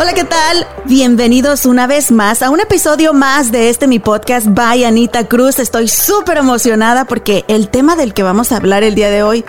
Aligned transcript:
Hola, 0.00 0.14
¿qué 0.14 0.22
tal? 0.22 0.64
Bienvenidos 0.84 1.66
una 1.66 1.88
vez 1.88 2.12
más 2.12 2.42
a 2.42 2.50
un 2.50 2.60
episodio 2.60 3.12
más 3.14 3.50
de 3.50 3.68
este 3.68 3.88
mi 3.88 3.98
podcast 3.98 4.46
by 4.48 4.84
Anita 4.84 5.26
Cruz. 5.26 5.58
Estoy 5.58 5.88
súper 5.88 6.36
emocionada 6.36 7.04
porque 7.04 7.44
el 7.48 7.68
tema 7.68 7.96
del 7.96 8.14
que 8.14 8.22
vamos 8.22 8.52
a 8.52 8.58
hablar 8.58 8.84
el 8.84 8.94
día 8.94 9.10
de 9.10 9.24
hoy, 9.24 9.44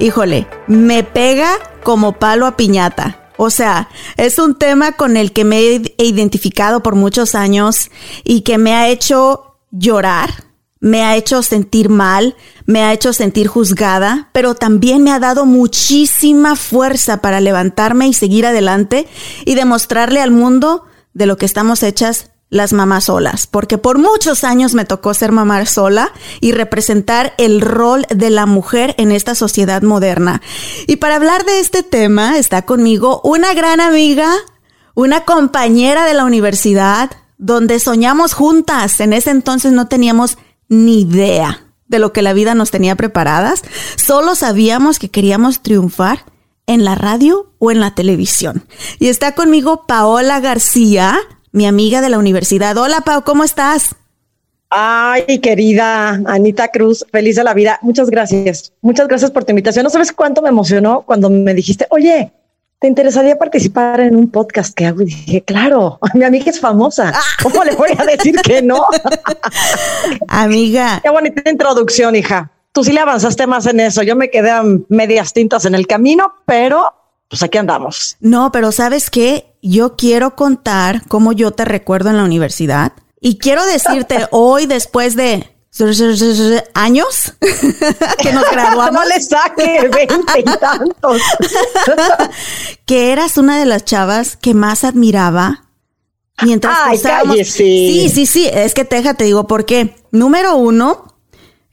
híjole, 0.00 0.48
me 0.66 1.04
pega 1.04 1.48
como 1.84 2.14
palo 2.14 2.48
a 2.48 2.56
piñata. 2.56 3.30
O 3.36 3.50
sea, 3.50 3.88
es 4.16 4.40
un 4.40 4.58
tema 4.58 4.90
con 4.90 5.16
el 5.16 5.32
que 5.32 5.44
me 5.44 5.60
he 5.60 5.94
identificado 5.98 6.82
por 6.82 6.96
muchos 6.96 7.36
años 7.36 7.92
y 8.24 8.40
que 8.40 8.58
me 8.58 8.74
ha 8.74 8.88
hecho 8.88 9.58
llorar, 9.70 10.42
me 10.84 11.02
ha 11.02 11.16
hecho 11.16 11.42
sentir 11.42 11.88
mal, 11.88 12.36
me 12.66 12.82
ha 12.82 12.92
hecho 12.92 13.14
sentir 13.14 13.46
juzgada, 13.46 14.28
pero 14.32 14.54
también 14.54 15.02
me 15.02 15.12
ha 15.12 15.18
dado 15.18 15.46
muchísima 15.46 16.56
fuerza 16.56 17.22
para 17.22 17.40
levantarme 17.40 18.06
y 18.06 18.12
seguir 18.12 18.44
adelante 18.44 19.08
y 19.46 19.54
demostrarle 19.54 20.20
al 20.20 20.30
mundo 20.30 20.84
de 21.14 21.24
lo 21.24 21.38
que 21.38 21.46
estamos 21.46 21.82
hechas 21.82 22.32
las 22.50 22.74
mamás 22.74 23.04
solas, 23.04 23.46
porque 23.46 23.78
por 23.78 23.96
muchos 23.96 24.44
años 24.44 24.74
me 24.74 24.84
tocó 24.84 25.14
ser 25.14 25.32
mamá 25.32 25.64
sola 25.64 26.12
y 26.42 26.52
representar 26.52 27.32
el 27.38 27.62
rol 27.62 28.04
de 28.14 28.28
la 28.28 28.44
mujer 28.44 28.94
en 28.98 29.10
esta 29.10 29.34
sociedad 29.34 29.80
moderna. 29.80 30.42
Y 30.86 30.96
para 30.96 31.16
hablar 31.16 31.46
de 31.46 31.60
este 31.60 31.82
tema 31.82 32.36
está 32.36 32.60
conmigo 32.60 33.22
una 33.24 33.54
gran 33.54 33.80
amiga, 33.80 34.30
una 34.94 35.24
compañera 35.24 36.04
de 36.04 36.12
la 36.12 36.24
universidad, 36.24 37.10
donde 37.38 37.80
soñamos 37.80 38.34
juntas. 38.34 39.00
En 39.00 39.14
ese 39.14 39.30
entonces 39.30 39.72
no 39.72 39.88
teníamos 39.88 40.36
ni 40.74 41.02
idea 41.02 41.60
de 41.86 41.98
lo 41.98 42.12
que 42.12 42.22
la 42.22 42.32
vida 42.32 42.54
nos 42.54 42.70
tenía 42.70 42.96
preparadas. 42.96 43.62
Solo 43.96 44.34
sabíamos 44.34 44.98
que 44.98 45.10
queríamos 45.10 45.60
triunfar 45.60 46.24
en 46.66 46.84
la 46.84 46.94
radio 46.94 47.52
o 47.58 47.70
en 47.70 47.80
la 47.80 47.94
televisión. 47.94 48.66
Y 48.98 49.08
está 49.08 49.32
conmigo 49.32 49.86
Paola 49.86 50.40
García, 50.40 51.18
mi 51.52 51.66
amiga 51.66 52.00
de 52.00 52.08
la 52.08 52.18
universidad. 52.18 52.76
Hola, 52.76 53.02
Pao, 53.02 53.24
¿cómo 53.24 53.44
estás? 53.44 53.96
Ay, 54.70 55.38
querida 55.38 56.20
Anita 56.26 56.68
Cruz, 56.68 57.06
feliz 57.12 57.36
de 57.36 57.44
la 57.44 57.54
vida. 57.54 57.78
Muchas 57.82 58.10
gracias. 58.10 58.72
Muchas 58.80 59.06
gracias 59.06 59.30
por 59.30 59.44
tu 59.44 59.52
invitación. 59.52 59.84
No 59.84 59.90
sabes 59.90 60.10
cuánto 60.10 60.42
me 60.42 60.48
emocionó 60.48 61.02
cuando 61.02 61.30
me 61.30 61.54
dijiste, 61.54 61.86
oye, 61.90 62.32
¿te 62.84 62.88
interesaría 62.88 63.38
participar 63.38 64.00
en 64.00 64.14
un 64.14 64.30
podcast 64.30 64.74
que 64.74 64.84
hago? 64.84 65.00
Y 65.00 65.06
dije, 65.06 65.42
claro, 65.42 65.98
mi 66.12 66.22
amiga 66.22 66.50
es 66.50 66.60
famosa. 66.60 67.14
¿Cómo 67.42 67.64
le 67.64 67.74
voy 67.74 67.88
a 67.96 68.04
decir 68.04 68.36
que 68.42 68.60
no? 68.60 68.84
amiga. 70.28 71.00
Qué 71.02 71.08
bonita 71.08 71.48
introducción, 71.50 72.14
hija. 72.14 72.50
Tú 72.72 72.84
sí 72.84 72.92
le 72.92 73.00
avanzaste 73.00 73.46
más 73.46 73.64
en 73.64 73.80
eso. 73.80 74.02
Yo 74.02 74.16
me 74.16 74.28
quedé 74.28 74.50
a 74.50 74.62
medias 74.90 75.32
tintas 75.32 75.64
en 75.64 75.74
el 75.74 75.86
camino, 75.86 76.34
pero 76.44 76.92
pues 77.30 77.42
aquí 77.42 77.56
andamos. 77.56 78.18
No, 78.20 78.52
pero 78.52 78.70
¿sabes 78.70 79.08
qué? 79.08 79.46
Yo 79.62 79.96
quiero 79.96 80.36
contar 80.36 81.06
cómo 81.08 81.32
yo 81.32 81.52
te 81.52 81.64
recuerdo 81.64 82.10
en 82.10 82.18
la 82.18 82.24
universidad. 82.24 82.92
Y 83.18 83.38
quiero 83.38 83.64
decirte 83.64 84.26
hoy, 84.30 84.66
después 84.66 85.16
de 85.16 85.53
años 86.74 87.34
que 88.22 88.32
nos 88.32 88.50
graduamos. 88.50 88.92
No 88.94 89.04
le 89.06 89.20
saque 89.20 89.88
veinte 89.92 90.40
y 90.40 90.44
tantos. 90.44 91.20
que 92.86 93.12
eras 93.12 93.38
una 93.38 93.58
de 93.58 93.66
las 93.66 93.84
chavas 93.84 94.36
que 94.36 94.54
más 94.54 94.84
admiraba 94.84 95.64
mientras 96.42 96.76
Ay, 96.80 96.98
cállese. 97.00 97.64
Sí, 97.64 98.08
sí, 98.12 98.26
sí. 98.26 98.48
Es 98.52 98.74
que 98.74 98.84
teja, 98.84 99.14
te 99.14 99.24
digo 99.24 99.46
por 99.46 99.64
qué. 99.64 99.96
Número 100.12 100.56
uno, 100.56 101.16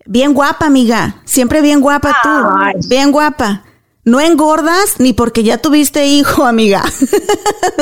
bien 0.06 0.34
guapa, 0.34 0.66
amiga. 0.66 1.22
Siempre 1.26 1.62
bien 1.62 1.80
guapa 1.80 2.16
tú. 2.24 2.30
Ay. 2.30 2.76
Bien 2.88 3.12
guapa. 3.12 3.66
No 4.04 4.20
engordas 4.20 5.00
ni 5.00 5.14
porque 5.14 5.44
ya 5.44 5.60
tuviste 5.60 6.08
hijo, 6.08 6.46
amiga. 6.46 6.84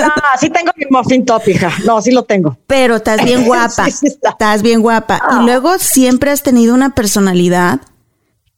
Ah, 0.02 0.38
sí 0.40 0.50
tengo 0.50 0.72
mi 0.78 0.85
muffin 0.90 1.25
top, 1.25 1.47
hija. 1.47 1.72
No, 1.85 2.02
sí 2.02 2.12
lo 2.12 2.24
tengo. 2.24 2.57
Pero 2.68 2.97
estás 2.97 3.24
bien 3.24 3.44
guapa. 3.46 3.85
Sí, 3.85 3.91
sí 3.91 4.07
está. 4.07 4.30
Estás 4.30 4.62
bien 4.62 4.81
guapa. 4.81 5.19
Ah. 5.22 5.40
Y 5.40 5.46
luego 5.46 5.78
siempre 5.78 6.31
has 6.31 6.41
tenido 6.41 6.74
una 6.74 6.96
personalidad 6.96 7.81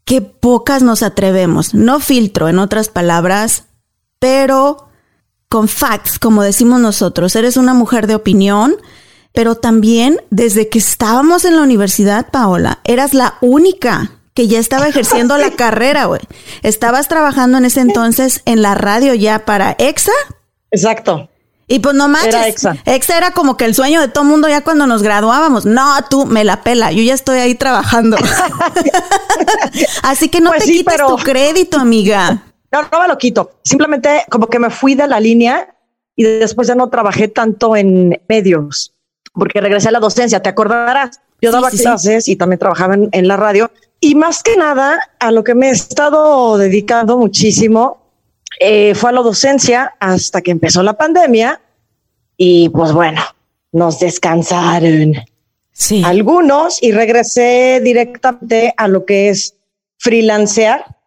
que 0.06 0.22
pocas 0.22 0.84
nos 0.84 1.04
atrevemos. 1.04 1.74
No 1.74 2.00
filtro, 2.00 2.48
en 2.48 2.60
otras 2.60 2.90
palabras, 2.90 3.66
pero 4.20 4.90
con 5.50 5.68
facts, 5.68 6.20
como 6.20 6.44
decimos 6.44 6.80
nosotros. 6.80 7.36
Eres 7.36 7.58
una 7.58 7.74
mujer 7.74 8.08
de 8.08 8.16
opinión, 8.16 8.76
pero 9.32 9.56
también 9.56 10.22
desde 10.30 10.70
que 10.70 10.80
estábamos 10.80 11.46
en 11.46 11.56
la 11.56 11.64
universidad, 11.64 12.30
Paola, 12.32 12.80
eras 12.84 13.14
la 13.14 13.36
única 13.42 14.12
que 14.34 14.48
ya 14.48 14.60
estaba 14.60 14.88
ejerciendo 14.88 15.38
la 15.38 15.52
carrera, 15.56 16.06
güey. 16.06 16.22
Estabas 16.64 17.08
trabajando 17.08 17.58
en 17.58 17.66
ese 17.66 17.82
entonces 17.82 18.42
en 18.46 18.62
la 18.62 18.76
radio 18.76 19.14
ya 19.14 19.46
para 19.46 19.76
EXA. 19.78 20.12
Exacto. 20.72 21.28
Y 21.68 21.80
pues 21.80 21.96
no 21.96 22.10
manches. 22.10 22.34
Era 22.36 22.48
Exa. 22.48 22.76
Exa 22.86 23.18
era 23.18 23.32
como 23.32 23.56
que 23.56 23.64
el 23.64 23.74
sueño 23.74 24.02
de 24.02 24.10
todo 24.10 24.26
mundo 24.26 24.50
ya 24.50 24.62
cuando 24.62 24.88
nos 24.88 25.04
graduábamos. 25.04 25.66
No, 25.66 25.96
tú 26.10 26.26
me 26.26 26.44
la 26.44 26.64
pela. 26.64 26.92
Yo 26.92 27.02
ya 27.02 27.14
estoy 27.14 27.40
ahí 27.40 27.56
trabajando. 27.56 28.18
Así 30.04 30.30
que 30.30 30.42
no 30.42 30.50
Pues 30.52 30.64
te 30.64 30.68
sí, 30.68 30.78
quites 30.80 30.94
pero- 30.96 31.08
tu 31.16 31.18
crédito, 31.24 31.78
amiga. 31.80 32.44
No, 32.72 32.82
no 32.92 33.02
me 33.02 33.08
lo 33.08 33.18
quito. 33.18 33.52
Simplemente 33.64 34.24
como 34.30 34.48
que 34.48 34.60
me 34.60 34.70
fui 34.70 34.96
de 34.96 35.08
la 35.08 35.20
línea 35.20 35.76
y 36.16 36.24
después 36.24 36.68
ya 36.68 36.76
no 36.76 36.90
trabajé 36.90 37.28
tanto 37.28 37.76
en 37.76 38.22
medios 38.30 38.94
porque 39.34 39.60
regresé 39.62 39.90
a 39.90 39.92
la 39.92 40.00
docencia. 40.00 40.42
Te 40.42 40.50
acordarás. 40.50 41.20
Yo 41.42 41.50
Sí, 41.52 41.54
daba 41.56 41.70
sí, 41.72 41.78
sí. 41.78 41.84
clases 41.84 42.28
y 42.28 42.36
también 42.36 42.60
trabajaba 42.60 42.94
en, 42.96 43.10
en 43.12 43.28
la 43.28 43.36
radio 43.36 43.72
y 44.04 44.16
más 44.16 44.42
que 44.44 44.58
nada 44.58 45.00
a 45.20 45.32
lo 45.32 45.44
que 45.44 45.56
me 45.56 45.70
he 45.70 45.72
estado 45.72 46.58
dedicando 46.58 47.18
muchísimo 47.18 48.02
eh, 48.60 48.94
fue 48.96 49.12
a 49.12 49.14
la 49.14 49.22
docencia 49.22 49.94
hasta 50.00 50.42
que 50.42 50.52
empezó 50.52 50.84
la 50.84 50.98
pandemia 50.98 51.62
y 52.36 52.68
pues 52.70 52.92
bueno, 52.92 53.22
nos 53.72 54.00
descansaron 54.00 55.14
Sí. 55.74 56.02
algunos 56.06 56.82
y 56.84 56.92
regresé 56.92 57.80
directamente 57.84 58.74
a 58.78 58.88
lo 58.88 59.06
que 59.06 59.30
es 59.30 59.56
freelancear, 59.98 60.98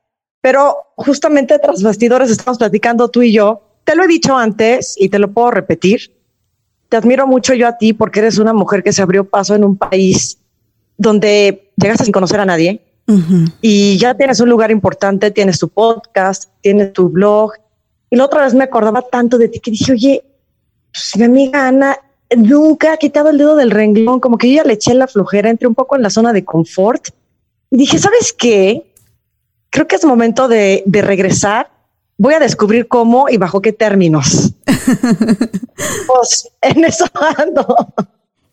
pero 0.40 0.78
justamente 0.96 1.58
tras 1.58 1.82
bastidores 1.82 2.30
estamos 2.30 2.58
platicando 2.58 3.08
tú 3.08 3.22
y 3.22 3.32
yo. 3.32 3.62
Te 3.84 3.94
lo 3.94 4.04
he 4.04 4.08
dicho 4.08 4.36
antes 4.36 4.94
y 4.98 5.08
te 5.10 5.18
lo 5.18 5.32
puedo 5.32 5.50
repetir. 5.50 6.12
te 6.88 6.96
admiro 6.96 7.26
mucho 7.26 7.54
yo 7.54 7.66
a 7.66 7.76
ti 7.76 7.92
porque 7.92 8.20
eres 8.20 8.38
una 8.38 8.52
mujer 8.52 8.82
que 8.84 8.92
se 8.92 9.02
abrió 9.02 9.24
paso 9.28 9.54
en 9.56 9.64
un 9.64 9.76
país 9.76 10.38
donde 10.96 11.72
llegaste 11.76 12.04
sin 12.04 12.12
conocer 12.12 12.38
a 12.38 12.44
nadie 12.44 12.83
y 13.60 13.98
ya 13.98 14.14
tienes 14.14 14.40
un 14.40 14.48
lugar 14.48 14.70
importante, 14.70 15.30
tienes 15.30 15.58
tu 15.58 15.68
podcast, 15.68 16.50
tienes 16.60 16.92
tu 16.92 17.08
blog. 17.08 17.52
Y 18.10 18.16
la 18.16 18.24
otra 18.24 18.44
vez 18.44 18.54
me 18.54 18.64
acordaba 18.64 19.02
tanto 19.02 19.38
de 19.38 19.48
ti 19.48 19.60
que 19.60 19.70
dije, 19.70 19.92
oye, 19.92 20.24
pues, 20.92 21.16
mi 21.16 21.24
amiga 21.24 21.68
Ana 21.68 21.98
nunca 22.36 22.92
ha 22.92 22.96
quitado 22.96 23.30
el 23.30 23.38
dedo 23.38 23.56
del 23.56 23.70
renglón, 23.70 24.20
como 24.20 24.38
que 24.38 24.48
yo 24.48 24.56
ya 24.56 24.64
le 24.64 24.74
eché 24.74 24.94
la 24.94 25.06
flojera, 25.06 25.50
entré 25.50 25.68
un 25.68 25.74
poco 25.74 25.96
en 25.96 26.02
la 26.02 26.10
zona 26.10 26.32
de 26.32 26.44
confort 26.44 27.08
y 27.70 27.76
dije, 27.76 27.98
¿sabes 27.98 28.32
qué? 28.32 28.90
Creo 29.70 29.86
que 29.86 29.96
es 29.96 30.04
momento 30.04 30.48
de, 30.48 30.82
de 30.86 31.02
regresar. 31.02 31.70
Voy 32.16 32.34
a 32.34 32.38
descubrir 32.38 32.86
cómo 32.86 33.28
y 33.28 33.36
bajo 33.36 33.60
qué 33.60 33.72
términos. 33.72 34.52
pues 36.06 36.48
en 36.62 36.84
eso 36.84 37.06
ando. 37.36 37.66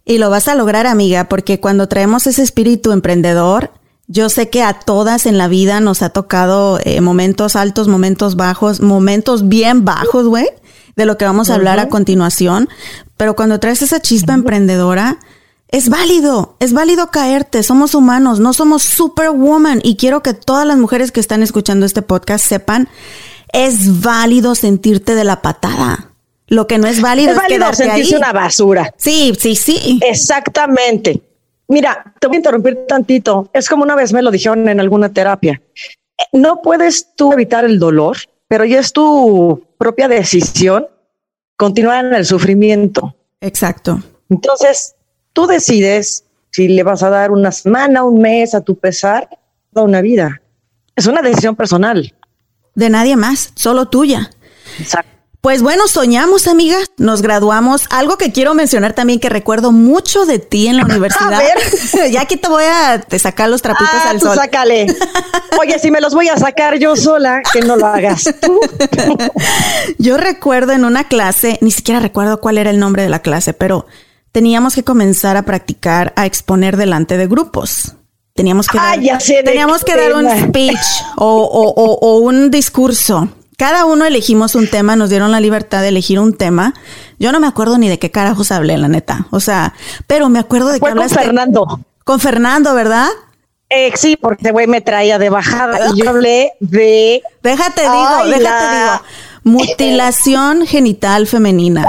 Y 0.04 0.18
lo 0.18 0.30
vas 0.32 0.48
a 0.48 0.56
lograr, 0.56 0.88
amiga, 0.88 1.30
porque 1.30 1.60
cuando 1.60 1.88
traemos 1.88 2.26
ese 2.26 2.42
espíritu 2.42 2.92
emprendedor, 2.92 3.72
yo 4.12 4.28
sé 4.28 4.50
que 4.50 4.62
a 4.62 4.74
todas 4.74 5.26
en 5.26 5.38
la 5.38 5.48
vida 5.48 5.80
nos 5.80 6.02
ha 6.02 6.10
tocado 6.10 6.80
eh, 6.84 7.00
momentos 7.00 7.56
altos, 7.56 7.88
momentos 7.88 8.36
bajos, 8.36 8.82
momentos 8.82 9.48
bien 9.48 9.86
bajos, 9.86 10.28
güey, 10.28 10.50
de 10.98 11.06
lo 11.06 11.18
que 11.18 11.24
vamos 11.24 11.50
a 11.50 11.56
hablar 11.56 11.80
a 11.80 11.88
continuación. 11.88 12.68
Pero 13.16 13.38
cuando 13.38 13.62
traes 13.62 13.82
esa 13.82 14.02
chispa 14.02 14.34
emprendedora, 14.34 15.18
es 15.70 15.88
válido, 15.88 16.58
es 16.60 16.74
válido 16.74 17.08
caerte, 17.08 17.64
somos 17.64 17.96
humanos, 17.96 18.42
no 18.42 18.52
somos 18.52 18.84
superwoman. 18.84 19.80
Y 19.82 19.96
quiero 19.96 20.22
que 20.22 20.34
todas 20.34 20.68
las 20.68 20.78
mujeres 20.78 21.14
que 21.14 21.22
están 21.22 21.42
escuchando 21.42 21.86
este 21.86 22.02
podcast 22.02 22.46
sepan, 22.46 22.90
es 23.54 24.02
válido 24.02 24.56
sentirte 24.56 25.16
de 25.16 25.24
la 25.24 25.42
patada. 25.42 26.12
Lo 26.48 26.68
que 26.68 26.78
no 26.78 26.88
es 26.88 27.00
válido 27.00 27.32
es, 27.32 27.38
es 27.38 27.44
válido 27.44 27.74
sentirse 27.74 28.18
una 28.18 28.34
basura. 28.34 28.94
Sí, 28.98 29.34
sí, 29.40 29.56
sí. 29.56 30.02
Exactamente. 30.04 31.22
Mira, 31.72 32.14
te 32.20 32.28
voy 32.28 32.36
a 32.36 32.40
interrumpir 32.40 32.86
tantito. 32.86 33.50
Es 33.54 33.70
como 33.70 33.84
una 33.84 33.96
vez 33.96 34.12
me 34.12 34.22
lo 34.22 34.30
dijeron 34.30 34.68
en 34.68 34.82
alguna 34.82 35.14
terapia. 35.14 35.62
No 36.34 36.62
puedes 36.62 37.16
tú 37.16 37.32
evitar 37.32 37.64
el 37.64 37.80
dolor, 37.80 38.18
pero 38.50 38.66
ya 38.66 38.82
es 38.82 38.92
tu 38.92 39.66
propia 39.78 40.10
decisión 40.10 40.88
continuar 41.56 42.04
en 42.06 42.14
el 42.14 42.26
sufrimiento. 42.26 43.16
Exacto. 43.40 44.04
Entonces, 44.30 44.96
tú 45.32 45.48
decides 45.48 46.26
si 46.52 46.68
le 46.68 46.84
vas 46.84 47.04
a 47.04 47.10
dar 47.10 47.32
una 47.32 47.54
semana, 47.54 48.04
un 48.04 48.20
mes 48.20 48.54
a 48.54 48.60
tu 48.60 48.76
pesar, 48.76 49.30
o 49.74 49.84
una 49.84 50.02
vida. 50.02 50.42
Es 50.94 51.08
una 51.08 51.22
decisión 51.22 51.56
personal. 51.56 52.14
De 52.76 52.90
nadie 52.90 53.16
más, 53.16 53.54
solo 53.56 53.88
tuya. 53.88 54.30
Exacto. 54.78 55.11
Pues 55.42 55.64
bueno, 55.64 55.88
soñamos, 55.88 56.48
amiga, 56.48 56.78
nos 56.98 57.24
graduamos. 57.24 57.88
Algo 57.90 58.16
que 58.20 58.32
quiero 58.32 58.54
mencionar 58.54 58.94
también 58.94 59.20
que 59.20 59.28
recuerdo 59.28 59.72
mucho 59.72 60.28
de 60.28 60.38
ti 60.38 60.68
en 60.68 60.78
la 60.78 60.86
universidad. 60.86 61.34
A 61.34 61.40
ver. 61.40 62.12
ya 62.12 62.22
aquí 62.22 62.38
te 62.38 62.48
voy 62.48 62.64
a 62.64 63.04
sacar 63.18 63.50
los 63.50 63.64
trapitos 63.64 63.90
ah, 63.92 64.12
al 64.12 64.20
tú 64.20 64.28
sol. 64.28 64.36
Sácale. 64.36 64.86
Oye, 65.60 65.80
si 65.80 65.90
me 65.90 66.00
los 66.00 66.14
voy 66.14 66.30
a 66.30 66.38
sacar 66.38 66.78
yo 66.78 66.96
sola, 66.96 67.42
que 67.52 67.62
no 67.62 67.76
lo 67.76 67.88
hagas 67.88 68.26
tú. 68.40 68.60
yo 69.98 70.18
recuerdo 70.18 70.74
en 70.74 70.86
una 70.86 71.06
clase, 71.06 71.58
ni 71.62 71.72
siquiera 71.72 72.00
recuerdo 72.00 72.40
cuál 72.40 72.60
era 72.60 72.70
el 72.70 72.78
nombre 72.78 73.02
de 73.02 73.10
la 73.10 73.24
clase, 73.24 73.54
pero 73.54 73.88
teníamos 74.32 74.76
que 74.76 74.84
comenzar 74.84 75.38
a 75.38 75.42
practicar 75.42 76.14
a 76.18 76.28
exponer 76.28 76.78
delante 76.78 77.18
de 77.18 77.26
grupos. 77.26 77.96
Teníamos 78.34 78.68
que 78.68 78.78
ah, 78.78 78.92
dar, 78.92 79.00
ya 79.00 79.20
sé 79.20 79.42
teníamos 79.44 79.84
que 79.84 79.96
dar 79.96 80.14
un 80.14 80.30
speech 80.30 80.78
o, 81.18 81.26
o, 81.26 81.70
o, 81.70 81.94
o 82.00 82.20
un 82.20 82.52
discurso. 82.52 83.28
Cada 83.62 83.86
uno 83.86 84.06
elegimos 84.06 84.56
un 84.56 84.68
tema, 84.68 84.96
nos 84.96 85.12
dieron 85.12 85.32
la 85.32 85.40
libertad 85.40 85.84
de 85.84 85.90
elegir 85.90 86.20
un 86.20 86.34
tema. 86.36 86.74
Yo 87.20 87.32
no 87.32 87.40
me 87.40 87.46
acuerdo 87.46 87.78
ni 87.78 87.90
de 87.90 88.00
qué 88.00 88.10
carajos 88.10 88.52
hablé, 88.52 88.76
la 88.76 88.88
neta. 88.88 89.28
O 89.30 89.40
sea, 89.40 89.76
pero 90.08 90.30
me 90.30 90.40
acuerdo 90.40 90.70
de 90.70 90.80
Fue 90.80 90.90
que 90.90 90.96
con 90.96 91.04
hablaste 91.04 91.24
Fernando. 91.24 91.80
con 92.04 92.20
Fernando, 92.20 92.74
¿verdad? 92.74 93.06
Eh, 93.70 93.92
sí, 93.94 94.18
porque 94.20 94.50
güey 94.50 94.66
me 94.66 94.82
traía 94.82 95.20
de 95.20 95.30
bajada 95.30 95.92
y 95.94 96.02
yo 96.02 96.10
hablé 96.10 96.54
de. 96.60 97.22
Déjate 97.44 97.82
digo, 97.84 97.94
Ay, 97.94 98.30
déjate 98.32 98.44
la- 98.44 99.02
digo. 99.44 99.58
Mutilación 99.60 100.66
genital 100.66 101.28
femenina. 101.28 101.86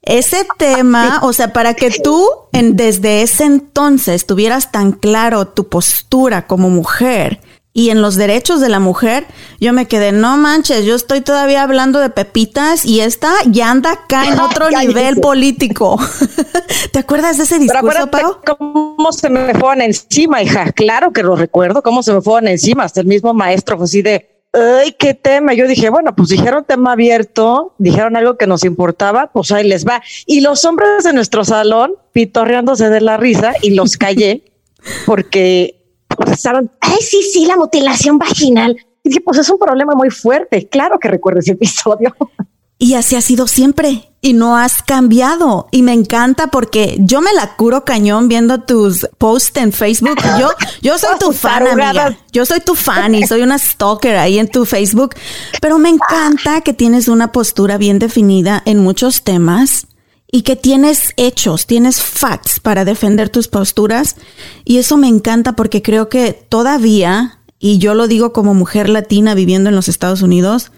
Ese 0.00 0.46
tema, 0.56 1.20
o 1.24 1.34
sea, 1.34 1.52
para 1.52 1.74
que 1.74 1.90
tú 1.90 2.26
en, 2.52 2.74
desde 2.74 3.20
ese 3.20 3.44
entonces 3.44 4.24
tuvieras 4.26 4.72
tan 4.72 4.92
claro 4.92 5.46
tu 5.46 5.68
postura 5.68 6.46
como 6.46 6.70
mujer 6.70 7.38
y 7.74 7.90
en 7.90 8.02
los 8.02 8.16
derechos 8.16 8.60
de 8.60 8.68
la 8.68 8.80
mujer, 8.80 9.26
yo 9.58 9.72
me 9.72 9.86
quedé, 9.86 10.12
no 10.12 10.36
manches, 10.36 10.84
yo 10.84 10.94
estoy 10.94 11.22
todavía 11.22 11.62
hablando 11.62 12.00
de 12.00 12.10
pepitas 12.10 12.84
y 12.84 13.00
esta 13.00 13.32
ya 13.46 13.70
anda 13.70 13.92
acá 13.92 14.28
en 14.28 14.38
otro 14.40 14.70
nivel 14.70 15.20
político. 15.20 15.98
¿Te 16.92 16.98
acuerdas 16.98 17.38
de 17.38 17.44
ese 17.44 17.58
discurso, 17.58 18.10
Pau? 18.10 18.38
cómo 18.44 19.12
se 19.12 19.30
me 19.30 19.54
fueron 19.54 19.80
encima, 19.82 20.42
hija. 20.42 20.70
Claro 20.72 21.12
que 21.12 21.22
lo 21.22 21.34
recuerdo, 21.34 21.82
cómo 21.82 22.02
se 22.02 22.12
me 22.12 22.20
fueron 22.20 22.48
encima. 22.48 22.84
Hasta 22.84 23.00
el 23.00 23.06
mismo 23.06 23.32
maestro 23.32 23.78
fue 23.78 23.84
así 23.84 24.02
de, 24.02 24.28
ay, 24.52 24.94
qué 24.98 25.14
tema. 25.14 25.54
Yo 25.54 25.66
dije, 25.66 25.88
bueno, 25.88 26.14
pues 26.14 26.28
dijeron 26.28 26.64
tema 26.64 26.92
abierto, 26.92 27.74
dijeron 27.78 28.16
algo 28.16 28.36
que 28.36 28.46
nos 28.46 28.64
importaba, 28.64 29.30
pues 29.32 29.50
ahí 29.50 29.66
les 29.66 29.86
va. 29.86 30.02
Y 30.26 30.40
los 30.40 30.66
hombres 30.66 31.04
de 31.04 31.14
nuestro 31.14 31.42
salón 31.44 31.94
pitorreándose 32.12 32.90
de 32.90 33.00
la 33.00 33.16
risa 33.16 33.54
y 33.62 33.70
los 33.70 33.96
callé 33.96 34.44
porque 35.06 35.81
estaban, 36.30 36.70
ay, 36.80 36.98
sí, 37.00 37.22
sí, 37.22 37.46
la 37.46 37.56
mutilación 37.56 38.18
vaginal. 38.18 38.76
Y 39.02 39.08
dije, 39.08 39.20
pues 39.20 39.38
es 39.38 39.50
un 39.50 39.58
problema 39.58 39.94
muy 39.94 40.10
fuerte. 40.10 40.68
Claro 40.68 40.98
que 40.98 41.08
recuerdo 41.08 41.40
ese 41.40 41.52
episodio. 41.52 42.14
Y 42.78 42.94
así 42.94 43.14
ha 43.14 43.20
sido 43.20 43.46
siempre. 43.46 44.08
Y 44.20 44.32
no 44.32 44.56
has 44.56 44.82
cambiado. 44.82 45.68
Y 45.70 45.82
me 45.82 45.92
encanta 45.92 46.48
porque 46.48 46.96
yo 46.98 47.20
me 47.20 47.32
la 47.32 47.54
curo 47.54 47.84
cañón 47.84 48.28
viendo 48.28 48.60
tus 48.60 49.06
posts 49.18 49.56
en 49.58 49.72
Facebook. 49.72 50.18
Yo, 50.40 50.48
yo 50.80 50.98
soy 50.98 51.16
tu 51.20 51.32
fan, 51.32 51.66
amiga. 51.66 52.16
Yo 52.32 52.44
soy 52.44 52.58
tu 52.58 52.74
fan 52.74 53.14
y 53.14 53.24
soy 53.24 53.42
una 53.42 53.56
stalker 53.56 54.16
ahí 54.16 54.40
en 54.40 54.48
tu 54.48 54.64
Facebook. 54.64 55.14
Pero 55.60 55.78
me 55.78 55.90
encanta 55.90 56.60
que 56.62 56.72
tienes 56.72 57.06
una 57.06 57.30
postura 57.30 57.78
bien 57.78 58.00
definida 58.00 58.62
en 58.64 58.78
muchos 58.78 59.22
temas 59.22 59.86
y 60.34 60.42
que 60.42 60.56
tienes 60.56 61.10
hechos, 61.18 61.66
tienes 61.66 62.00
facts 62.00 62.58
para 62.58 62.86
defender 62.86 63.28
tus 63.28 63.48
posturas. 63.48 64.16
Y 64.64 64.78
eso 64.78 64.96
me 64.96 65.06
encanta 65.06 65.52
porque 65.52 65.82
creo 65.82 66.08
que 66.08 66.32
todavía, 66.32 67.38
y 67.58 67.76
yo 67.76 67.94
lo 67.94 68.08
digo 68.08 68.32
como 68.32 68.54
mujer 68.54 68.88
latina 68.88 69.34
viviendo 69.34 69.68
en 69.68 69.76
los 69.76 69.88
Estados 69.88 70.22
Unidos, 70.22 70.72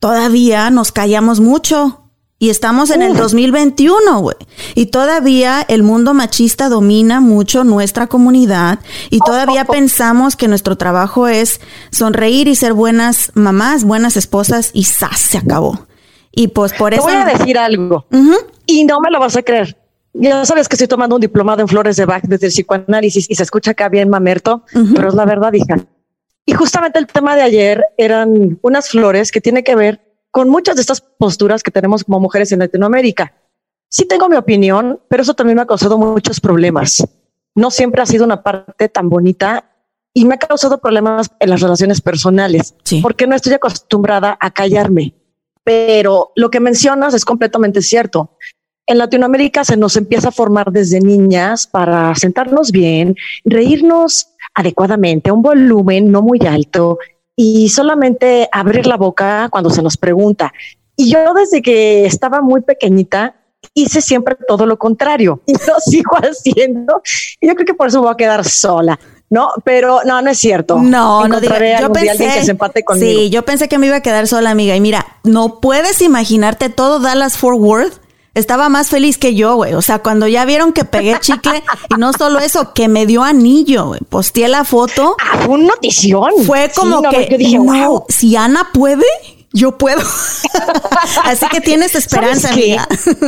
todavía 0.00 0.68
nos 0.68 0.92
callamos 0.92 1.40
mucho. 1.40 2.02
Y 2.38 2.50
estamos 2.50 2.90
en 2.90 3.02
el 3.02 3.16
2021, 3.16 4.20
güey. 4.20 4.36
Y 4.76 4.86
todavía 4.86 5.64
el 5.66 5.82
mundo 5.82 6.14
machista 6.14 6.68
domina 6.68 7.20
mucho 7.20 7.64
nuestra 7.64 8.06
comunidad. 8.06 8.78
Y 9.10 9.18
todavía 9.18 9.64
pensamos 9.64 10.36
que 10.36 10.46
nuestro 10.46 10.76
trabajo 10.76 11.26
es 11.26 11.60
sonreír 11.90 12.46
y 12.46 12.54
ser 12.54 12.74
buenas 12.74 13.32
mamás, 13.34 13.82
buenas 13.82 14.16
esposas. 14.16 14.70
Y 14.72 14.84
¡zas! 14.84 15.18
Se 15.18 15.38
acabó. 15.38 15.88
Y 16.30 16.48
pues 16.48 16.74
por 16.74 16.90
Te 16.90 16.98
eso... 16.98 17.06
voy 17.06 17.16
a 17.16 17.24
decir 17.24 17.58
algo. 17.58 18.06
Ujú. 18.12 18.36
Y 18.68 18.84
no 18.84 19.00
me 19.00 19.10
lo 19.10 19.18
vas 19.18 19.34
a 19.36 19.42
creer. 19.42 19.76
Ya 20.12 20.44
sabes 20.44 20.68
que 20.68 20.74
estoy 20.74 20.88
tomando 20.88 21.14
un 21.16 21.20
diplomado 21.20 21.62
en 21.62 21.68
flores 21.68 21.96
de 21.96 22.04
Bach 22.04 22.22
desde 22.24 22.46
el 22.46 22.52
psicoanálisis 22.52 23.28
y 23.30 23.34
se 23.34 23.42
escucha 23.42 23.70
acá 23.72 23.88
bien 23.88 24.08
mamerto, 24.10 24.64
Ujú. 24.74 24.94
pero 24.94 25.08
es 25.08 25.14
la 25.14 25.24
verdad, 25.24 25.52
hija. 25.54 25.76
Y 26.44 26.52
justamente 26.52 26.98
el 26.98 27.06
tema 27.06 27.34
de 27.34 27.42
ayer 27.42 27.82
eran 27.96 28.58
unas 28.62 28.88
flores 28.90 29.32
que 29.32 29.40
tiene 29.40 29.62
que 29.64 29.74
ver 29.74 30.00
con 30.30 30.48
muchas 30.50 30.76
de 30.76 30.82
estas 30.82 31.00
posturas 31.00 31.62
que 31.62 31.70
tenemos 31.70 32.04
como 32.04 32.20
mujeres 32.20 32.52
en 32.52 32.58
Latinoamérica. 32.60 33.32
Sí 33.88 34.04
tengo 34.06 34.28
mi 34.28 34.36
opinión, 34.36 35.00
pero 35.08 35.22
eso 35.22 35.34
también 35.34 35.56
me 35.56 35.62
ha 35.62 35.66
causado 35.66 35.96
muchos 35.96 36.40
problemas. 36.40 37.02
No 37.54 37.70
siempre 37.70 38.02
ha 38.02 38.06
sido 38.06 38.24
una 38.24 38.42
parte 38.42 38.88
tan 38.90 39.08
bonita 39.08 39.64
y 40.12 40.24
me 40.26 40.34
ha 40.34 40.38
causado 40.38 40.78
problemas 40.78 41.30
en 41.40 41.50
las 41.50 41.60
relaciones 41.60 42.00
personales, 42.00 42.74
Sí. 42.82 43.00
porque 43.02 43.26
no 43.26 43.34
estoy 43.34 43.54
acostumbrada 43.54 44.36
a 44.40 44.50
callarme. 44.50 45.14
Pero 45.64 46.32
lo 46.34 46.50
que 46.50 46.60
mencionas 46.60 47.12
es 47.14 47.24
completamente 47.26 47.82
cierto. 47.82 48.36
En 48.88 48.96
Latinoamérica 48.96 49.64
se 49.64 49.76
nos 49.76 49.98
empieza 49.98 50.28
a 50.28 50.32
formar 50.32 50.72
desde 50.72 50.98
niñas 51.00 51.66
para 51.66 52.14
sentarnos 52.14 52.72
bien, 52.72 53.16
reírnos 53.44 54.30
adecuadamente, 54.54 55.28
a 55.28 55.34
un 55.34 55.42
volumen 55.42 56.10
no 56.10 56.22
muy 56.22 56.40
alto 56.46 56.98
y 57.36 57.68
solamente 57.68 58.48
abrir 58.50 58.86
la 58.86 58.96
boca 58.96 59.50
cuando 59.50 59.68
se 59.68 59.82
nos 59.82 59.98
pregunta. 59.98 60.54
Y 60.96 61.10
yo 61.10 61.34
desde 61.34 61.60
que 61.60 62.06
estaba 62.06 62.40
muy 62.40 62.62
pequeñita 62.62 63.36
hice 63.74 64.00
siempre 64.00 64.36
todo 64.48 64.64
lo 64.64 64.78
contrario 64.78 65.42
y 65.46 65.52
lo 65.52 65.78
sigo 65.84 66.16
haciendo. 66.16 67.02
Y 67.42 67.46
yo 67.46 67.54
creo 67.54 67.66
que 67.66 67.74
por 67.74 67.88
eso 67.88 67.98
me 67.98 68.06
voy 68.06 68.14
a 68.14 68.16
quedar 68.16 68.42
sola. 68.46 68.98
No, 69.28 69.50
pero 69.64 70.00
no, 70.06 70.22
no 70.22 70.30
es 70.30 70.38
cierto. 70.38 70.78
No, 70.78 71.28
no 71.28 71.40
diga. 71.42 71.58
Yo 71.58 71.76
algún 71.84 72.00
día 72.00 72.12
alguien 72.12 72.16
pensé, 72.16 72.38
que 72.38 72.44
se 72.46 72.50
empate 72.52 72.82
conmigo. 72.82 73.20
sí, 73.20 73.28
yo 73.28 73.44
pensé 73.44 73.68
que 73.68 73.76
me 73.76 73.86
iba 73.86 73.96
a 73.96 74.00
quedar 74.00 74.26
sola, 74.26 74.48
amiga. 74.48 74.74
Y 74.74 74.80
mira, 74.80 75.18
no 75.24 75.60
puedes 75.60 76.00
imaginarte 76.00 76.70
todo 76.70 77.00
Dallas 77.00 77.36
Fort 77.36 77.58
Worth. 77.60 78.07
Estaba 78.38 78.68
más 78.68 78.88
feliz 78.88 79.18
que 79.18 79.34
yo, 79.34 79.56
güey. 79.56 79.74
O 79.74 79.82
sea, 79.82 79.98
cuando 79.98 80.28
ya 80.28 80.44
vieron 80.44 80.72
que 80.72 80.84
pegué 80.84 81.18
chicle 81.18 81.62
y 81.90 81.98
no 81.98 82.12
solo 82.12 82.38
eso, 82.38 82.72
que 82.72 82.86
me 82.86 83.04
dio 83.04 83.24
anillo, 83.24 83.88
güey. 83.88 84.00
Posteé 84.08 84.46
la 84.46 84.64
foto. 84.64 85.16
Ah, 85.20 85.38
fue 85.44 85.56
una 85.56 85.66
notición. 85.66 86.30
Fue 86.46 86.68
Sí, 86.68 86.74
como 86.76 86.96
no, 86.96 87.02
no, 87.02 87.10
que 87.10 87.28
yo 87.28 87.36
dije, 87.36 87.58
no, 87.58 87.64
wow. 87.64 88.04
si 88.08 88.36
Ana 88.36 88.68
puede, 88.72 89.04
yo 89.52 89.76
puedo. 89.76 90.00
Así 91.24 91.48
que 91.48 91.60
tienes 91.60 91.96
esperanza, 91.96 92.52
amiga. 92.52 92.86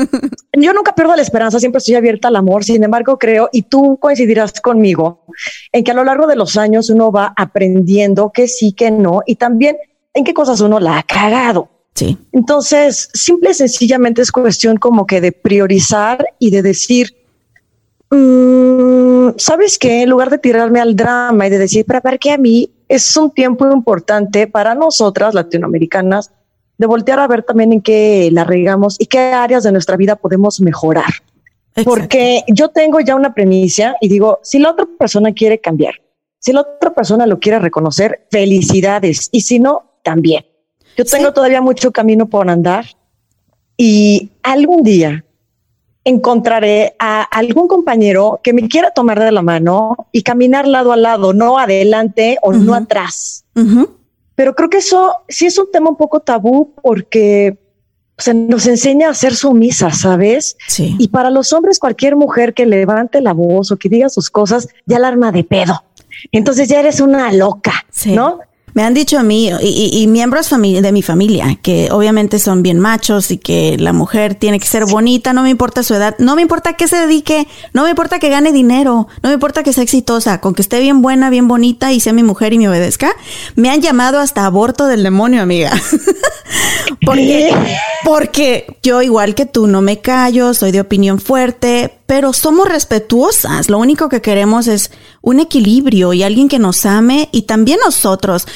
yo 0.53 0.73
nunca 0.73 0.95
pierdo 0.95 1.17
la 1.17 1.23
esperanza, 1.23 1.59
siempre 1.59 1.79
estoy 1.79 1.97
abierta 1.97 2.29
al 2.29 2.37
amor. 2.37 2.63
Sin 2.63 2.85
embargo, 2.85 3.19
creo, 3.19 3.49
y 3.53 3.63
tú 3.63 3.99
coincidirás 4.01 4.61
conmigo, 4.61 5.25
en 5.73 5.83
que 5.83 5.91
a 5.91 5.95
lo 5.95 6.05
largo 6.05 6.29
de 6.29 6.37
los 6.37 6.57
años 6.57 6.89
uno 6.89 7.11
va 7.11 7.33
aprendiendo 7.37 8.31
que 8.33 8.47
sí, 8.47 8.73
que 8.73 8.93
no, 8.93 9.23
y 9.27 9.35
también 9.35 9.77
en 10.15 10.25
qué 10.25 10.35
cosas 10.35 10.61
uno 10.61 10.79
la 10.79 10.99
ha 10.99 11.03
cagado. 11.03 11.69
Sí. 11.95 12.17
Entonces, 12.33 13.11
simple 13.13 13.51
y 13.51 13.55
sencillamente 13.55 14.23
es 14.23 14.33
cuestión 14.33 14.77
como 14.77 15.07
que 15.07 15.21
de 15.21 15.33
priorizar 15.33 16.25
y 16.39 16.51
de 16.51 16.63
decir, 16.63 17.15
mm, 18.11 19.31
¿sabes 19.37 19.79
qué? 19.79 20.03
En 20.03 20.11
lugar 20.11 20.31
de 20.31 20.39
tirarme 20.39 20.81
al 20.81 20.97
drama 20.97 21.47
y 21.47 21.51
de 21.51 21.59
decir, 21.59 21.85
pero 21.87 22.01
¿para 22.01 22.19
qué 22.19 22.33
a 22.33 22.39
mí? 22.39 22.71
Es 22.89 23.17
un 23.17 23.31
tiempo 23.31 23.71
importante 23.71 24.47
para 24.47 24.75
nosotras 24.75 25.35
latinoamericanas 25.35 26.31
de 26.79 26.87
voltear 26.87 27.21
a 27.21 27.29
ver 27.29 27.43
también 27.43 27.73
en 27.73 27.83
qué 27.83 28.31
la 28.33 28.45
regamos 28.45 28.97
y 28.99 29.07
qué 29.07 29.19
áreas 29.19 29.65
de 29.65 29.73
nuestra 29.73 29.97
vida 29.97 30.17
podemos 30.17 30.61
mejorar. 30.61 31.13
Porque 31.85 32.43
yo 32.49 32.69
tengo 32.71 33.01
ya 33.01 33.15
una 33.15 33.35
premisa 33.35 33.97
y 34.01 34.09
digo, 34.09 34.41
si 34.43 34.59
la 34.59 34.71
otra 34.71 34.87
persona 34.99 35.33
quiere 35.33 35.61
cambiar, 35.61 35.95
si 36.39 36.53
la 36.53 36.63
otra 36.63 36.93
persona 36.95 37.27
lo 37.27 37.39
quiere 37.39 37.59
reconocer, 37.59 38.27
felicidades. 38.31 39.29
Y 39.31 39.43
si 39.43 39.59
no, 39.59 39.99
también. 40.03 40.47
Yo 41.01 41.07
tengo 41.07 41.33
todavía 41.33 41.63
mucho 41.63 41.93
camino 41.93 42.27
por 42.27 42.51
andar 42.51 42.85
y 43.79 44.33
algún 44.43 44.83
día 44.83 45.25
encontraré 46.05 46.95
a 46.99 47.23
algún 47.23 47.69
compañero 47.69 48.39
que 48.43 48.53
me 48.53 48.69
quiera 48.69 48.91
tomar 48.91 49.19
de 49.19 49.33
la 49.33 49.41
mano 49.41 50.09
y 50.13 50.23
caminar 50.23 50.69
lado 50.69 50.93
a 50.93 50.99
lado, 50.99 51.33
no 51.33 51.59
adelante 51.59 52.37
o 52.43 52.53
no 52.53 52.75
atrás. 52.75 53.47
Pero 54.35 54.55
creo 54.55 54.69
que 54.69 54.77
eso 54.77 55.15
sí 55.27 55.47
es 55.47 55.57
un 55.57 55.71
tema 55.73 55.89
un 55.89 55.97
poco 55.97 56.21
tabú 56.21 56.75
porque 56.83 57.57
se 58.19 58.35
nos 58.35 58.67
enseña 58.67 59.09
a 59.09 59.15
ser 59.15 59.35
sumisas, 59.35 60.01
¿sabes? 60.01 60.59
Sí. 60.69 60.97
Y 60.99 61.09
para 61.09 61.31
los 61.31 61.55
hombres, 61.55 61.79
cualquier 61.79 62.15
mujer 62.15 62.53
que 62.53 62.67
levante 62.67 63.23
la 63.23 63.33
voz 63.33 63.73
o 63.73 63.79
que 63.79 63.89
diga 63.89 64.11
sus 64.11 64.29
cosas, 64.29 64.69
ya 64.85 64.99
la 64.99 65.09
arma 65.09 65.33
de 65.33 65.45
pedo. 65.45 65.83
Entonces 66.31 66.69
ya 66.69 66.81
eres 66.81 67.01
una 67.01 67.33
loca, 67.33 67.87
¿no? 68.05 68.41
Me 68.75 68.83
han 68.83 68.95
dicho 68.95 69.19
a 69.19 69.23
mí 69.23 69.51
y, 69.63 70.07
miembros 70.07 70.51
de 70.51 70.93
mi 70.93 71.03
familia 71.03 71.59
que 71.63 71.89
obviamente 71.91 72.39
son 72.39 72.63
bien 72.63 72.79
machos 72.79 73.31
y 73.31 73.39
que 73.39 73.77
la 73.79 73.93
mujer 73.93 74.35
tiene 74.35 74.61
que 74.61 74.67
ser 74.67 74.87
bonita, 74.87 75.33
no 75.33 75.43
me 75.43 75.51
importa 75.51 75.83
su 75.83 75.95
edad, 75.95 76.15
no 76.19 76.37
me 76.37 76.43
importa 76.43 76.75
que 76.75 76.89
se 76.89 76.97
dedique, 76.97 77.47
no 77.73 77.85
me 77.85 77.91
importa 77.91 78.19
que 78.19 78.29
gane 78.29 78.53
dinero, 78.53 79.09
no 79.23 79.29
me 79.29 79.35
importa 79.35 79.63
que 79.63 79.73
sea 79.73 79.85
exitosa, 79.85 80.41
con 80.41 80.55
que 80.55 80.63
esté 80.63 80.81
bien 80.81 81.03
buena, 81.03 81.31
bien 81.31 81.49
bonita 81.49 81.93
y 81.93 82.01
sea 82.01 82.13
mi 82.13 82.23
mujer 82.23 82.53
y 82.53 82.59
me 82.59 82.69
obedezca. 82.69 83.13
Me 83.57 83.71
han 83.71 83.81
llamado 83.81 84.19
hasta 84.19 84.47
aborto 84.47 84.87
del 84.87 85.03
demonio, 85.03 85.43
amiga. 85.43 85.73
porque, 87.07 87.55
porque 88.05 88.79
yo 88.83 89.03
igual 89.03 89.35
que 89.35 89.47
tú 89.47 89.67
no 89.67 89.83
me 89.83 90.01
callo, 90.01 90.55
soy 90.55 90.73
de 90.73 90.81
opinión 90.81 91.21
fuerte, 91.21 91.99
pero 92.07 92.33
somos 92.33 92.69
respetuosas. 92.69 93.71
Lo 93.71 93.79
único 93.79 94.09
que 94.09 94.21
queremos 94.21 94.67
es 94.67 94.91
un 95.23 95.39
equilibrio 95.39 96.13
y 96.13 96.23
alguien 96.23 96.49
que 96.49 96.59
nos 96.59 96.85
ame 96.85 97.29
y 97.31 97.43
también 97.43 97.79
nosotros. 97.85 98.47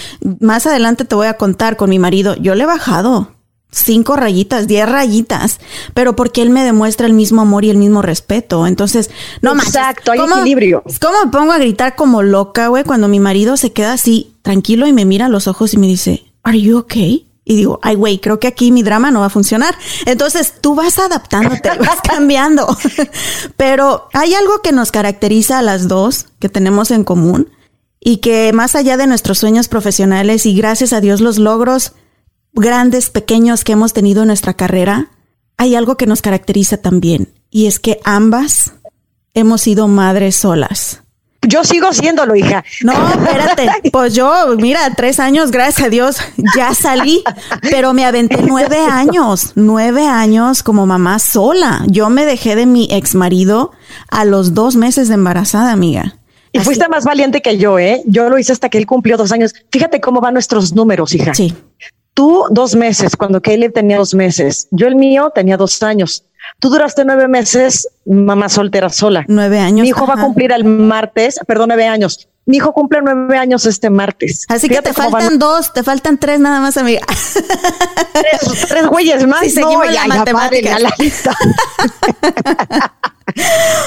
Más 0.40 0.66
adelante 0.66 1.04
te 1.04 1.14
voy 1.14 1.26
a 1.26 1.34
contar 1.34 1.76
con 1.76 1.90
mi 1.90 1.98
marido, 1.98 2.34
yo 2.36 2.54
le 2.54 2.64
he 2.64 2.66
bajado 2.66 3.30
cinco 3.70 4.16
rayitas, 4.16 4.66
diez 4.66 4.88
rayitas, 4.88 5.58
pero 5.94 6.14
porque 6.14 6.42
él 6.42 6.50
me 6.50 6.64
demuestra 6.64 7.06
el 7.06 7.12
mismo 7.12 7.42
amor 7.42 7.64
y 7.64 7.70
el 7.70 7.76
mismo 7.76 8.02
respeto. 8.02 8.66
Entonces, 8.66 9.10
no 9.42 9.54
más. 9.54 9.66
Exacto, 9.66 10.12
hay 10.12 10.20
equilibrio. 10.20 10.82
¿Cómo 11.00 11.24
me 11.24 11.30
pongo 11.30 11.52
a 11.52 11.58
gritar 11.58 11.96
como 11.96 12.22
loca, 12.22 12.68
güey, 12.68 12.84
cuando 12.84 13.08
mi 13.08 13.18
marido 13.18 13.56
se 13.56 13.72
queda 13.72 13.92
así 13.92 14.32
tranquilo 14.42 14.86
y 14.86 14.92
me 14.92 15.04
mira 15.04 15.26
a 15.26 15.28
los 15.28 15.48
ojos 15.48 15.74
y 15.74 15.78
me 15.78 15.86
dice, 15.86 16.24
¿Are 16.42 16.60
you 16.60 16.78
okay? 16.78 17.26
y 17.46 17.56
digo, 17.56 17.78
ay, 17.82 17.94
güey, 17.94 18.18
creo 18.20 18.40
que 18.40 18.46
aquí 18.46 18.72
mi 18.72 18.82
drama 18.82 19.10
no 19.10 19.20
va 19.20 19.26
a 19.26 19.30
funcionar. 19.30 19.74
Entonces 20.06 20.54
tú 20.60 20.74
vas 20.74 20.98
adaptándote, 20.98 21.68
vas 21.78 22.00
cambiando. 22.02 22.66
Pero 23.56 24.08
hay 24.14 24.34
algo 24.34 24.62
que 24.62 24.72
nos 24.72 24.90
caracteriza 24.90 25.58
a 25.58 25.62
las 25.62 25.86
dos, 25.86 26.26
que 26.38 26.48
tenemos 26.48 26.90
en 26.90 27.04
común, 27.04 27.50
y 28.04 28.18
que 28.18 28.52
más 28.52 28.76
allá 28.76 28.96
de 28.96 29.08
nuestros 29.08 29.38
sueños 29.38 29.66
profesionales 29.66 30.46
y 30.46 30.54
gracias 30.54 30.92
a 30.92 31.00
Dios 31.00 31.20
los 31.20 31.38
logros 31.38 31.94
grandes, 32.52 33.10
pequeños 33.10 33.64
que 33.64 33.72
hemos 33.72 33.92
tenido 33.92 34.22
en 34.22 34.28
nuestra 34.28 34.54
carrera, 34.54 35.10
hay 35.56 35.74
algo 35.74 35.96
que 35.96 36.06
nos 36.06 36.22
caracteriza 36.22 36.76
también, 36.76 37.32
y 37.50 37.66
es 37.66 37.80
que 37.80 38.00
ambas 38.04 38.74
hemos 39.32 39.62
sido 39.62 39.88
madres 39.88 40.36
solas. 40.36 41.00
Yo 41.46 41.62
sigo 41.62 41.92
siéndolo, 41.92 42.36
hija. 42.36 42.64
No, 42.82 42.92
espérate. 43.08 43.68
Pues 43.92 44.14
yo, 44.14 44.56
mira, 44.58 44.94
tres 44.96 45.20
años, 45.20 45.50
gracias 45.50 45.86
a 45.86 45.90
Dios, 45.90 46.16
ya 46.56 46.74
salí, 46.74 47.22
pero 47.62 47.92
me 47.92 48.04
aventé 48.04 48.42
nueve 48.42 48.78
años, 48.78 49.52
nueve 49.54 50.06
años 50.06 50.62
como 50.62 50.86
mamá 50.86 51.18
sola. 51.18 51.84
Yo 51.86 52.10
me 52.10 52.24
dejé 52.24 52.56
de 52.56 52.66
mi 52.66 52.88
ex 52.90 53.14
marido 53.14 53.72
a 54.08 54.24
los 54.24 54.54
dos 54.54 54.76
meses 54.76 55.08
de 55.08 55.14
embarazada, 55.14 55.72
amiga. 55.72 56.16
Y 56.54 56.60
fuiste 56.60 56.88
más 56.88 57.04
valiente 57.04 57.42
que 57.42 57.58
yo, 57.58 57.80
¿eh? 57.80 58.02
Yo 58.06 58.30
lo 58.30 58.38
hice 58.38 58.52
hasta 58.52 58.68
que 58.68 58.78
él 58.78 58.86
cumplió 58.86 59.16
dos 59.16 59.32
años. 59.32 59.52
Fíjate 59.72 60.00
cómo 60.00 60.20
van 60.20 60.34
nuestros 60.34 60.72
números, 60.72 61.12
hija. 61.12 61.34
Sí. 61.34 61.52
Tú 62.14 62.44
dos 62.48 62.76
meses, 62.76 63.16
cuando 63.16 63.42
Caleb 63.42 63.72
tenía 63.72 63.98
dos 63.98 64.14
meses. 64.14 64.68
Yo 64.70 64.86
el 64.86 64.94
mío 64.94 65.32
tenía 65.34 65.56
dos 65.56 65.82
años. 65.82 66.24
Tú 66.60 66.70
duraste 66.70 67.04
nueve 67.04 67.26
meses, 67.26 67.88
mamá 68.06 68.48
soltera 68.48 68.88
sola. 68.88 69.24
Nueve 69.26 69.58
años. 69.58 69.82
Mi 69.82 69.88
hijo 69.88 70.06
va 70.06 70.14
a 70.14 70.20
cumplir 70.20 70.52
el 70.52 70.62
martes, 70.62 71.40
perdón, 71.44 71.70
nueve 71.70 71.88
años. 71.88 72.28
Mi 72.46 72.58
hijo 72.58 72.72
cumple 72.72 73.00
nueve 73.02 73.38
años 73.38 73.64
este 73.64 73.88
martes. 73.88 74.44
Así 74.48 74.68
que 74.68 74.82
te 74.82 74.92
faltan 74.92 75.38
dos, 75.38 75.72
te 75.72 75.82
faltan 75.82 76.18
tres 76.18 76.40
nada 76.40 76.60
más, 76.60 76.76
amiga. 76.76 77.00
Tres, 78.68 78.86
güeyes 78.86 79.26
más. 79.26 79.50
Sí, 79.50 79.60
no, 79.60 79.82
ya, 79.84 80.04
ya, 80.62 80.78
la 80.78 80.92
lista. 80.98 81.34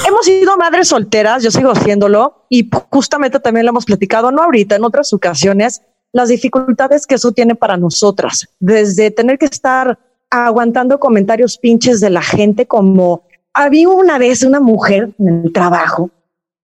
hemos 0.07 0.25
sido 0.25 0.57
madres 0.57 0.87
solteras, 0.87 1.43
yo 1.43 1.51
sigo 1.51 1.71
haciéndolo 1.71 2.45
y 2.49 2.69
justamente 2.89 3.39
también 3.39 3.65
lo 3.65 3.71
hemos 3.71 3.85
platicado, 3.85 4.31
no 4.31 4.43
ahorita, 4.43 4.75
en 4.75 4.83
otras 4.83 5.13
ocasiones, 5.13 5.81
las 6.11 6.29
dificultades 6.29 7.05
que 7.05 7.15
eso 7.15 7.31
tiene 7.31 7.55
para 7.55 7.77
nosotras, 7.77 8.47
desde 8.59 9.11
tener 9.11 9.37
que 9.37 9.45
estar 9.45 9.99
aguantando 10.29 10.99
comentarios 10.99 11.57
pinches 11.57 11.99
de 11.99 12.09
la 12.09 12.21
gente 12.21 12.65
como 12.65 13.23
había 13.53 13.89
una 13.89 14.17
vez 14.17 14.43
una 14.43 14.59
mujer 14.59 15.09
en 15.19 15.45
el 15.45 15.53
trabajo 15.53 16.09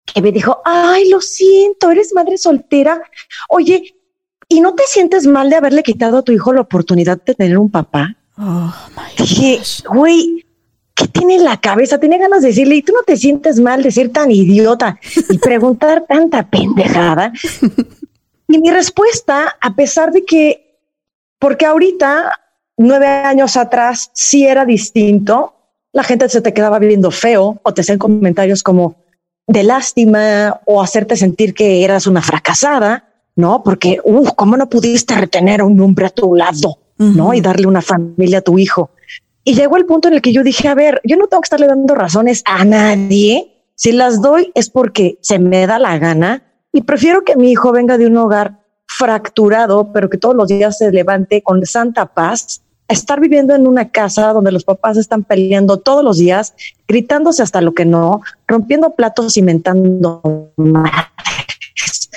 que 0.06 0.22
me 0.22 0.32
dijo, 0.32 0.62
ay, 0.66 1.10
lo 1.10 1.22
siento, 1.22 1.92
eres 1.92 2.14
madre 2.14 2.38
soltera. 2.38 3.02
Oye, 3.50 3.96
¿y 4.48 4.62
no 4.62 4.76
te 4.76 4.84
sientes 4.88 5.26
mal 5.26 5.50
de 5.50 5.56
haberle 5.56 5.84
quitado 5.84 6.18
a 6.18 6.22
tu 6.22 6.32
hijo 6.32 6.54
la 6.54 6.62
oportunidad 6.62 7.22
de 7.24 7.36
tener 7.36 7.58
un 7.58 7.72
papá? 7.72 8.16
Oh, 8.38 8.74
Dije, 9.18 9.62
güey, 9.90 10.46
¿qué 10.96 11.08
tiene 11.08 11.36
en 11.36 11.44
la 11.44 11.60
cabeza? 11.60 12.00
Tiene 12.00 12.18
ganas 12.18 12.42
de 12.42 12.50
decirle, 12.50 12.76
¿y 12.76 12.82
tú 12.82 12.94
no 12.94 13.04
te 13.04 13.18
sientes 13.18 13.60
mal 13.60 13.84
de 13.84 13.92
ser 13.92 14.10
tan 14.10 14.32
idiota 14.32 15.00
y 15.30 15.38
preguntar 15.38 16.06
tanta 16.08 16.50
pendejada? 16.50 17.32
y 18.48 18.58
mi 18.58 18.72
respuesta, 18.72 19.56
a 19.62 19.76
pesar 19.76 20.12
de 20.12 20.26
que, 20.26 20.80
porque 21.40 21.66
ahorita 21.66 22.32
nueve 22.78 23.08
años 23.08 23.56
atrás 23.58 24.12
sí 24.14 24.46
era 24.46 24.66
distinto, 24.66 25.56
la 25.92 26.04
gente 26.04 26.28
se 26.28 26.42
te 26.42 26.54
quedaba 26.54 26.80
viendo 26.80 27.12
feo 27.12 27.60
o 27.64 27.74
te 27.74 27.82
hacían 27.82 28.00
comentarios 28.00 28.64
como 28.64 29.03
de 29.48 29.64
lástima 29.64 30.62
o 30.66 30.82
hacerte 30.82 31.16
sentir 31.16 31.54
que 31.54 31.84
eras 31.84 32.08
una 32.08 32.22
fracasada, 32.22 33.10
¿no? 33.36 33.64
Porque, 33.64 34.00
uff, 34.04 34.32
¿cómo 34.36 34.58
no 34.58 34.70
pudiste 34.70 35.16
retener 35.16 35.62
a 35.62 35.66
un 35.66 35.80
hombre 35.82 36.08
a 36.08 36.10
tu 36.10 36.36
lado, 36.36 36.80
¿no? 36.98 37.34
Y 37.34 37.42
darle 37.42 37.68
una 37.68 37.82
familia 37.82 38.40
a 38.40 38.42
tu 38.42 38.58
hijo. 38.58 38.92
Y 39.44 39.56
llegó 39.56 39.78
el 39.78 39.86
punto 39.86 40.08
en 40.08 40.16
el 40.16 40.22
que 40.22 40.32
yo 40.32 40.44
dije, 40.44 40.68
a 40.70 40.76
ver, 40.76 41.02
yo 41.04 41.18
no 41.18 41.28
tengo 41.28 41.42
que 41.42 41.48
estarle 41.48 41.68
dando 41.68 41.96
razones 41.96 42.44
a 42.46 42.64
nadie. 42.64 43.66
Si 43.76 43.92
las 43.92 44.22
doy 44.22 44.52
es 44.56 44.70
porque 44.70 45.18
se 45.22 45.40
me 45.40 45.68
da 45.68 45.80
la 45.80 45.98
gana 45.98 46.44
y 46.72 46.82
prefiero 46.82 47.24
que 47.24 47.36
mi 47.36 47.52
hijo 47.52 47.72
venga 47.72 47.98
de 47.98 48.08
un 48.08 48.18
hogar 48.18 48.62
fracturado, 48.88 49.92
pero 49.92 50.10
que 50.10 50.18
todos 50.18 50.36
los 50.36 50.48
días 50.48 50.78
se 50.78 50.92
levante 50.92 51.42
con 51.42 51.66
santa 51.66 52.14
paz, 52.14 52.63
estar 52.88 53.20
viviendo 53.20 53.56
en 53.56 53.68
una 53.68 53.90
casa 53.90 54.34
donde 54.34 54.52
los 54.52 54.64
papás 54.64 54.98
están 54.98 55.24
peleando 55.24 55.78
todos 55.78 56.04
los 56.04 56.18
días, 56.18 56.54
gritándose 56.88 57.42
hasta 57.42 57.62
lo 57.62 57.74
que 57.74 57.86
no, 57.86 58.22
rompiendo 58.48 58.92
platos, 58.96 59.38
inventando 59.38 60.52
madres. 60.58 62.10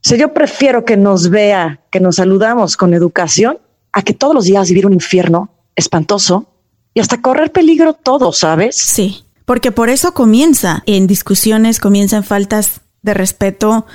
Si 0.00 0.18
yo 0.18 0.34
prefiero 0.34 0.84
que 0.84 0.96
nos 0.96 1.30
vea, 1.30 1.80
que 1.90 2.00
nos 2.00 2.16
saludamos 2.16 2.76
con 2.76 2.94
educación, 2.94 3.58
a 3.92 4.02
que 4.02 4.12
todos 4.12 4.34
los 4.34 4.44
días 4.44 4.68
vivir 4.68 4.86
un 4.86 4.92
infierno 4.92 5.50
espantoso 5.76 6.46
y 6.92 7.00
hasta 7.00 7.22
correr 7.22 7.52
peligro 7.52 7.94
todo, 7.94 8.32
¿sabes? 8.32 8.76
Sí, 8.76 9.24
porque 9.44 9.72
por 9.72 9.88
eso 9.88 10.12
comienza 10.14 10.82
en 10.86 11.06
discusiones, 11.06 11.78
comienza 11.78 12.16
en 12.16 12.24
faltas 12.24 12.80
de 13.02 13.14
respeto, 13.14 13.86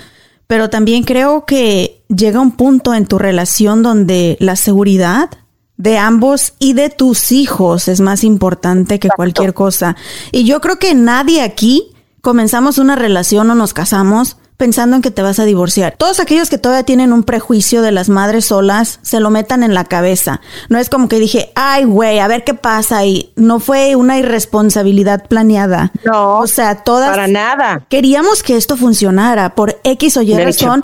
pero 0.48 0.70
también 0.70 1.04
creo 1.04 1.46
que 1.46 2.04
llega 2.08 2.40
un 2.40 2.52
punto 2.52 2.94
en 2.94 3.06
tu 3.06 3.20
relación 3.20 3.84
donde 3.84 4.38
la 4.40 4.56
seguridad 4.56 5.30
de 5.80 5.98
ambos 5.98 6.54
y 6.60 6.74
de 6.74 6.90
tus 6.90 7.32
hijos 7.32 7.88
es 7.88 8.02
más 8.02 8.24
importante 8.24 9.00
que 9.00 9.10
cualquier 9.10 9.54
cosa. 9.54 9.96
Y 10.32 10.44
yo 10.44 10.60
creo 10.60 10.78
que 10.78 10.94
nadie 10.94 11.42
aquí 11.42 11.96
comenzamos 12.22 12.78
una 12.78 12.96
relación 12.96 13.50
o 13.50 13.56
nos 13.56 13.74
casamos 13.74 14.36
pensando 14.58 14.98
en 14.98 15.02
que 15.02 15.10
te 15.10 15.22
vas 15.22 15.40
a 15.40 15.46
divorciar. 15.46 15.96
Todos 15.98 16.20
aquellos 16.20 16.50
que 16.50 16.58
todavía 16.58 16.84
tienen 16.84 17.14
un 17.14 17.24
prejuicio 17.24 17.82
de 17.82 17.94
las 17.94 18.10
madres 18.10 18.44
solas, 18.48 19.00
se 19.04 19.22
lo 19.22 19.30
metan 19.30 19.64
en 19.64 19.74
la 19.74 19.86
cabeza. 19.86 20.42
No 20.68 20.78
es 20.78 20.90
como 20.90 21.08
que 21.08 21.18
dije, 21.18 21.54
ay, 21.56 21.86
güey, 21.86 22.20
a 22.20 22.28
ver 22.28 22.44
qué 22.44 22.54
pasa. 22.54 23.06
Y 23.06 23.32
no 23.38 23.62
fue 23.62 23.96
una 23.96 24.18
irresponsabilidad 24.18 25.28
planeada. 25.30 25.94
No. 26.04 26.40
O 26.40 26.48
sea, 26.48 26.84
todas. 26.84 27.12
Para 27.12 27.30
nada. 27.30 27.86
Queríamos 27.88 28.44
que 28.44 28.58
esto 28.58 28.76
funcionara 28.76 29.56
por 29.56 29.80
X 29.86 30.18
o 30.18 30.24
Y 30.24 30.38
razón, 30.38 30.84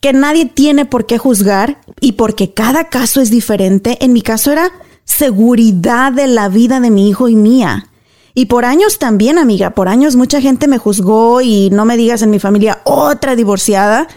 que 0.00 0.12
nadie 0.12 0.46
tiene 0.46 0.84
por 0.84 1.06
qué 1.06 1.18
juzgar 1.18 1.80
y 2.00 2.12
porque 2.12 2.52
cada 2.52 2.88
caso 2.88 3.20
es 3.20 3.30
diferente. 3.30 3.98
En 4.00 4.12
mi 4.12 4.22
caso 4.22 4.52
era 4.52 4.70
seguridad 5.04 6.12
de 6.12 6.26
la 6.26 6.48
vida 6.48 6.80
de 6.80 6.90
mi 6.90 7.08
hijo 7.08 7.28
y 7.28 7.36
mía. 7.36 7.88
Y 8.34 8.46
por 8.46 8.66
años 8.66 8.98
también, 8.98 9.38
amiga, 9.38 9.70
por 9.70 9.88
años 9.88 10.14
mucha 10.14 10.42
gente 10.42 10.68
me 10.68 10.76
juzgó 10.76 11.40
y 11.40 11.70
no 11.70 11.86
me 11.86 11.96
digas 11.96 12.20
en 12.20 12.28
mi 12.28 12.38
familia 12.38 12.82
otra 12.84 13.34
divorciada. 13.34 14.08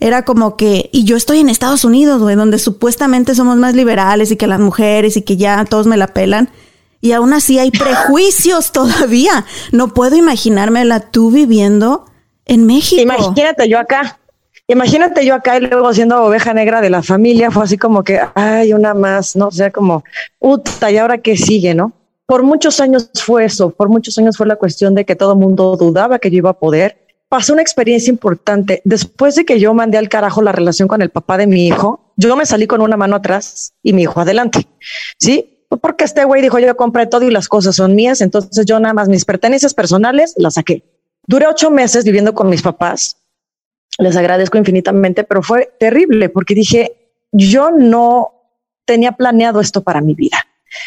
Era 0.00 0.24
como 0.24 0.56
que, 0.56 0.88
y 0.90 1.04
yo 1.04 1.18
estoy 1.18 1.40
en 1.40 1.50
Estados 1.50 1.84
Unidos, 1.84 2.22
güey, 2.22 2.34
donde 2.34 2.58
supuestamente 2.58 3.34
somos 3.34 3.58
más 3.58 3.74
liberales 3.74 4.30
y 4.30 4.36
que 4.36 4.46
las 4.46 4.58
mujeres 4.58 5.18
y 5.18 5.22
que 5.22 5.36
ya 5.36 5.66
todos 5.66 5.86
me 5.86 5.98
la 5.98 6.06
pelan. 6.08 6.48
Y 7.02 7.12
aún 7.12 7.34
así 7.34 7.58
hay 7.58 7.70
prejuicios 7.70 8.72
todavía. 8.72 9.44
No 9.70 9.92
puedo 9.92 10.16
imaginármela 10.16 11.00
tú 11.00 11.30
viviendo 11.30 12.06
en 12.46 12.64
México. 12.64 13.02
Imagínate 13.02 13.68
yo 13.68 13.78
acá. 13.78 14.18
Imagínate 14.70 15.24
yo 15.24 15.34
acá 15.34 15.56
y 15.56 15.60
luego 15.60 15.94
siendo 15.94 16.22
oveja 16.22 16.52
negra 16.52 16.82
de 16.82 16.90
la 16.90 17.02
familia, 17.02 17.50
fue 17.50 17.64
así 17.64 17.78
como 17.78 18.04
que, 18.04 18.20
ay, 18.34 18.74
una 18.74 18.92
más, 18.92 19.34
¿no? 19.34 19.46
O 19.48 19.50
sea, 19.50 19.70
como, 19.70 20.04
puta, 20.38 20.90
¿y 20.90 20.98
ahora 20.98 21.16
qué 21.18 21.38
sigue, 21.38 21.74
no? 21.74 21.94
Por 22.26 22.42
muchos 22.42 22.78
años 22.78 23.10
fue 23.14 23.46
eso, 23.46 23.70
por 23.70 23.88
muchos 23.88 24.18
años 24.18 24.36
fue 24.36 24.46
la 24.46 24.56
cuestión 24.56 24.94
de 24.94 25.06
que 25.06 25.16
todo 25.16 25.32
el 25.32 25.38
mundo 25.38 25.74
dudaba 25.76 26.18
que 26.18 26.30
yo 26.30 26.36
iba 26.36 26.50
a 26.50 26.58
poder. 26.58 26.98
Pasó 27.30 27.54
una 27.54 27.62
experiencia 27.62 28.10
importante. 28.10 28.82
Después 28.84 29.34
de 29.36 29.46
que 29.46 29.58
yo 29.58 29.72
mandé 29.72 29.96
al 29.96 30.10
carajo 30.10 30.42
la 30.42 30.52
relación 30.52 30.86
con 30.86 31.00
el 31.00 31.08
papá 31.08 31.38
de 31.38 31.46
mi 31.46 31.66
hijo, 31.66 32.12
yo 32.16 32.36
me 32.36 32.44
salí 32.44 32.66
con 32.66 32.82
una 32.82 32.98
mano 32.98 33.16
atrás 33.16 33.72
y 33.82 33.94
mi 33.94 34.02
hijo 34.02 34.20
adelante. 34.20 34.66
Sí, 35.18 35.64
porque 35.80 36.04
este 36.04 36.24
güey 36.24 36.42
dijo 36.42 36.58
yo 36.58 36.76
compré 36.76 37.06
todo 37.06 37.24
y 37.24 37.30
las 37.30 37.48
cosas 37.48 37.76
son 37.76 37.94
mías, 37.94 38.20
entonces 38.20 38.66
yo 38.66 38.78
nada 38.80 38.92
más 38.92 39.08
mis 39.08 39.24
pertenencias 39.24 39.72
personales 39.72 40.34
las 40.36 40.54
saqué. 40.54 40.82
Duré 41.26 41.46
ocho 41.46 41.70
meses 41.70 42.04
viviendo 42.04 42.34
con 42.34 42.48
mis 42.48 42.62
papás. 42.62 43.17
Les 43.98 44.16
agradezco 44.16 44.58
infinitamente, 44.58 45.24
pero 45.24 45.42
fue 45.42 45.70
terrible 45.78 46.28
porque 46.28 46.54
dije, 46.54 47.12
yo 47.32 47.70
no 47.70 48.32
tenía 48.84 49.12
planeado 49.12 49.60
esto 49.60 49.82
para 49.82 50.00
mi 50.00 50.14
vida. 50.14 50.38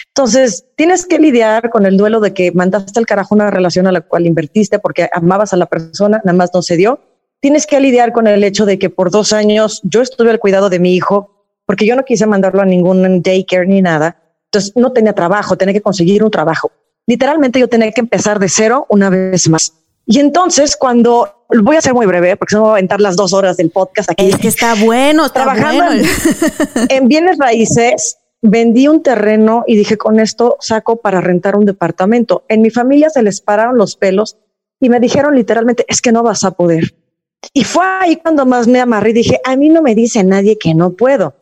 Entonces, 0.07 0.65
tienes 0.75 1.05
que 1.05 1.19
lidiar 1.19 1.69
con 1.69 1.85
el 1.85 1.97
duelo 1.97 2.19
de 2.19 2.33
que 2.33 2.51
mandaste 2.51 2.99
al 2.99 3.05
carajo 3.05 3.35
una 3.35 3.51
relación 3.51 3.87
a 3.87 3.91
la 3.91 4.01
cual 4.01 4.25
invertiste 4.25 4.79
porque 4.79 5.09
amabas 5.13 5.53
a 5.53 5.57
la 5.57 5.65
persona, 5.65 6.21
nada 6.23 6.37
más 6.37 6.51
no 6.53 6.61
se 6.61 6.77
dio. 6.77 6.99
Tienes 7.39 7.65
que 7.65 7.79
lidiar 7.79 8.11
con 8.13 8.27
el 8.27 8.43
hecho 8.43 8.65
de 8.65 8.77
que 8.77 8.89
por 8.89 9.11
dos 9.11 9.33
años 9.33 9.81
yo 9.83 10.01
estuve 10.01 10.29
al 10.29 10.39
cuidado 10.39 10.69
de 10.69 10.79
mi 10.79 10.95
hijo 10.95 11.45
porque 11.65 11.85
yo 11.85 11.95
no 11.95 12.03
quise 12.03 12.27
mandarlo 12.27 12.61
a 12.61 12.65
ningún 12.65 13.21
daycare 13.21 13.67
ni 13.67 13.81
nada. 13.81 14.21
Entonces, 14.45 14.73
no 14.75 14.91
tenía 14.91 15.13
trabajo, 15.13 15.57
tenía 15.57 15.73
que 15.73 15.81
conseguir 15.81 16.23
un 16.23 16.31
trabajo. 16.31 16.71
Literalmente 17.07 17.59
yo 17.59 17.67
tenía 17.67 17.91
que 17.91 18.01
empezar 18.01 18.39
de 18.39 18.49
cero 18.49 18.85
una 18.89 19.09
vez 19.09 19.49
más. 19.49 19.73
Y 20.05 20.19
entonces, 20.19 20.75
cuando 20.75 21.45
voy 21.63 21.75
a 21.75 21.81
ser 21.81 21.93
muy 21.93 22.05
breve, 22.05 22.35
porque 22.37 22.53
se 22.53 22.57
me 22.57 22.63
va 22.63 22.69
a 22.69 22.73
aventar 22.73 23.01
las 23.01 23.15
dos 23.15 23.33
horas 23.33 23.57
del 23.57 23.69
podcast 23.69 24.11
aquí. 24.11 24.29
Es 24.29 24.37
que 24.37 24.47
está 24.47 24.75
bueno, 24.75 25.29
trabajando 25.29 25.85
bueno. 25.85 26.07
En, 26.89 26.91
en 27.03 27.07
bienes 27.07 27.37
raíces, 27.37 28.17
vendí 28.41 28.87
un 28.87 29.03
terreno 29.03 29.63
y 29.67 29.75
dije, 29.75 29.97
con 29.97 30.19
esto 30.19 30.57
saco 30.59 30.97
para 30.97 31.21
rentar 31.21 31.55
un 31.55 31.65
departamento. 31.65 32.43
En 32.47 32.61
mi 32.61 32.69
familia 32.69 33.09
se 33.09 33.23
les 33.23 33.41
pararon 33.41 33.77
los 33.77 33.95
pelos 33.95 34.37
y 34.79 34.89
me 34.89 34.99
dijeron 34.99 35.35
literalmente, 35.35 35.85
es 35.87 36.01
que 36.01 36.11
no 36.11 36.23
vas 36.23 36.43
a 36.43 36.51
poder. 36.51 36.95
Y 37.53 37.63
fue 37.63 37.85
ahí 37.85 38.17
cuando 38.17 38.45
más 38.45 38.67
me 38.67 38.79
amarré 38.79 39.11
y 39.11 39.13
dije, 39.13 39.41
a 39.43 39.55
mí 39.55 39.69
no 39.69 39.81
me 39.81 39.95
dice 39.95 40.23
nadie 40.23 40.57
que 40.57 40.73
no 40.73 40.91
puedo. 40.93 41.35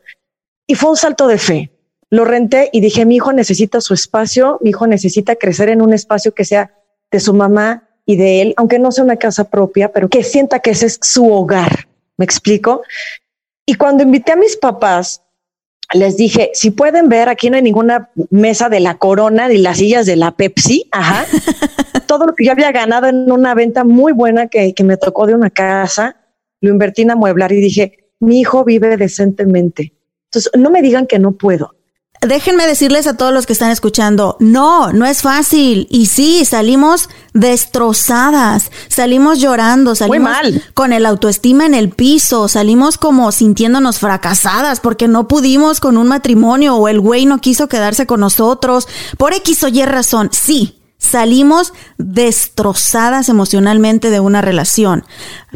Y 0.66 0.74
fue 0.74 0.90
un 0.90 0.96
salto 0.96 1.26
de 1.26 1.38
fe. 1.38 1.72
Lo 2.10 2.24
renté 2.24 2.70
y 2.72 2.80
dije, 2.80 3.04
mi 3.04 3.16
hijo 3.16 3.32
necesita 3.32 3.80
su 3.80 3.94
espacio, 3.94 4.58
mi 4.62 4.70
hijo 4.70 4.86
necesita 4.86 5.36
crecer 5.36 5.68
en 5.68 5.82
un 5.82 5.92
espacio 5.92 6.34
que 6.34 6.44
sea 6.44 6.74
de 7.10 7.20
su 7.20 7.34
mamá 7.34 7.89
y 8.10 8.16
de 8.16 8.42
él, 8.42 8.54
aunque 8.56 8.80
no 8.80 8.90
sea 8.90 9.04
una 9.04 9.16
casa 9.16 9.44
propia, 9.44 9.92
pero 9.92 10.08
que 10.08 10.24
sienta 10.24 10.58
que 10.58 10.70
ese 10.70 10.86
es 10.86 10.98
su 11.00 11.32
hogar. 11.32 11.86
¿Me 12.16 12.24
explico? 12.24 12.82
Y 13.64 13.74
cuando 13.74 14.02
invité 14.02 14.32
a 14.32 14.36
mis 14.36 14.56
papás, 14.56 15.22
les 15.94 16.16
dije, 16.16 16.50
si 16.52 16.72
pueden 16.72 17.08
ver, 17.08 17.28
aquí 17.28 17.50
no 17.50 17.56
hay 17.56 17.62
ninguna 17.62 18.10
mesa 18.30 18.68
de 18.68 18.80
la 18.80 18.98
corona 18.98 19.46
ni 19.46 19.58
las 19.58 19.78
sillas 19.78 20.06
de 20.06 20.16
la 20.16 20.32
Pepsi. 20.32 20.88
Ajá. 20.90 21.24
Todo 22.08 22.26
lo 22.26 22.34
que 22.34 22.46
yo 22.46 22.50
había 22.50 22.72
ganado 22.72 23.06
en 23.06 23.30
una 23.30 23.54
venta 23.54 23.84
muy 23.84 24.12
buena 24.12 24.48
que, 24.48 24.74
que 24.74 24.82
me 24.82 24.96
tocó 24.96 25.26
de 25.26 25.36
una 25.36 25.50
casa, 25.50 26.16
lo 26.60 26.70
invertí 26.70 27.02
en 27.02 27.12
amueblar 27.12 27.52
y 27.52 27.60
dije, 27.60 28.10
mi 28.18 28.40
hijo 28.40 28.64
vive 28.64 28.96
decentemente. 28.96 29.92
Entonces, 30.24 30.50
no 30.58 30.70
me 30.70 30.82
digan 30.82 31.06
que 31.06 31.20
no 31.20 31.30
puedo. 31.30 31.76
Déjenme 32.26 32.66
decirles 32.66 33.06
a 33.06 33.16
todos 33.16 33.32
los 33.32 33.46
que 33.46 33.54
están 33.54 33.70
escuchando, 33.70 34.36
no, 34.40 34.92
no 34.92 35.06
es 35.06 35.22
fácil. 35.22 35.86
Y 35.90 36.06
sí, 36.06 36.44
salimos 36.44 37.08
destrozadas, 37.32 38.70
salimos 38.88 39.40
llorando, 39.40 39.94
salimos 39.94 40.30
mal. 40.30 40.64
con 40.74 40.92
el 40.92 41.06
autoestima 41.06 41.66
en 41.66 41.74
el 41.74 41.90
piso, 41.90 42.48
salimos 42.48 42.98
como 42.98 43.30
sintiéndonos 43.32 43.98
fracasadas 43.98 44.80
porque 44.80 45.08
no 45.08 45.28
pudimos 45.28 45.80
con 45.80 45.96
un 45.96 46.08
matrimonio 46.08 46.76
o 46.76 46.88
el 46.88 47.00
güey 47.00 47.26
no 47.26 47.40
quiso 47.40 47.68
quedarse 47.68 48.06
con 48.06 48.20
nosotros. 48.20 48.88
Por 49.16 49.32
X 49.34 49.64
o 49.64 49.68
Y 49.68 49.84
razón, 49.84 50.30
sí, 50.32 50.80
salimos 50.98 51.72
destrozadas 51.98 53.28
emocionalmente 53.28 54.10
de 54.10 54.20
una 54.20 54.42
relación. 54.42 55.04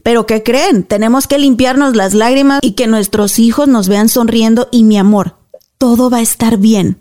Pero 0.03 0.27
¿qué 0.27 0.43
creen? 0.43 0.85
Tenemos 0.85 1.27
que 1.27 1.39
limpiarnos 1.39 1.97
las 1.97 2.15
lágrimas 2.15 2.61
y 2.63 2.73
que 2.73 2.87
nuestros 2.87 3.39
hijos 3.39 3.69
nos 3.69 3.89
vean 3.89 4.09
sonriendo 4.09 4.69
y 4.71 4.85
mi 4.85 4.99
amor, 4.99 5.37
todo 5.79 6.11
va 6.11 6.19
a 6.19 6.23
estar 6.23 6.57
bien. 6.57 6.99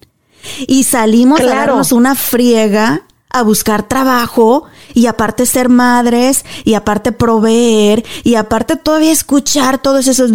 Y 0.67 0.83
salimos 0.83 1.39
a 1.39 1.45
darnos 1.45 1.91
una 1.91 2.15
friega 2.15 3.03
a 3.33 3.41
buscar 3.41 3.87
trabajo 3.87 4.65
y 4.93 5.07
aparte 5.07 5.45
ser 5.45 5.67
madres 5.67 6.45
y 6.63 6.75
aparte 6.75 7.11
proveer 7.11 8.05
y 8.23 8.35
aparte 8.35 8.77
todavía 8.77 9.11
escuchar 9.11 9.81
todos 9.81 10.07
esos 10.07 10.31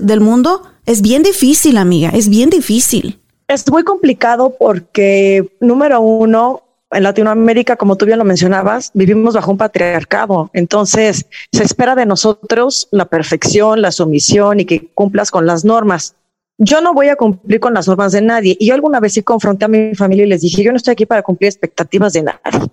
del 0.00 0.20
mundo. 0.20 0.62
Es 0.86 1.02
bien 1.02 1.22
difícil, 1.22 1.76
amiga, 1.76 2.10
es 2.10 2.28
bien 2.28 2.48
difícil. 2.48 3.20
Es 3.48 3.70
muy 3.70 3.84
complicado 3.84 4.54
porque, 4.58 5.52
número 5.60 6.00
uno, 6.00 6.62
en 6.92 7.02
Latinoamérica, 7.02 7.76
como 7.76 7.96
tú 7.96 8.06
bien 8.06 8.18
lo 8.18 8.24
mencionabas, 8.24 8.90
vivimos 8.94 9.34
bajo 9.34 9.50
un 9.50 9.58
patriarcado. 9.58 10.50
Entonces, 10.52 11.26
se 11.50 11.62
espera 11.62 11.94
de 11.94 12.06
nosotros 12.06 12.88
la 12.90 13.06
perfección, 13.06 13.82
la 13.82 13.92
sumisión 13.92 14.60
y 14.60 14.64
que 14.64 14.88
cumplas 14.94 15.30
con 15.30 15.46
las 15.46 15.64
normas. 15.64 16.14
Yo 16.64 16.80
no 16.80 16.94
voy 16.94 17.08
a 17.08 17.16
cumplir 17.16 17.58
con 17.58 17.74
las 17.74 17.88
normas 17.88 18.12
de 18.12 18.22
nadie. 18.22 18.56
Y 18.58 18.68
yo 18.68 18.74
alguna 18.74 19.00
vez 19.00 19.14
sí 19.14 19.22
confronté 19.22 19.64
a 19.64 19.68
mi 19.68 19.94
familia 19.94 20.24
y 20.24 20.28
les 20.28 20.42
dije, 20.42 20.62
yo 20.62 20.70
no 20.70 20.76
estoy 20.76 20.92
aquí 20.92 21.06
para 21.06 21.22
cumplir 21.22 21.48
expectativas 21.48 22.12
de 22.12 22.22
nadie. 22.22 22.68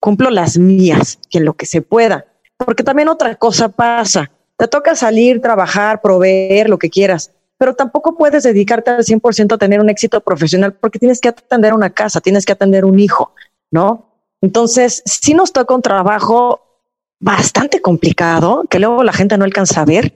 Cumplo 0.00 0.30
las 0.30 0.58
mías 0.58 1.18
y 1.30 1.40
lo 1.40 1.54
que 1.54 1.64
se 1.66 1.80
pueda. 1.80 2.26
Porque 2.58 2.84
también 2.84 3.08
otra 3.08 3.34
cosa 3.36 3.70
pasa. 3.70 4.30
Te 4.56 4.68
toca 4.68 4.94
salir, 4.94 5.40
trabajar, 5.40 6.00
proveer, 6.02 6.68
lo 6.68 6.78
que 6.78 6.90
quieras 6.90 7.32
pero 7.58 7.74
tampoco 7.74 8.16
puedes 8.16 8.42
dedicarte 8.42 8.90
al 8.90 9.04
100% 9.04 9.54
a 9.54 9.58
tener 9.58 9.80
un 9.80 9.88
éxito 9.88 10.20
profesional 10.20 10.74
porque 10.74 10.98
tienes 10.98 11.20
que 11.20 11.28
atender 11.28 11.72
una 11.72 11.90
casa, 11.90 12.20
tienes 12.20 12.44
que 12.44 12.52
atender 12.52 12.84
un 12.84 12.98
hijo, 12.98 13.32
¿no? 13.70 14.20
Entonces, 14.42 15.02
sí 15.06 15.32
nos 15.34 15.52
toca 15.52 15.74
un 15.74 15.82
trabajo 15.82 16.60
bastante 17.18 17.80
complicado 17.80 18.64
que 18.68 18.78
luego 18.78 19.02
la 19.02 19.12
gente 19.12 19.38
no 19.38 19.44
alcanza 19.44 19.80
a 19.80 19.84
ver 19.86 20.12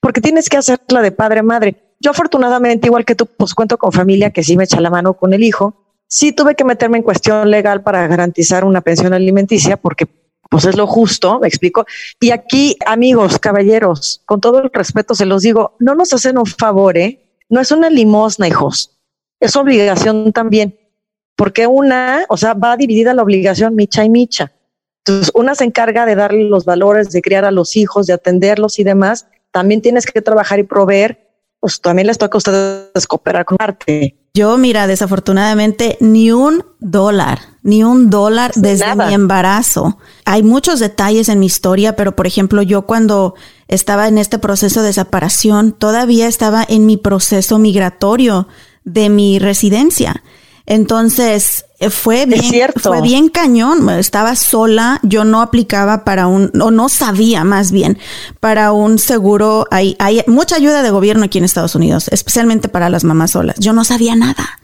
porque 0.00 0.20
tienes 0.20 0.48
que 0.48 0.56
hacerla 0.56 1.02
de 1.02 1.12
padre 1.12 1.40
a 1.40 1.42
madre. 1.42 1.83
Yo 2.00 2.10
afortunadamente, 2.10 2.88
igual 2.88 3.04
que 3.04 3.14
tú, 3.14 3.26
pues 3.26 3.54
cuento 3.54 3.78
con 3.78 3.92
familia 3.92 4.30
que 4.30 4.42
sí 4.42 4.56
me 4.56 4.64
echa 4.64 4.80
la 4.80 4.90
mano 4.90 5.14
con 5.14 5.32
el 5.32 5.42
hijo. 5.42 5.74
Sí 6.06 6.32
tuve 6.32 6.54
que 6.54 6.64
meterme 6.64 6.98
en 6.98 7.02
cuestión 7.02 7.50
legal 7.50 7.82
para 7.82 8.06
garantizar 8.06 8.64
una 8.64 8.80
pensión 8.80 9.12
alimenticia 9.14 9.76
porque 9.76 10.06
pues 10.50 10.66
es 10.66 10.76
lo 10.76 10.86
justo, 10.86 11.40
me 11.40 11.48
explico. 11.48 11.84
Y 12.20 12.30
aquí, 12.30 12.76
amigos, 12.86 13.38
caballeros, 13.38 14.22
con 14.26 14.40
todo 14.40 14.62
el 14.62 14.70
respeto 14.72 15.14
se 15.14 15.26
los 15.26 15.42
digo, 15.42 15.74
no 15.80 15.94
nos 15.94 16.12
hacen 16.12 16.38
un 16.38 16.46
favor, 16.46 16.96
¿eh? 16.96 17.24
No 17.48 17.60
es 17.60 17.72
una 17.72 17.90
limosna, 17.90 18.46
hijos. 18.46 18.98
Es 19.40 19.56
obligación 19.56 20.32
también. 20.32 20.78
Porque 21.36 21.66
una, 21.66 22.24
o 22.28 22.36
sea, 22.36 22.54
va 22.54 22.76
dividida 22.76 23.14
la 23.14 23.22
obligación 23.22 23.74
micha 23.74 24.04
y 24.04 24.10
micha. 24.10 24.52
Entonces, 25.04 25.32
una 25.34 25.54
se 25.54 25.64
encarga 25.64 26.06
de 26.06 26.14
darle 26.14 26.44
los 26.44 26.64
valores, 26.64 27.10
de 27.10 27.20
criar 27.20 27.44
a 27.44 27.50
los 27.50 27.76
hijos, 27.76 28.06
de 28.06 28.12
atenderlos 28.12 28.78
y 28.78 28.84
demás. 28.84 29.26
También 29.50 29.82
tienes 29.82 30.06
que 30.06 30.22
trabajar 30.22 30.58
y 30.58 30.62
proveer. 30.62 31.23
Pues 31.64 31.80
también 31.80 32.08
les 32.08 32.18
toca 32.18 32.36
a 32.36 32.40
ustedes 32.40 33.06
cooperar 33.08 33.46
con 33.46 33.56
arte. 33.58 34.18
Yo, 34.34 34.58
mira, 34.58 34.86
desafortunadamente, 34.86 35.96
ni 35.98 36.30
un 36.30 36.62
dólar, 36.78 37.38
ni 37.62 37.82
un 37.82 38.10
dólar 38.10 38.52
desde 38.54 38.84
Nada. 38.84 39.06
mi 39.06 39.14
embarazo. 39.14 39.96
Hay 40.26 40.42
muchos 40.42 40.78
detalles 40.78 41.30
en 41.30 41.40
mi 41.40 41.46
historia, 41.46 41.96
pero 41.96 42.14
por 42.14 42.26
ejemplo, 42.26 42.60
yo 42.60 42.82
cuando 42.82 43.34
estaba 43.66 44.08
en 44.08 44.18
este 44.18 44.38
proceso 44.38 44.82
de 44.82 44.92
separación, 44.92 45.72
todavía 45.72 46.28
estaba 46.28 46.66
en 46.68 46.84
mi 46.84 46.98
proceso 46.98 47.58
migratorio 47.58 48.46
de 48.84 49.08
mi 49.08 49.38
residencia. 49.38 50.22
Entonces, 50.66 51.64
fue 51.90 52.26
bien, 52.26 52.42
cierto. 52.42 52.80
fue 52.90 53.00
bien 53.00 53.28
cañón. 53.28 53.88
Estaba 53.90 54.36
sola, 54.36 55.00
yo 55.02 55.24
no 55.24 55.40
aplicaba 55.40 56.04
para 56.04 56.26
un, 56.26 56.50
o 56.60 56.70
no 56.70 56.88
sabía 56.88 57.44
más 57.44 57.72
bien, 57.72 57.98
para 58.40 58.72
un 58.72 58.98
seguro. 58.98 59.66
Hay, 59.70 59.96
hay 59.98 60.22
mucha 60.26 60.56
ayuda 60.56 60.82
de 60.82 60.90
gobierno 60.90 61.24
aquí 61.24 61.38
en 61.38 61.44
Estados 61.44 61.74
Unidos, 61.74 62.08
especialmente 62.08 62.68
para 62.68 62.88
las 62.90 63.04
mamás 63.04 63.32
solas. 63.32 63.56
Yo 63.58 63.72
no 63.72 63.84
sabía 63.84 64.16
nada. 64.16 64.58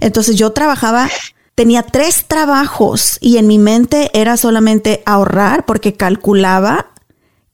Entonces 0.00 0.36
yo 0.36 0.52
trabajaba, 0.52 1.08
tenía 1.54 1.82
tres 1.82 2.26
trabajos 2.26 3.18
y 3.20 3.38
en 3.38 3.46
mi 3.46 3.58
mente 3.58 4.10
era 4.14 4.36
solamente 4.36 5.02
ahorrar 5.06 5.64
porque 5.64 5.94
calculaba 5.94 6.86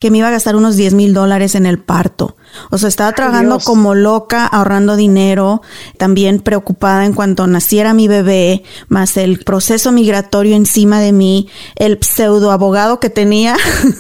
que 0.01 0.11
me 0.11 0.17
iba 0.17 0.29
a 0.29 0.31
gastar 0.31 0.57
unos 0.57 0.77
10 0.77 0.95
mil 0.95 1.13
dólares 1.13 1.55
en 1.55 1.67
el 1.67 1.79
parto. 1.79 2.35
O 2.71 2.79
sea, 2.79 2.89
estaba 2.89 3.13
trabajando 3.13 3.57
Dios. 3.57 3.65
como 3.65 3.95
loca, 3.95 4.47
ahorrando 4.47 4.97
dinero, 4.97 5.61
también 5.99 6.41
preocupada 6.41 7.05
en 7.05 7.13
cuanto 7.13 7.47
naciera 7.47 7.93
mi 7.93 8.09
bebé, 8.09 8.65
más 8.89 9.19
el 9.19 9.41
proceso 9.45 9.93
migratorio 9.93 10.57
encima 10.57 11.01
de 11.01 11.13
mí, 11.13 11.49
el 11.77 11.99
pseudo 12.01 12.51
abogado 12.51 12.99
que 12.99 13.11
tenía. 13.11 13.59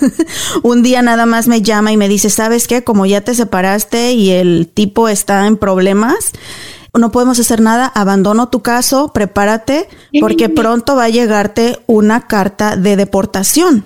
Un 0.62 0.82
día 0.82 1.02
nada 1.02 1.26
más 1.26 1.48
me 1.48 1.60
llama 1.60 1.92
y 1.92 1.98
me 1.98 2.08
dice, 2.08 2.30
¿sabes 2.30 2.66
qué? 2.66 2.82
Como 2.82 3.04
ya 3.04 3.20
te 3.20 3.34
separaste 3.34 4.12
y 4.12 4.30
el 4.30 4.70
tipo 4.72 5.06
está 5.06 5.46
en 5.46 5.58
problemas, 5.58 6.32
no 6.98 7.12
podemos 7.12 7.38
hacer 7.38 7.60
nada, 7.60 7.84
abandono 7.86 8.48
tu 8.48 8.62
caso, 8.62 9.12
prepárate, 9.12 9.86
porque 10.18 10.48
pronto 10.48 10.96
va 10.96 11.04
a 11.04 11.08
llegarte 11.10 11.78
una 11.86 12.26
carta 12.26 12.76
de 12.76 12.96
deportación. 12.96 13.84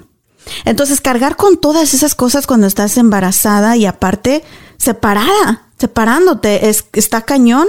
Entonces, 0.65 1.01
cargar 1.01 1.37
con 1.37 1.57
todas 1.57 1.95
esas 1.95 2.15
cosas 2.15 2.47
cuando 2.47 2.67
estás 2.67 2.97
embarazada 2.97 3.77
y 3.77 3.87
aparte 3.87 4.43
separada, 4.77 5.69
separándote, 5.79 6.69
es, 6.69 6.87
está 6.93 7.23
cañón. 7.23 7.69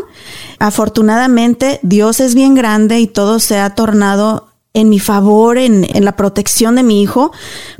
Afortunadamente, 0.60 1.80
Dios 1.84 2.20
es 2.20 2.36
bien 2.36 2.56
grande 2.56 3.00
y 3.00 3.08
todo 3.08 3.40
se 3.40 3.60
ha 3.60 3.72
tornado 3.72 4.50
en 4.74 4.90
mi 4.90 5.00
favor, 5.00 5.58
en, 5.58 5.88
en 5.96 6.04
la 6.04 6.16
protección 6.16 6.76
de 6.76 6.84
mi 6.84 7.02
hijo. 7.02 7.32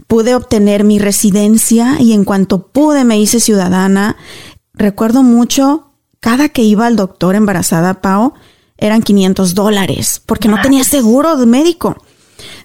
Pude 0.08 0.36
obtener 0.36 0.84
mi 0.84 1.00
residencia 1.00 1.98
y 2.00 2.14
en 2.14 2.24
cuanto 2.24 2.68
pude 2.68 3.04
me 3.04 3.20
hice 3.20 3.40
ciudadana. 3.40 4.16
Recuerdo 4.74 5.24
mucho, 5.24 5.92
cada 6.20 6.50
que 6.50 6.64
iba 6.64 6.86
al 6.86 6.96
doctor 6.96 7.36
embarazada, 7.36 8.02
Pau, 8.02 8.34
eran 8.78 9.02
500 9.02 9.56
dólares, 9.56 10.22
porque 10.26 10.48
no 10.48 10.62
tenía 10.62 10.84
seguro 10.84 11.38
de 11.38 11.46
médico. 11.46 11.96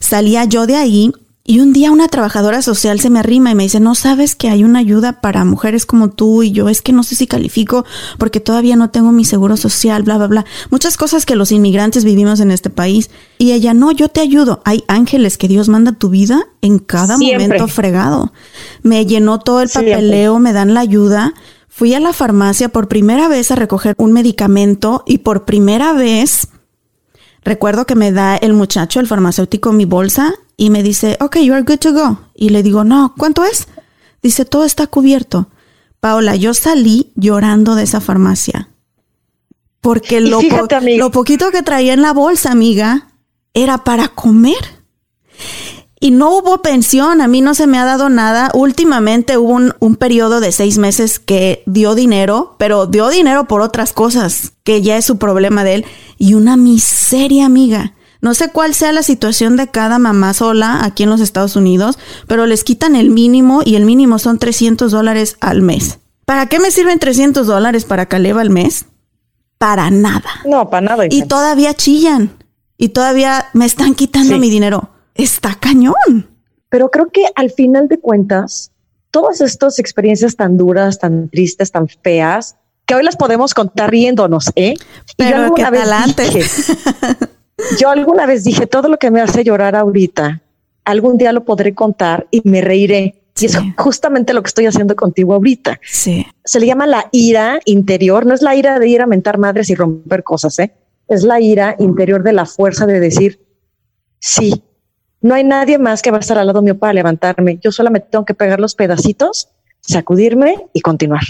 Salía 0.00 0.44
yo 0.44 0.66
de 0.66 0.76
ahí 0.76 1.12
y 1.50 1.58
un 1.58 1.72
día 1.72 1.90
una 1.90 2.06
trabajadora 2.06 2.62
social 2.62 3.00
se 3.00 3.10
me 3.10 3.18
arrima 3.18 3.50
y 3.50 3.56
me 3.56 3.64
dice, 3.64 3.80
no 3.80 3.96
sabes 3.96 4.36
que 4.36 4.48
hay 4.48 4.62
una 4.62 4.78
ayuda 4.78 5.20
para 5.20 5.44
mujeres 5.44 5.84
como 5.84 6.08
tú 6.08 6.44
y 6.44 6.52
yo 6.52 6.68
es 6.68 6.80
que 6.80 6.92
no 6.92 7.02
sé 7.02 7.16
si 7.16 7.26
califico 7.26 7.84
porque 8.18 8.38
todavía 8.38 8.76
no 8.76 8.90
tengo 8.90 9.10
mi 9.10 9.24
seguro 9.24 9.56
social, 9.56 10.04
bla, 10.04 10.16
bla, 10.16 10.28
bla. 10.28 10.44
Muchas 10.70 10.96
cosas 10.96 11.26
que 11.26 11.34
los 11.34 11.50
inmigrantes 11.50 12.04
vivimos 12.04 12.38
en 12.38 12.52
este 12.52 12.70
país. 12.70 13.10
Y 13.38 13.50
ella, 13.50 13.74
no, 13.74 13.90
yo 13.90 14.08
te 14.08 14.20
ayudo. 14.20 14.62
Hay 14.64 14.84
ángeles 14.86 15.38
que 15.38 15.48
Dios 15.48 15.68
manda 15.68 15.90
a 15.90 15.98
tu 15.98 16.08
vida 16.08 16.40
en 16.62 16.78
cada 16.78 17.16
Siempre. 17.16 17.48
momento 17.48 17.66
fregado. 17.66 18.32
Me 18.84 19.04
llenó 19.04 19.40
todo 19.40 19.60
el 19.60 19.70
Siempre. 19.70 19.94
papeleo, 19.94 20.38
me 20.38 20.52
dan 20.52 20.72
la 20.72 20.78
ayuda. 20.78 21.34
Fui 21.68 21.94
a 21.94 21.98
la 21.98 22.12
farmacia 22.12 22.68
por 22.68 22.86
primera 22.86 23.26
vez 23.26 23.50
a 23.50 23.56
recoger 23.56 23.96
un 23.98 24.12
medicamento 24.12 25.02
y 25.04 25.18
por 25.18 25.46
primera 25.46 25.94
vez 25.94 26.46
recuerdo 27.42 27.86
que 27.86 27.94
me 27.94 28.12
da 28.12 28.36
el 28.36 28.52
muchacho, 28.54 29.00
el 29.00 29.06
farmacéutico, 29.06 29.72
mi 29.72 29.84
bolsa 29.84 30.34
y 30.56 30.70
me 30.70 30.82
dice, 30.82 31.16
ok, 31.20 31.38
you 31.38 31.54
are 31.54 31.62
good 31.62 31.78
to 31.78 31.92
go. 31.92 32.20
Y 32.34 32.50
le 32.50 32.62
digo, 32.62 32.84
no, 32.84 33.14
¿cuánto 33.16 33.44
es? 33.44 33.66
Dice, 34.22 34.44
todo 34.44 34.64
está 34.64 34.86
cubierto. 34.86 35.48
Paola, 36.00 36.36
yo 36.36 36.54
salí 36.54 37.12
llorando 37.16 37.74
de 37.74 37.82
esa 37.84 38.00
farmacia. 38.00 38.68
Porque 39.80 40.20
lo, 40.20 40.36
po- 40.38 40.42
fíjate, 40.42 40.74
amiga. 40.74 41.04
lo 41.04 41.10
poquito 41.10 41.50
que 41.50 41.62
traía 41.62 41.94
en 41.94 42.02
la 42.02 42.12
bolsa, 42.12 42.52
amiga, 42.52 43.08
era 43.54 43.84
para 43.84 44.08
comer. 44.08 44.79
Y 46.02 46.12
no 46.12 46.34
hubo 46.38 46.62
pensión, 46.62 47.20
a 47.20 47.28
mí 47.28 47.42
no 47.42 47.54
se 47.54 47.66
me 47.66 47.78
ha 47.78 47.84
dado 47.84 48.08
nada. 48.08 48.50
Últimamente 48.54 49.36
hubo 49.36 49.50
un, 49.52 49.74
un 49.80 49.96
periodo 49.96 50.40
de 50.40 50.50
seis 50.50 50.78
meses 50.78 51.18
que 51.18 51.62
dio 51.66 51.94
dinero, 51.94 52.56
pero 52.58 52.86
dio 52.86 53.10
dinero 53.10 53.44
por 53.44 53.60
otras 53.60 53.92
cosas, 53.92 54.52
que 54.64 54.80
ya 54.80 54.96
es 54.96 55.04
su 55.04 55.18
problema 55.18 55.62
de 55.62 55.74
él. 55.74 55.84
Y 56.16 56.32
una 56.34 56.56
miseria, 56.56 57.44
amiga. 57.44 57.92
No 58.22 58.32
sé 58.32 58.48
cuál 58.50 58.74
sea 58.74 58.92
la 58.92 59.02
situación 59.02 59.56
de 59.56 59.68
cada 59.68 59.98
mamá 59.98 60.32
sola 60.32 60.84
aquí 60.84 61.02
en 61.02 61.10
los 61.10 61.20
Estados 61.20 61.54
Unidos, 61.56 61.98
pero 62.26 62.46
les 62.46 62.64
quitan 62.64 62.96
el 62.96 63.10
mínimo 63.10 63.60
y 63.64 63.76
el 63.76 63.84
mínimo 63.84 64.18
son 64.18 64.38
300 64.38 64.90
dólares 64.92 65.36
al 65.40 65.60
mes. 65.60 65.98
¿Para 66.24 66.46
qué 66.46 66.60
me 66.60 66.70
sirven 66.70 66.98
300 66.98 67.46
dólares 67.46 67.84
para 67.84 68.06
Caleb 68.06 68.38
al 68.38 68.48
mes? 68.50 68.86
Para 69.58 69.90
nada. 69.90 70.30
No, 70.46 70.70
para 70.70 70.80
nada. 70.86 71.04
Y 71.10 71.24
todavía 71.26 71.74
chillan. 71.74 72.30
Y 72.78 72.90
todavía 72.90 73.46
me 73.52 73.66
están 73.66 73.94
quitando 73.94 74.34
Sí. 74.34 74.40
mi 74.40 74.48
dinero. 74.48 74.88
Está 75.20 75.54
cañón. 75.54 76.28
Pero 76.68 76.90
creo 76.90 77.08
que 77.10 77.24
al 77.34 77.50
final 77.50 77.88
de 77.88 77.98
cuentas, 77.98 78.72
todas 79.10 79.40
estas 79.40 79.78
experiencias 79.78 80.36
tan 80.36 80.56
duras, 80.56 80.98
tan 80.98 81.28
tristes, 81.28 81.72
tan 81.72 81.88
feas, 81.88 82.56
que 82.86 82.94
hoy 82.94 83.02
las 83.04 83.16
podemos 83.16 83.54
contar 83.54 83.90
riéndonos, 83.90 84.50
¿eh? 84.56 84.74
Pero 85.16 85.54
¿qué 85.54 85.62
tal 85.62 85.92
antes? 85.92 86.32
dije, 86.34 86.44
yo 87.80 87.90
alguna 87.90 88.26
vez 88.26 88.44
dije, 88.44 88.66
todo 88.66 88.88
lo 88.88 88.98
que 88.98 89.10
me 89.10 89.20
hace 89.20 89.44
llorar 89.44 89.76
ahorita, 89.76 90.42
algún 90.84 91.16
día 91.18 91.32
lo 91.32 91.44
podré 91.44 91.74
contar 91.74 92.26
y 92.30 92.40
me 92.48 92.60
reiré. 92.60 93.16
Y 93.38 93.46
es 93.46 93.52
Sí. 93.52 93.74
justamente 93.78 94.32
lo 94.34 94.42
que 94.42 94.48
estoy 94.48 94.66
haciendo 94.66 94.94
contigo 94.96 95.34
ahorita. 95.34 95.80
Sí. 95.88 96.26
Se 96.44 96.58
le 96.60 96.66
llama 96.66 96.86
la 96.86 97.08
ira 97.12 97.60
interior, 97.64 98.26
no 98.26 98.34
es 98.34 98.42
la 98.42 98.54
ira 98.54 98.78
de 98.78 98.88
ir 98.88 99.02
a 99.02 99.06
mentar 99.06 99.38
madres 99.38 99.70
y 99.70 99.74
romper 99.74 100.22
cosas, 100.24 100.58
¿eh? 100.58 100.72
Es 101.08 101.22
la 101.22 101.40
ira 101.40 101.74
interior 101.78 102.22
de 102.22 102.32
la 102.32 102.44
fuerza 102.46 102.86
de 102.86 103.00
decir, 103.00 103.40
sí, 104.18 104.62
no 105.20 105.34
hay 105.34 105.44
nadie 105.44 105.78
más 105.78 106.02
que 106.02 106.10
va 106.10 106.18
a 106.18 106.20
estar 106.20 106.38
al 106.38 106.46
lado 106.46 106.62
mío 106.62 106.78
para 106.78 106.92
levantarme. 106.92 107.58
Yo 107.62 107.72
solamente 107.72 108.08
tengo 108.10 108.24
que 108.24 108.34
pegar 108.34 108.60
los 108.60 108.74
pedacitos, 108.74 109.48
sacudirme 109.80 110.66
y 110.72 110.80
continuar. 110.80 111.22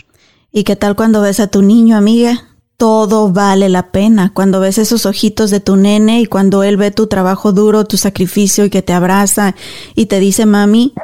¿Y 0.53 0.65
qué 0.65 0.77
tal 0.77 0.97
cuando 0.97 1.21
ves 1.21 1.41
a 1.41 1.49
tu 1.49 1.63
niño, 1.63 1.97
amiga? 1.97 2.49
Todo 2.77 3.31
vale 3.31 3.69
la 3.69 3.93
pena. 3.93 4.33
Cuando 4.35 4.61
ves 4.61 4.79
esos 4.79 5.07
ojitos 5.07 5.51
de 5.51 5.61
tu 5.61 5.77
nene 5.77 6.21
y 6.21 6.27
cuando 6.27 6.63
él 6.63 6.77
ve 6.77 6.91
tu 6.91 7.07
trabajo 7.07 7.53
duro, 7.53 7.85
tu 7.85 7.97
sacrificio 7.97 8.65
y 8.65 8.71
que 8.71 8.83
te 8.83 8.93
abraza 8.93 9.55
y 9.95 10.07
te 10.07 10.19
dice, 10.19 10.47
mami, 10.47 10.95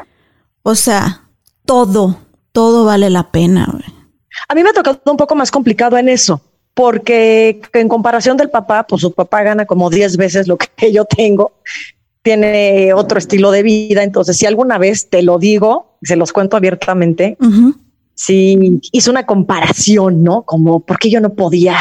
o 0.63 0.75
sea, 0.75 1.29
todo, 1.65 2.19
todo 2.53 2.85
vale 2.85 3.11
la 3.11 3.31
pena. 3.31 3.69
A 4.49 4.55
mí 4.55 4.63
me 4.63 4.71
ha 4.71 4.73
tocado 4.73 5.01
un 5.07 5.17
poco 5.17 5.35
más 5.35 5.51
complicado 5.51 5.99
en 5.99 6.09
eso, 6.09 6.41
porque 6.75 7.61
en 7.73 7.89
comparación 7.89 8.37
del 8.37 8.51
papá, 8.51 8.87
pues 8.87 9.03
su 9.03 9.13
papá 9.13 9.43
gana 9.43 9.67
como 9.67 9.91
10 9.91 10.17
veces 10.17 10.49
lo 10.49 10.57
que 10.57 10.93
yo 10.93 11.05
tengo, 11.05 11.53
tiene 12.27 12.93
otro 12.93 13.21
estilo 13.21 13.53
de 13.53 13.63
vida, 13.63 14.03
entonces 14.03 14.37
si 14.37 14.47
alguna 14.47 14.79
vez 14.79 15.11
te 15.11 15.23
lo 15.23 15.39
digo, 15.39 15.97
se 16.03 16.17
los 16.17 16.33
cuento 16.33 16.57
abiertamente, 16.57 17.37
Ujú. 17.41 17.77
sí 18.15 18.81
hizo 18.91 19.13
una 19.13 19.27
comparación, 19.27 20.25
¿no? 20.25 20.43
Como 20.43 20.81
por 20.81 20.99
qué 20.99 21.09
yo 21.09 21.21
no 21.21 21.35
podía 21.35 21.77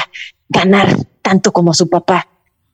ganar 0.48 0.98
tanto 1.24 1.52
como 1.52 1.74
su 1.74 1.90
papá. 1.90 2.28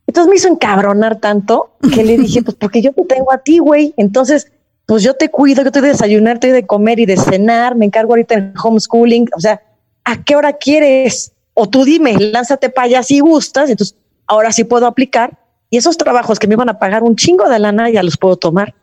Entonces 0.05 0.29
me 0.29 0.35
hizo 0.35 0.49
encabronar 0.49 1.21
tanto 1.21 1.77
que 1.95 2.03
le 2.03 2.17
dije, 2.17 2.41
pues 2.43 2.57
porque 2.57 2.81
yo 2.81 2.91
te 2.91 3.05
tengo 3.05 3.31
a 3.31 3.37
ti, 3.37 3.59
güey. 3.59 3.93
Entonces, 3.95 4.51
pues 4.85 5.01
yo 5.01 5.13
te 5.13 5.31
cuido, 5.31 5.63
yo 5.63 5.71
te 5.71 5.79
doy 5.79 5.87
de 5.87 5.93
desayunar, 5.93 6.39
te 6.39 6.47
doy 6.47 6.57
de 6.57 6.67
comer 6.67 6.99
y 6.99 7.05
de 7.05 7.15
cenar, 7.15 7.77
me 7.77 7.85
encargo 7.85 8.11
ahorita 8.11 8.33
en 8.33 8.53
homeschooling. 8.61 9.29
O 9.33 9.39
sea, 9.39 9.61
¿a 10.03 10.21
qué 10.25 10.35
hora 10.35 10.51
quieres? 10.57 11.31
O 11.53 11.69
tú 11.69 11.85
dime, 11.85 12.17
lánzate 12.19 12.69
para 12.69 12.87
allá 12.87 13.03
si 13.03 13.21
gustas. 13.21 13.69
Entonces, 13.69 13.95
ahora 14.27 14.51
sí 14.51 14.65
puedo 14.65 14.87
aplicar. 14.87 15.39
Y 15.71 15.77
esos 15.77 15.97
trabajos 15.97 16.37
que 16.37 16.45
me 16.47 16.53
iban 16.53 16.69
a 16.69 16.77
pagar 16.77 17.01
un 17.01 17.15
chingo 17.15 17.49
de 17.49 17.57
lana, 17.57 17.89
ya 17.89 18.03
los 18.03 18.17
puedo 18.17 18.35
tomar. 18.35 18.75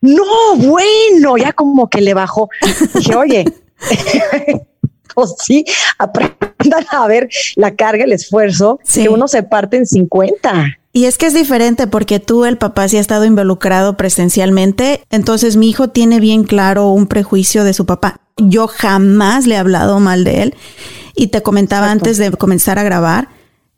No, 0.00 0.24
bueno, 0.56 1.36
ya 1.36 1.52
como 1.52 1.88
que 1.88 2.00
le 2.00 2.14
bajó. 2.14 2.48
Dije, 2.94 3.14
oye, 3.14 3.44
pues 5.14 5.34
sí, 5.38 5.64
aprendan 5.98 6.86
a 6.90 7.06
ver 7.06 7.28
la 7.56 7.74
carga, 7.76 8.04
el 8.04 8.12
esfuerzo, 8.12 8.80
Sí. 8.82 9.02
que 9.02 9.08
uno 9.08 9.28
se 9.28 9.42
parte 9.42 9.76
en 9.76 9.86
50. 9.86 10.78
Y 10.94 11.04
es 11.06 11.16
que 11.18 11.26
es 11.26 11.34
diferente 11.34 11.86
porque 11.86 12.20
tú, 12.20 12.44
el 12.44 12.58
papá, 12.58 12.88
sí 12.88 12.96
ha 12.96 13.00
estado 13.00 13.24
involucrado 13.24 13.96
presencialmente. 13.96 15.04
Entonces 15.10 15.56
mi 15.56 15.68
hijo 15.70 15.88
tiene 15.88 16.20
bien 16.20 16.44
claro 16.44 16.88
un 16.90 17.06
prejuicio 17.06 17.64
de 17.64 17.72
su 17.72 17.86
papá. 17.86 18.20
Yo 18.36 18.66
jamás 18.66 19.46
le 19.46 19.54
he 19.54 19.58
hablado 19.58 20.00
mal 20.00 20.24
de 20.24 20.42
él. 20.42 20.54
Y 21.14 21.28
te 21.28 21.42
comentaba 21.42 21.86
Exacto. 21.86 22.06
antes 22.08 22.18
de 22.18 22.30
comenzar 22.32 22.78
a 22.78 22.82
grabar, 22.82 23.28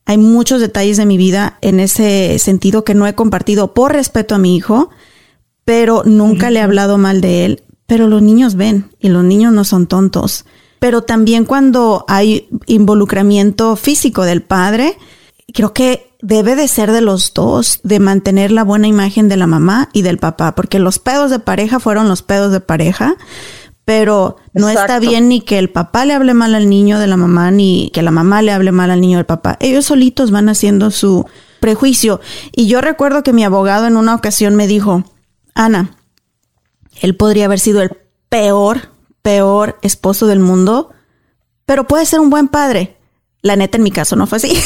hay 0.07 0.19
muchos 0.19 0.61
detalles 0.61 0.97
de 0.97 1.07
mi 1.07 1.17
vida 1.17 1.59
en 1.61 1.81
ese 1.81 2.39
sentido 2.39 2.85
que 2.85 2.95
no 2.95 3.07
he 3.07 3.15
compartido 3.15 3.73
por 3.73 3.93
respeto 3.93 4.35
a 4.35 4.39
mi 4.39 4.57
hijo, 4.57 4.91
pero 5.65 6.03
nunca 6.05 6.51
le 6.51 6.61
he 6.61 6.63
hablado 6.63 6.99
mal 6.99 7.21
de 7.21 7.47
él. 7.47 7.63
Pero 7.87 8.07
los 8.07 8.23
niños 8.23 8.55
ven 8.55 8.91
y 8.99 9.09
los 9.09 9.25
niños 9.25 9.53
no 9.53 9.65
son 9.65 9.87
tontos. 9.87 10.45
Pero 10.79 11.03
también 11.03 11.45
cuando 11.45 12.05
hay 12.09 12.49
involucramiento 12.67 13.77
físico 13.77 14.25
del 14.25 14.43
padre, 14.43 14.99
creo 15.53 15.73
que 15.73 16.15
debe 16.21 16.57
de 16.57 16.69
ser 16.69 16.91
de 16.93 17.01
los 17.01 17.33
dos, 17.35 17.81
de 17.83 18.01
mantener 18.01 18.51
la 18.51 18.65
buena 18.65 18.87
imagen 18.87 19.29
de 19.29 19.37
la 19.37 19.47
mamá 19.47 19.91
y 19.93 20.03
del 20.03 20.19
papá, 20.19 20.55
porque 20.55 20.79
los 20.79 20.99
pedos 20.99 21.31
de 21.31 21.39
pareja 21.39 21.81
fueron 21.81 22.09
los 22.09 22.23
pedos 22.23 22.51
de 22.53 22.61
pareja, 22.61 23.17
pero 23.85 24.37
no 24.53 24.69
está 24.69 24.99
bien 24.99 25.29
ni 25.29 25.41
que 25.41 25.59
el 25.59 25.71
papá 25.71 26.05
le 26.07 26.15
hable 26.15 26.35
mal 26.35 26.55
al 26.55 26.69
niño 26.69 26.99
de 26.99 27.07
la 27.07 27.17
mamá, 27.17 27.51
ni 27.51 27.91
que 27.93 28.03
la 28.03 28.11
mamá 28.11 28.43
le 28.43 28.53
hable 28.53 28.73
mal 28.73 28.91
al 28.91 29.01
niño 29.01 29.19
del 29.19 29.27
papá. 29.27 29.57
Ellos 29.61 29.85
solitos 29.85 30.31
van 30.31 30.49
haciendo 30.49 30.91
su, 30.91 31.27
prejuicio. 31.65 32.21
Y 32.53 32.67
yo 32.67 32.83
recuerdo 32.83 33.23
que 33.23 33.33
mi 33.33 33.43
abogado 33.43 33.87
en 33.87 33.97
una 33.97 34.15
ocasión 34.15 34.55
me 34.55 34.67
dijo, 34.67 35.03
Ana, 35.55 35.97
él 37.01 37.17
podría 37.17 37.47
haber 37.47 37.59
sido 37.59 37.81
el 37.81 37.97
peor, 38.29 38.91
peor 39.23 39.79
esposo 39.81 40.27
del 40.27 40.41
mundo, 40.41 40.91
pero 41.65 41.85
puede 41.85 42.05
ser 42.05 42.21
un 42.21 42.29
buen 42.29 42.49
padre. 42.49 42.94
La 43.45 43.57
neta, 43.57 43.77
en 43.77 43.83
mi 43.83 43.91
caso 43.91 44.17
no 44.17 44.27
fue 44.27 44.37
así. 44.37 44.57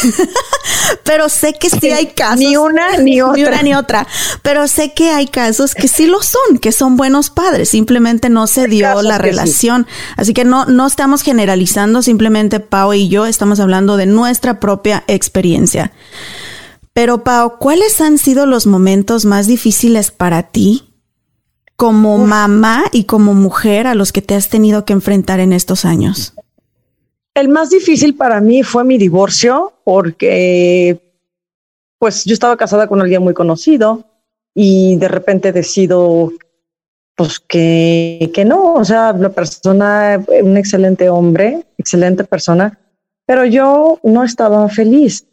pero 1.05 1.29
sé 1.29 1.55
que 1.55 1.69
sí 1.69 1.91
hay 1.91 2.07
casos. 2.07 2.39
Ni 2.39 2.57
una 2.57 2.97
ni 2.99 3.21
otra. 3.21 3.37
Ni 3.37 3.45
una 3.45 3.63
ni 3.63 3.75
otra. 3.75 4.07
Pero 4.43 4.69
sé 4.69 4.95
que 4.95 5.11
hay 5.11 5.27
casos 5.27 5.75
que 5.75 5.89
sí 5.89 6.07
lo 6.07 6.23
son, 6.23 6.59
que 6.61 6.71
son 6.71 6.97
buenos 6.97 7.29
padres. 7.31 7.71
Simplemente 7.71 8.29
no 8.29 8.47
se 8.47 8.69
dio 8.69 9.03
la 9.03 9.19
relación. 9.19 9.89
Así 10.17 10.33
que 10.33 10.45
no, 10.45 10.65
no 10.67 10.87
estamos 10.87 11.23
generalizando, 11.23 12.03
simplemente 12.03 12.61
Pau 12.61 12.93
y 12.95 13.09
yo 13.09 13.27
estamos 13.27 13.59
hablando 13.59 13.97
de 13.97 14.07
nuestra 14.07 14.61
propia 14.61 15.03
experiencia. 15.09 15.91
Pero 16.93 17.25
Pau, 17.25 17.59
¿cuáles 17.59 18.01
han 18.01 18.17
sido 18.17 18.47
los 18.47 18.69
momentos 18.69 19.25
más 19.25 19.49
difíciles 19.49 20.13
para 20.13 20.45
ti 20.45 20.95
como 21.75 22.17
mamá 22.19 22.85
y 22.93 23.05
como 23.05 23.35
mujer 23.35 23.89
a 23.89 23.97
los 23.97 24.13
que 24.13 24.23
te 24.23 24.37
has 24.37 24.49
tenido 24.49 24.85
que 24.85 24.93
enfrentar 24.93 25.41
en 25.41 25.53
estos 25.53 25.85
años? 25.85 26.35
El 27.39 27.49
más 27.49 27.71
difícil 27.71 28.17
para 28.17 28.41
mí 28.41 28.65
fue 28.65 28.83
mi 28.83 28.99
divorcio 28.99 29.73
porque 29.85 31.01
pues 31.97 32.25
yo 32.25 32.33
estaba 32.33 32.57
casada 32.57 32.89
con 32.89 33.01
alguien 33.01 33.23
muy 33.23 33.33
conocido 33.33 34.05
y 34.57 34.97
de 34.97 35.07
repente 35.07 35.53
decido 35.53 36.33
pues 37.15 37.39
que, 37.39 38.33
que 38.35 38.45
no, 38.45 38.75
o 38.75 38.85
sea, 38.85 39.13
la 39.13 39.29
persona, 39.29 40.21
un 40.43 40.57
excelente 40.57 41.09
hombre, 41.11 41.65
excelente 41.79 42.25
persona, 42.25 42.77
pero 43.25 43.45
yo 43.45 44.01
no 44.03 44.25
estaba 44.25 44.69
feliz. 44.69 45.25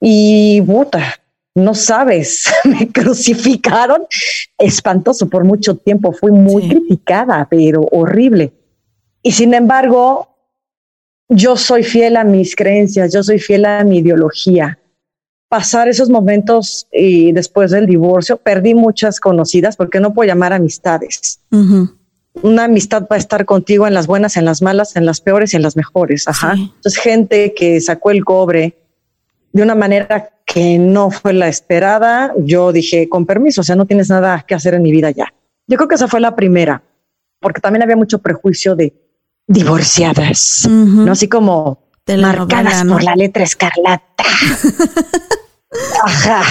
Y 0.00 0.60
puta, 0.62 1.20
no 1.54 1.74
sabes, 1.74 2.52
me 2.64 2.90
crucificaron 2.90 4.06
espantoso 4.58 5.28
por 5.28 5.44
mucho 5.44 5.76
tiempo, 5.76 6.10
fui 6.10 6.32
muy 6.32 6.68
criticada, 6.68 7.46
pero 7.48 7.82
horrible. 7.92 8.52
Y 9.22 9.30
sin 9.30 9.54
embargo, 9.54 10.31
yo 11.34 11.56
soy 11.56 11.82
fiel 11.82 12.16
a 12.16 12.24
mis 12.24 12.54
creencias, 12.54 13.12
yo 13.12 13.22
soy 13.22 13.38
fiel 13.38 13.64
a 13.64 13.84
mi 13.84 13.98
ideología. 13.98 14.78
Pasar 15.48 15.88
esos 15.88 16.08
momentos 16.08 16.86
y 16.92 17.32
después 17.32 17.70
del 17.70 17.86
divorcio, 17.86 18.38
perdí 18.38 18.74
muchas 18.74 19.20
conocidas 19.20 19.76
porque 19.76 20.00
no 20.00 20.14
puedo 20.14 20.28
llamar 20.28 20.52
amistades. 20.52 21.40
Una 22.42 22.64
amistad 22.64 23.02
va 23.10 23.16
a 23.16 23.18
estar 23.18 23.44
contigo 23.44 23.86
en 23.86 23.92
las 23.92 24.06
buenas, 24.06 24.36
en 24.36 24.46
las 24.46 24.62
malas, 24.62 24.96
en 24.96 25.04
las 25.04 25.20
peores 25.20 25.52
y 25.52 25.56
en 25.56 25.62
las 25.62 25.76
mejores. 25.76 26.26
Ajá. 26.26 26.54
Entonces, 26.54 26.96
gente 26.96 27.52
que 27.54 27.80
sacó 27.80 28.10
el 28.10 28.24
cobre 28.24 28.78
de 29.52 29.62
una 29.62 29.74
manera 29.74 30.30
que 30.46 30.78
no 30.78 31.10
fue 31.10 31.34
la 31.34 31.48
esperada, 31.48 32.32
yo 32.38 32.72
dije, 32.72 33.08
con 33.08 33.26
permiso, 33.26 33.60
o 33.60 33.64
sea, 33.64 33.76
no 33.76 33.86
tienes 33.86 34.08
nada 34.08 34.44
que 34.46 34.54
hacer 34.54 34.74
en 34.74 34.82
mi 34.82 34.90
vida 34.90 35.10
ya. 35.10 35.32
Yo 35.66 35.76
creo 35.76 35.88
que 35.88 35.94
esa 35.94 36.08
fue 36.08 36.20
la 36.20 36.34
primera, 36.34 36.82
porque 37.40 37.60
también 37.60 37.82
había 37.82 37.96
mucho 37.96 38.18
prejuicio 38.18 38.74
de 38.74 38.94
divorciadas, 39.46 40.66
¿no? 40.68 41.12
Así 41.12 41.28
como 41.28 41.78
marcadas 42.06 42.84
por 42.84 43.02
la 43.02 43.14
letra 43.14 43.44
escarlata. 43.44 44.24
Ajá. 46.04 46.42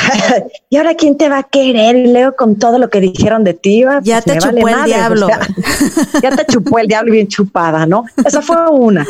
Y 0.70 0.78
ahora 0.78 0.96
quién 0.96 1.16
te 1.18 1.30
va 1.30 1.40
a 1.40 1.44
querer 1.44 1.96
y 1.96 2.08
leo 2.08 2.36
con 2.36 2.58
todo 2.58 2.80
lo 2.80 2.90
que 2.90 3.00
dijeron 3.00 3.44
de 3.44 3.54
ti. 3.54 3.84
Pues 3.84 4.04
ya 4.04 4.22
te 4.22 4.38
chupó 4.38 4.68
el 4.68 4.84
diablo. 4.86 5.28
ya 6.22 6.32
te 6.36 6.46
chupó 6.46 6.80
el 6.80 6.88
diablo 6.88 7.12
bien 7.12 7.28
chupada, 7.28 7.86
¿no? 7.86 8.06
Esa 8.26 8.42
fue 8.42 8.70
una. 8.70 9.06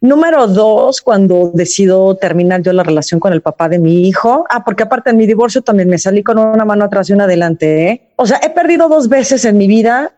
Número 0.00 0.46
dos, 0.46 1.00
cuando 1.00 1.50
decido 1.52 2.14
terminar 2.14 2.62
yo 2.62 2.72
la 2.72 2.84
relación 2.84 3.18
con 3.18 3.32
el 3.32 3.42
papá 3.42 3.68
de 3.68 3.80
mi 3.80 4.06
hijo. 4.06 4.44
Ah, 4.48 4.64
porque 4.64 4.84
aparte 4.84 5.10
en 5.10 5.16
mi 5.16 5.26
divorcio 5.26 5.62
también 5.62 5.88
me 5.88 5.98
salí 5.98 6.22
con 6.22 6.38
una 6.38 6.64
mano 6.64 6.84
atrás 6.84 7.10
y 7.10 7.14
una 7.14 7.24
adelante. 7.24 7.88
¿eh? 7.88 8.12
O 8.14 8.26
sea, 8.26 8.38
he 8.42 8.50
perdido 8.50 8.88
dos 8.88 9.08
veces 9.08 9.44
en 9.44 9.58
mi 9.58 9.66
vida 9.66 10.12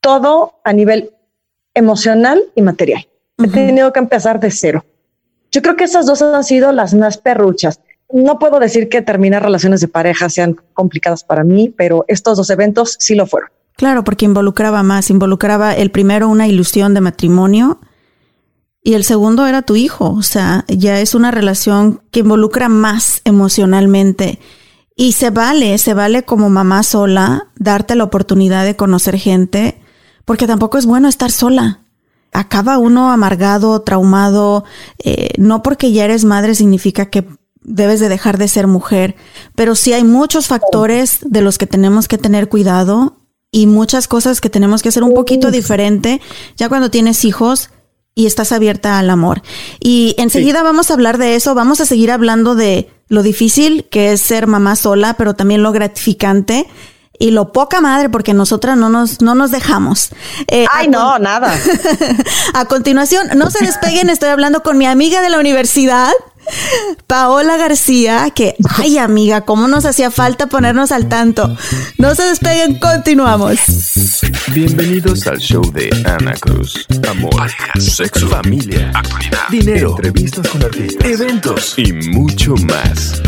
todo 0.00 0.54
a 0.64 0.72
nivel 0.72 1.12
emocional 1.74 2.42
y 2.54 2.62
material. 2.62 3.06
He 3.38 3.48
tenido 3.48 3.92
que 3.92 3.98
empezar 3.98 4.38
de 4.40 4.50
cero. 4.50 4.84
Yo 5.50 5.62
creo 5.62 5.76
que 5.76 5.84
esas 5.84 6.06
dos 6.06 6.22
han 6.22 6.44
sido 6.44 6.72
las 6.72 6.94
más 6.94 7.18
perruchas. 7.18 7.80
No 8.12 8.38
puedo 8.38 8.58
decir 8.60 8.88
que 8.88 9.02
terminar 9.02 9.42
relaciones 9.42 9.80
de 9.80 9.88
pareja 9.88 10.28
sean 10.28 10.56
complicadas 10.74 11.24
para 11.24 11.44
mí, 11.44 11.68
pero 11.76 12.04
estos 12.08 12.36
dos 12.36 12.50
eventos 12.50 12.96
sí 12.98 13.14
lo 13.14 13.26
fueron. 13.26 13.50
Claro, 13.76 14.04
porque 14.04 14.26
involucraba 14.26 14.82
más. 14.82 15.10
Involucraba 15.10 15.74
el 15.74 15.90
primero 15.90 16.28
una 16.28 16.46
ilusión 16.46 16.94
de 16.94 17.00
matrimonio 17.00 17.80
y 18.82 18.94
el 18.94 19.04
segundo 19.04 19.46
era 19.46 19.62
tu 19.62 19.76
hijo. 19.76 20.10
O 20.10 20.22
sea, 20.22 20.64
ya 20.68 21.00
es 21.00 21.14
una 21.14 21.30
relación 21.30 22.02
que 22.10 22.20
involucra 22.20 22.68
más 22.68 23.22
emocionalmente. 23.24 24.38
Y 24.94 25.12
se 25.12 25.30
vale, 25.30 25.78
se 25.78 25.94
vale 25.94 26.22
como 26.24 26.50
mamá 26.50 26.82
sola 26.82 27.48
darte 27.56 27.94
la 27.94 28.04
oportunidad 28.04 28.64
de 28.64 28.76
conocer 28.76 29.16
gente 29.16 29.80
porque 30.24 30.46
tampoco 30.46 30.78
es 30.78 30.86
bueno 30.86 31.08
estar 31.08 31.30
sola. 31.30 31.80
Acaba 32.32 32.78
uno 32.78 33.12
amargado, 33.12 33.82
traumado, 33.82 34.64
eh, 35.04 35.30
no 35.36 35.62
porque 35.62 35.92
ya 35.92 36.04
eres 36.04 36.24
madre 36.24 36.54
significa 36.54 37.06
que 37.06 37.26
debes 37.62 38.00
de 38.00 38.08
dejar 38.08 38.38
de 38.38 38.48
ser 38.48 38.66
mujer, 38.66 39.14
pero 39.54 39.74
sí 39.74 39.92
hay 39.92 40.04
muchos 40.04 40.48
factores 40.48 41.18
de 41.22 41.42
los 41.42 41.58
que 41.58 41.66
tenemos 41.66 42.08
que 42.08 42.18
tener 42.18 42.48
cuidado 42.48 43.18
y 43.50 43.66
muchas 43.66 44.08
cosas 44.08 44.40
que 44.40 44.50
tenemos 44.50 44.82
que 44.82 44.88
hacer 44.88 45.04
un 45.04 45.14
poquito 45.14 45.50
diferente 45.50 46.20
ya 46.56 46.68
cuando 46.68 46.90
tienes 46.90 47.24
hijos 47.24 47.70
y 48.14 48.26
estás 48.26 48.52
abierta 48.52 48.98
al 48.98 49.10
amor. 49.10 49.42
Y 49.80 50.14
enseguida 50.18 50.62
vamos 50.62 50.90
a 50.90 50.94
hablar 50.94 51.18
de 51.18 51.34
eso, 51.34 51.54
vamos 51.54 51.80
a 51.80 51.86
seguir 51.86 52.10
hablando 52.10 52.54
de 52.54 52.90
lo 53.08 53.22
difícil 53.22 53.86
que 53.90 54.12
es 54.12 54.20
ser 54.20 54.46
mamá 54.46 54.76
sola, 54.76 55.14
pero 55.14 55.34
también 55.34 55.62
lo 55.62 55.72
gratificante 55.72 56.66
y 57.22 57.30
lo 57.30 57.52
poca 57.52 57.80
madre 57.80 58.08
porque 58.08 58.34
nosotras 58.34 58.76
no 58.76 58.88
nos, 58.88 59.22
no 59.22 59.36
nos 59.36 59.52
dejamos. 59.52 60.10
Eh, 60.48 60.66
Ay, 60.72 60.88
no, 60.88 61.20
nada. 61.20 61.54
a 62.54 62.64
continuación, 62.64 63.28
no 63.36 63.48
se 63.48 63.64
despeguen, 63.64 64.10
estoy 64.10 64.30
hablando 64.30 64.64
con 64.64 64.76
mi 64.76 64.86
amiga 64.86 65.22
de 65.22 65.30
la 65.30 65.38
universidad. 65.38 66.10
Paola 67.06 67.56
García, 67.56 68.30
que, 68.34 68.56
ay 68.76 68.98
amiga, 68.98 69.42
cómo 69.42 69.68
nos 69.68 69.84
hacía 69.84 70.10
falta 70.10 70.48
ponernos 70.48 70.90
al 70.90 71.08
tanto. 71.08 71.56
No 71.96 72.16
se 72.16 72.24
despeguen, 72.24 72.80
continuamos. 72.80 73.60
Bienvenidos 74.48 75.24
al 75.28 75.38
show 75.38 75.62
de 75.72 75.90
Ana 76.04 76.32
Cruz. 76.32 76.84
Amor, 77.08 77.48
sexo, 77.78 78.26
familia, 78.26 78.90
actualidad, 78.92 79.48
dinero, 79.48 79.90
entrevistas 79.90 80.48
con 80.48 80.64
artistas, 80.64 81.06
eventos 81.06 81.74
y 81.78 81.92
mucho 81.92 82.56
más. 82.56 83.22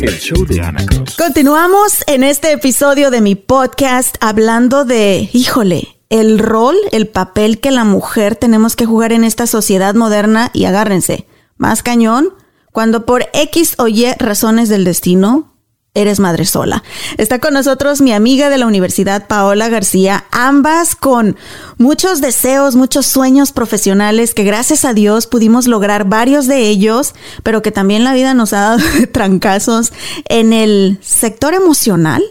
El 0.00 0.16
show 0.20 0.46
de 0.46 0.60
Ana 0.60 0.86
Cruz. 0.86 1.16
Continuamos 1.16 2.04
en 2.06 2.22
este 2.22 2.52
episodio 2.52 3.10
de 3.10 3.20
mi 3.20 3.34
podcast 3.34 4.16
hablando 4.20 4.84
de, 4.84 5.28
híjole, 5.32 5.98
el 6.08 6.38
rol, 6.38 6.76
el 6.92 7.08
papel 7.08 7.58
que 7.58 7.72
la 7.72 7.82
mujer 7.82 8.36
tenemos 8.36 8.76
que 8.76 8.86
jugar 8.86 9.12
en 9.12 9.24
esta 9.24 9.48
sociedad 9.48 9.96
moderna 9.96 10.50
y 10.54 10.66
agárrense, 10.66 11.26
más 11.56 11.82
cañón, 11.82 12.32
cuando 12.70 13.06
por 13.06 13.26
X 13.32 13.74
o 13.78 13.88
Y 13.88 14.06
razones 14.18 14.68
del 14.68 14.84
destino 14.84 15.52
eres 15.98 16.20
madre 16.20 16.46
sola. 16.46 16.84
Está 17.16 17.40
con 17.40 17.54
nosotros 17.54 18.00
mi 18.00 18.12
amiga 18.12 18.50
de 18.50 18.58
la 18.58 18.66
universidad, 18.66 19.26
Paola 19.26 19.68
García, 19.68 20.24
ambas 20.30 20.94
con 20.94 21.36
muchos 21.76 22.20
deseos, 22.20 22.76
muchos 22.76 23.06
sueños 23.06 23.52
profesionales 23.52 24.32
que 24.32 24.44
gracias 24.44 24.84
a 24.84 24.94
Dios 24.94 25.26
pudimos 25.26 25.66
lograr 25.66 26.04
varios 26.04 26.46
de 26.46 26.68
ellos, 26.68 27.14
pero 27.42 27.62
que 27.62 27.72
también 27.72 28.04
la 28.04 28.14
vida 28.14 28.32
nos 28.34 28.52
ha 28.52 28.60
dado 28.60 28.82
trancazos 29.12 29.92
en 30.28 30.52
el 30.52 30.98
sector 31.02 31.54
emocional 31.54 32.22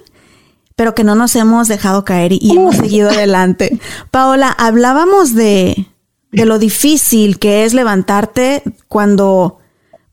pero 0.75 0.93
que 0.93 1.03
no 1.03 1.15
nos 1.15 1.35
hemos 1.35 1.67
dejado 1.67 2.05
caer 2.05 2.33
y, 2.33 2.51
hemos 2.51 2.75
seguido 2.75 3.09
adelante. 3.09 3.79
Paola, 4.11 4.51
hablábamos 4.51 5.33
de, 5.33 5.87
de 6.31 6.45
lo 6.45 6.59
difícil 6.59 7.39
que 7.39 7.65
es 7.65 7.73
levantarte 7.73 8.61
cuando 8.87 9.57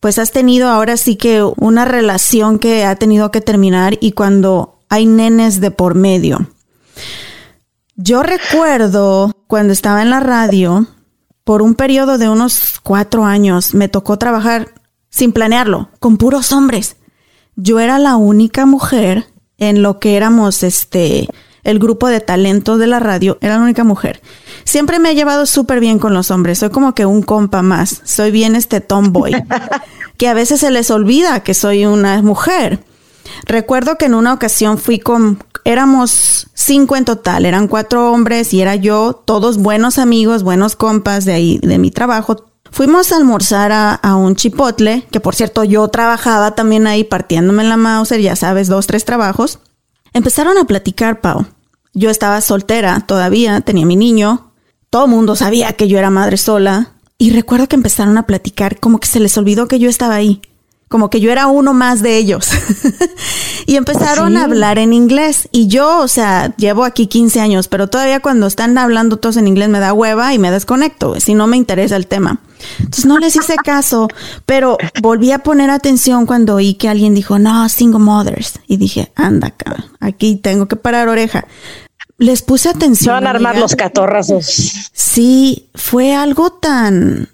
pues 0.05 0.19
has 0.19 0.33
tenido 0.33 0.69
ahora 0.69 0.99
sí 0.99 1.17
que 1.17 1.43
una 1.43 1.87
relación 1.87 2.59
que 2.59 2.85
ha 2.85 2.95
tenido 2.97 3.31
que 3.31 3.41
terminar 3.41 3.97
y 4.03 4.13
cuando 4.13 4.81
hay 4.91 5.07
nenes 5.07 5.63
de 5.63 5.71
por 5.71 5.95
medio. 5.95 6.47
Yo 7.97 8.23
recuerdo 8.23 9.33
cuando 9.47 9.73
estaba 9.73 10.03
en 10.03 10.11
la 10.11 10.21
radio, 10.21 10.87
por 11.43 11.63
un 11.63 11.75
periodo 11.75 12.19
de 12.19 12.29
unos 12.29 12.81
cuatro 12.83 13.25
años, 13.25 13.73
me 13.73 13.89
tocó 13.89 14.19
trabajar 14.19 14.75
sin 15.09 15.33
planearlo, 15.33 15.89
con 16.01 16.19
puros 16.19 16.53
hombres. 16.53 16.97
Yo 17.57 17.81
era 17.81 17.99
la 17.99 18.17
única 18.17 18.67
mujer 18.67 19.29
en 19.57 19.81
lo 19.81 20.01
que 20.01 20.19
éramos 20.19 20.65
este 20.65 21.31
el 21.63 21.79
grupo 21.79 22.09
de 22.09 22.21
talento 22.21 22.77
de 22.77 22.89
la 22.89 23.01
radio, 23.01 23.39
era 23.41 23.57
la 23.57 23.65
única 23.65 23.85
mujer. 23.85 24.21
Siempre 24.65 24.99
me 24.99 25.11
ha 25.11 25.13
llevado 25.13 25.47
súper 25.47 25.81
bien 25.81 25.99
con 25.99 26.15
los 26.15 26.31
hombres, 26.31 26.59
soy 26.59 26.71
como 26.71 26.95
que 26.95 27.07
un 27.07 27.23
compa 27.23 27.63
más, 27.63 28.01
soy 28.05 28.31
bien 28.31 28.57
este 28.57 28.81
tomboy, 28.81 29.33
que 30.17 30.29
a 30.29 30.35
veces 30.35 30.61
se 30.61 30.71
les 30.71 30.91
olvida 30.91 31.41
que 31.41 31.55
soy 31.55 31.87
una 31.87 32.23
mujer. 32.23 32.81
Recuerdo 33.47 33.97
que 33.97 34.07
en 34.07 34.15
una 34.15 34.33
ocasión 34.33 34.79
fui 34.79 34.99
con, 34.99 35.43
éramos 35.65 36.49
cinco 36.55 36.97
en 36.97 37.05
total, 37.05 37.47
eran 37.47 37.69
cuatro 37.69 38.11
hombres 38.11 38.53
y 38.55 38.61
era 38.61 38.75
yo, 38.75 39.23
todos 39.25 39.59
buenos 39.59 39.99
amigos, 39.99 40.43
buenos 40.43 40.77
compas 40.77 41.25
de 41.25 41.33
ahí, 41.33 41.59
de 41.63 41.79
mi 41.79 41.91
trabajo. 41.91 42.47
Fuimos 42.71 43.13
a 43.13 43.17
almorzar 43.17 43.71
a, 43.73 44.17
un 44.17 44.35
chipotle, 44.35 45.07
que 45.13 45.21
por 45.21 45.37
cierto 45.37 45.63
yo 45.63 45.87
trabajaba 45.89 46.57
también 46.57 46.89
ahí 46.89 47.05
partiéndome 47.05 47.63
en 47.63 47.69
la 47.69 47.77
Mauser, 47.77 48.21
ya 48.21 48.35
sabes, 48.35 48.67
dos, 48.67 48.89
tres 48.89 49.05
trabajos. 49.05 49.61
Empezaron 50.13 50.59
a 50.59 50.65
platicar, 50.65 51.21
Pau. 51.21 51.47
Yo 51.93 52.11
estaba 52.11 52.41
soltera 52.41 53.01
todavía, 53.07 53.61
tenía 53.61 53.87
mi 53.87 53.95
niño. 53.95 54.51
Todo 54.95 55.07
el 55.07 55.11
mundo 55.11 55.35
sabía 55.35 55.73
que 55.73 55.89
yo 55.89 55.99
era 55.99 56.09
madre 56.09 56.37
sola. 56.37 56.93
Y 57.19 57.31
recuerdo 57.31 57.67
que 57.67 57.75
empezaron 57.75 58.17
a 58.17 58.27
platicar 58.27 58.79
como 58.79 59.01
que 59.01 59.09
se 59.09 59.19
les 59.19 59.37
olvidó 59.37 59.67
que 59.67 59.81
yo 59.81 59.91
estaba 59.91 60.15
ahí 60.15 60.41
como 60.95 61.11
que 61.11 61.19
yo 61.19 61.33
era 61.33 61.49
uno 61.49 61.75
más 61.75 62.03
de 62.03 62.17
ellos. 62.17 62.49
y 63.67 63.75
empezaron 63.75 64.37
a 64.37 64.45
hablar 64.45 64.79
en 64.79 64.93
inglés. 64.93 65.49
Y 65.51 65.67
yo, 65.67 65.99
o 65.99 66.07
sea, 66.07 66.55
llevo 66.57 66.85
aquí 66.85 67.09
15 67.09 67.41
años, 67.41 67.67
pero 67.67 67.89
todavía 67.89 68.21
cuando 68.21 68.47
están 68.47 68.79
hablando 68.79 69.17
todos 69.17 69.37
en 69.37 69.49
inglés 69.49 69.69
me 69.69 69.81
da 69.81 69.93
hueva 69.93 70.33
y 70.35 70.39
me 70.39 70.53
desconecto, 70.53 71.19
si 71.19 71.35
no 71.35 71.49
me 71.49 71.57
interesa 71.57 71.97
el 71.97 72.07
tema. 72.07 72.39
Entonces 72.79 73.07
no 73.07 73.19
les 73.19 73.35
hice 73.35 73.57
caso, 73.57 74.07
pero 74.47 74.79
volví 75.03 75.33
a 75.33 75.41
poner 75.41 75.71
atención 75.71 76.27
cuando 76.27 76.55
oí 76.55 76.75
que 76.75 76.89
alguien 76.89 77.17
dijo, 77.17 77.41
no, 77.41 77.69
single 77.69 77.99
mothers. 77.99 78.61
Y 78.69 78.77
dije, 78.77 79.11
anda 79.17 79.49
acá, 79.49 79.87
aquí 79.99 80.37
tengo 80.37 80.67
que 80.67 80.77
parar 80.77 81.09
oreja. 81.09 81.45
Les 82.19 82.43
puse 82.43 82.69
atención. 82.69 83.07
Se 83.07 83.11
van 83.11 83.27
a 83.27 83.31
armar 83.31 83.59
los 83.59 83.75
catorrazos. 83.75 84.91
Sí, 84.93 85.69
fue 85.75 86.15
algo 86.15 86.53
tan 86.53 87.29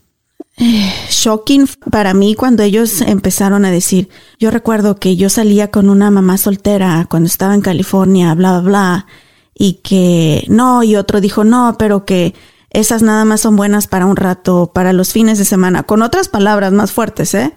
shocking 1.09 1.67
para 1.91 2.13
mí 2.15 2.35
cuando 2.35 2.63
ellos 2.63 3.01
empezaron 3.01 3.65
a 3.65 3.71
decir, 3.71 4.09
yo 4.39 4.51
recuerdo 4.51 4.97
que 4.97 5.17
yo 5.17 5.31
salía 5.31 5.71
con 5.71 5.89
una 5.89 6.11
mamá 6.11 6.37
soltera 6.39 7.07
cuando 7.09 7.29
estaba 7.29 7.55
en 7.55 7.63
California, 7.63 8.35
bla, 8.35 8.61
bla, 8.61 8.61
bla, 8.61 9.07
y 9.55 9.75
que 9.83 10.45
no, 10.49 10.83
y 10.83 10.97
otro 10.97 11.21
dijo, 11.21 11.45
no, 11.45 11.77
pero 11.79 12.05
que 12.05 12.35
esas 12.71 13.03
nada 13.03 13.25
más 13.25 13.41
son 13.41 13.57
buenas 13.57 13.87
para 13.87 14.07
un 14.07 14.17
rato, 14.17 14.71
para 14.75 14.93
los 14.93 15.13
fines 15.13 15.39
de 15.39 15.45
semana, 15.45 15.83
con 15.83 16.03
otras 16.03 16.29
palabras 16.29 16.73
más 16.73 16.93
fuertes, 16.93 17.35
¿eh? 17.35 17.53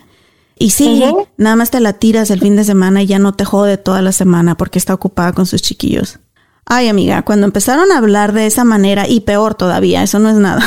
Y 0.58 0.70
sí, 0.70 1.04
nada 1.36 1.56
más 1.56 1.72
te 1.72 1.80
la 1.80 1.94
tiras 1.94 2.30
el 2.30 2.40
fin 2.40 2.56
de 2.56 2.64
semana 2.64 3.02
y 3.02 3.08
ya 3.08 3.20
no 3.20 3.34
te 3.34 3.44
jode 3.44 3.78
toda 3.78 4.02
la 4.02 4.12
semana 4.12 4.56
porque 4.56 4.80
está 4.80 4.94
ocupada 4.94 5.34
con 5.34 5.46
sus 5.46 5.62
chiquillos. 5.62 6.20
Ay, 6.66 6.88
amiga, 6.88 7.24
cuando 7.24 7.46
empezaron 7.46 7.92
a 7.92 7.98
hablar 7.98 8.34
de 8.34 8.46
esa 8.46 8.64
manera, 8.64 9.08
y 9.08 9.22
peor 9.22 9.56
todavía, 9.56 10.04
eso 10.04 10.20
no 10.20 10.30
es 10.30 10.38
nada. 10.38 10.64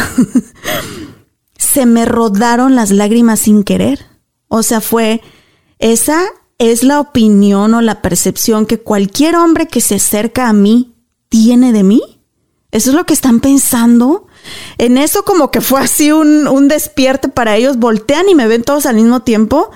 se 1.58 1.86
me 1.86 2.04
rodaron 2.04 2.74
las 2.74 2.90
lágrimas 2.90 3.40
sin 3.40 3.62
querer. 3.62 4.06
O 4.48 4.62
sea, 4.62 4.80
fue, 4.80 5.22
esa 5.78 6.22
es 6.58 6.82
la 6.82 7.00
opinión 7.00 7.74
o 7.74 7.82
la 7.82 8.02
percepción 8.02 8.66
que 8.66 8.80
cualquier 8.80 9.36
hombre 9.36 9.66
que 9.66 9.80
se 9.80 9.96
acerca 9.96 10.48
a 10.48 10.52
mí 10.52 10.94
tiene 11.28 11.72
de 11.72 11.82
mí. 11.82 12.02
Eso 12.70 12.90
es 12.90 12.96
lo 12.96 13.06
que 13.06 13.14
están 13.14 13.40
pensando. 13.40 14.26
En 14.78 14.98
eso 14.98 15.24
como 15.24 15.50
que 15.50 15.60
fue 15.60 15.80
así 15.80 16.12
un, 16.12 16.46
un 16.46 16.68
despierte 16.68 17.28
para 17.28 17.56
ellos. 17.56 17.78
Voltean 17.78 18.28
y 18.28 18.34
me 18.34 18.46
ven 18.46 18.62
todos 18.62 18.86
al 18.86 18.96
mismo 18.96 19.20
tiempo 19.20 19.70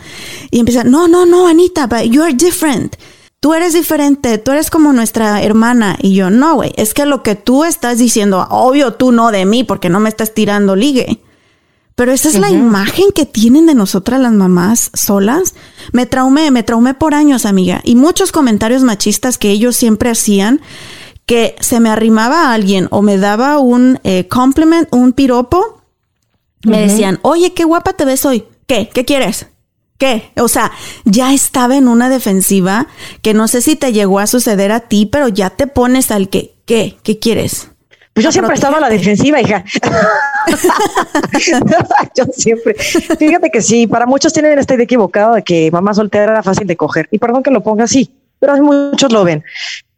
y 0.50 0.61
empiezan, 0.61 0.90
no, 0.90 1.09
no, 1.09 1.26
no, 1.26 1.48
Anita, 1.48 1.87
but 1.87 2.02
you 2.02 2.22
are 2.22 2.33
different. 2.33 2.96
Tú 3.40 3.55
eres 3.55 3.72
diferente, 3.72 4.37
tú 4.37 4.50
eres 4.50 4.68
como 4.68 4.92
nuestra 4.92 5.42
hermana. 5.42 5.96
Y 6.00 6.14
yo, 6.14 6.29
no, 6.29 6.57
güey, 6.57 6.72
es 6.76 6.92
que 6.92 7.07
lo 7.07 7.22
que 7.22 7.35
tú 7.35 7.64
estás 7.64 7.98
diciendo, 7.98 8.46
obvio 8.50 8.92
tú 8.92 9.12
no 9.12 9.31
de 9.31 9.46
mí 9.46 9.64
porque 9.64 9.88
no 9.88 9.98
me 9.98 10.11
estás 10.11 10.35
tirando 10.35 10.76
ligue. 10.76 11.20
Pero 11.94 12.12
esa 12.12 12.29
es 12.29 12.38
la 12.38 12.50
imagen 12.50 13.12
que 13.14 13.26
tienen 13.26 13.66
de 13.66 13.74
nosotras 13.74 14.20
las 14.20 14.33
mamás 14.33 14.90
solas. 14.94 15.55
Me 15.92 16.07
traumé, 16.07 16.50
me 16.50 16.62
traumé 16.62 16.94
por 16.94 17.14
años, 17.14 17.44
amiga. 17.44 17.81
Y 17.85 17.94
muchos 17.94 18.33
comentarios 18.33 18.83
machistas 18.85 19.37
que 19.37 19.50
ellos 19.50 19.76
siempre 19.76 20.09
hacían, 20.09 20.62
que 21.26 21.57
se 21.61 21.79
me 21.79 21.90
arrimaba 21.90 22.46
a 22.46 22.55
alguien 22.55 22.88
o 22.90 23.03
me 23.03 23.18
daba 23.18 23.59
un 23.59 24.00
eh, 24.05 24.29
compliment, 24.29 24.88
un 24.92 25.12
piropo, 25.12 25.83
me 26.64 26.81
decían, 26.81 27.18
oye, 27.22 27.53
qué 27.53 27.64
guapa 27.64 27.92
te 27.92 28.05
ves 28.05 28.24
hoy. 28.24 28.44
¿Qué? 28.66 28.88
¿Qué 28.92 29.05
quieres? 29.05 29.46
¿Qué? 30.00 30.30
O 30.40 30.48
sea, 30.48 30.72
ya 31.04 31.34
estaba 31.34 31.76
en 31.76 31.86
una 31.86 32.08
defensiva 32.08 32.86
que 33.20 33.34
no 33.34 33.48
sé 33.48 33.60
si 33.60 33.76
te 33.76 33.92
llegó 33.92 34.18
a 34.18 34.26
suceder 34.26 34.72
a 34.72 34.80
ti, 34.80 35.04
pero 35.04 35.28
ya 35.28 35.50
te 35.50 35.66
pones 35.66 36.10
al 36.10 36.30
que, 36.30 36.54
¿qué? 36.64 36.96
¿Qué 37.02 37.18
quieres? 37.18 37.70
Pues 38.14 38.24
yo 38.24 38.32
siempre 38.32 38.54
estaba 38.54 38.78
a 38.78 38.80
la 38.80 38.88
defensiva, 38.88 39.42
hija. 39.42 39.62
yo 42.16 42.24
siempre. 42.32 42.74
Fíjate 42.74 43.50
que 43.50 43.60
sí, 43.60 43.86
para 43.86 44.06
muchos 44.06 44.32
tienen 44.32 44.58
esta 44.58 44.72
idea 44.72 44.84
equivocada 44.84 45.34
de 45.36 45.42
que 45.42 45.70
mamá 45.70 45.92
soltera 45.92 46.32
era 46.32 46.42
fácil 46.42 46.66
de 46.66 46.78
coger. 46.78 47.06
Y 47.10 47.18
perdón 47.18 47.42
que 47.42 47.50
lo 47.50 47.62
ponga 47.62 47.84
así, 47.84 48.10
pero 48.38 48.56
muchos 48.56 49.12
lo 49.12 49.22
ven. 49.24 49.44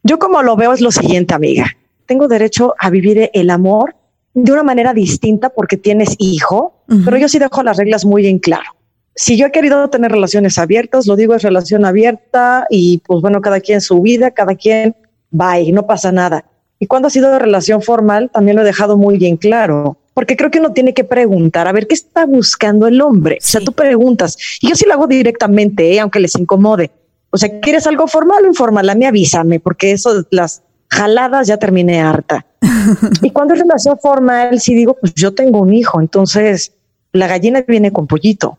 Yo 0.03 0.19
como 0.19 0.43
lo 0.43 0.57
veo 0.57 0.73
es 0.73 0.81
lo 0.81 0.91
siguiente, 0.91 1.33
amiga. 1.33 1.67
Tengo 2.07 2.27
derecho 2.27 2.75
a 2.77 2.91
vivir 2.91 3.31
el 3.33 3.51
amor 3.51 3.95
de 4.35 4.51
una 4.51 4.65
manera 4.65 4.95
distinta 4.95 5.51
porque 5.51 5.77
tienes 5.77 6.17
hijo, 6.19 6.83
pero 7.05 7.19
yo 7.19 7.29
sí 7.29 7.39
dejo 7.39 7.63
las 7.63 7.77
reglas 7.77 8.05
muy 8.05 8.27
en 8.27 8.41
claro. 8.41 8.82
Si 9.15 9.37
yo 9.37 9.47
he 9.47 9.53
querido 9.53 9.89
tener 9.91 10.11
relaciones 10.11 10.59
abiertas, 10.59 11.07
lo 11.07 11.17
digo 11.17 11.35
es 11.35 11.43
relación 11.43 11.85
abierta 11.85 12.67
y 12.71 12.99
pues 13.07 13.21
bueno, 13.21 13.41
cada 13.41 13.61
quien 13.61 13.81
su 13.81 14.01
vida, 14.01 14.31
cada 14.31 14.55
quien 14.55 14.97
va 15.39 15.61
y 15.61 15.73
no 15.73 15.87
pasa 15.87 16.13
nada. 16.13 16.45
Y 16.79 16.87
cuando 16.87 17.09
ha 17.09 17.11
sido 17.11 17.39
relación 17.39 17.83
formal, 17.83 18.31
también 18.33 18.57
lo 18.57 18.63
he 18.63 18.67
dejado 18.67 18.97
muy 18.97 19.19
bien 19.19 19.37
claro 19.37 19.99
porque 20.15 20.37
creo 20.37 20.51
que 20.51 20.59
uno 20.59 20.73
tiene 20.73 20.95
que 20.95 21.05
preguntar, 21.05 21.67
a 21.67 21.73
ver, 21.73 21.87
¿qué 21.87 21.95
está 21.95 22.27
buscando 22.27 22.87
el 22.87 23.01
hombre? 23.01 23.39
O 23.41 23.47
sea, 23.47 23.61
tú 23.61 23.73
preguntas, 23.73 24.37
y 24.61 24.69
yo 24.69 24.75
sí 24.75 24.85
lo 24.87 24.95
hago 24.95 25.07
directamente, 25.07 25.93
¿eh? 25.93 26.01
aunque 26.01 26.21
les 26.21 26.37
incomode. 26.39 26.91
O 27.31 27.39
sea, 27.39 27.61
¿quieres 27.61 27.87
algo 27.87 28.07
formal 28.07 28.45
o 28.45 28.49
informal? 28.49 28.91
A 28.91 28.95
mí 28.95 29.07
avísame, 29.07 29.59
porque 29.59 29.93
eso, 29.93 30.27
las 30.31 30.63
jaladas 30.89 31.47
ya 31.47 31.57
terminé 31.57 32.03
harta. 32.03 32.45
y 33.23 33.31
cuando 33.31 33.55
es 33.55 33.61
relación 33.61 33.99
formal, 33.99 34.61
si 34.61 34.75
digo, 34.75 34.97
pues 35.01 35.15
yo 35.15 35.33
tengo 35.33 35.61
un 35.61 35.73
hijo, 35.73 36.01
entonces 36.01 36.73
la 37.13 37.27
gallina 37.27 37.65
viene 37.67 37.93
con 37.93 38.07
pollito. 38.07 38.59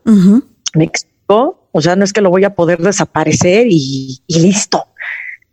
¿Me 0.74 0.84
explico? 0.84 1.68
O 1.72 1.80
sea, 1.80 1.96
no 1.96 2.04
es 2.04 2.12
que 2.12 2.20
lo 2.20 2.30
voy 2.30 2.44
a 2.44 2.54
poder 2.54 2.80
desaparecer 2.80 3.66
y, 3.68 4.20
y 4.26 4.40
listo. 4.40 4.86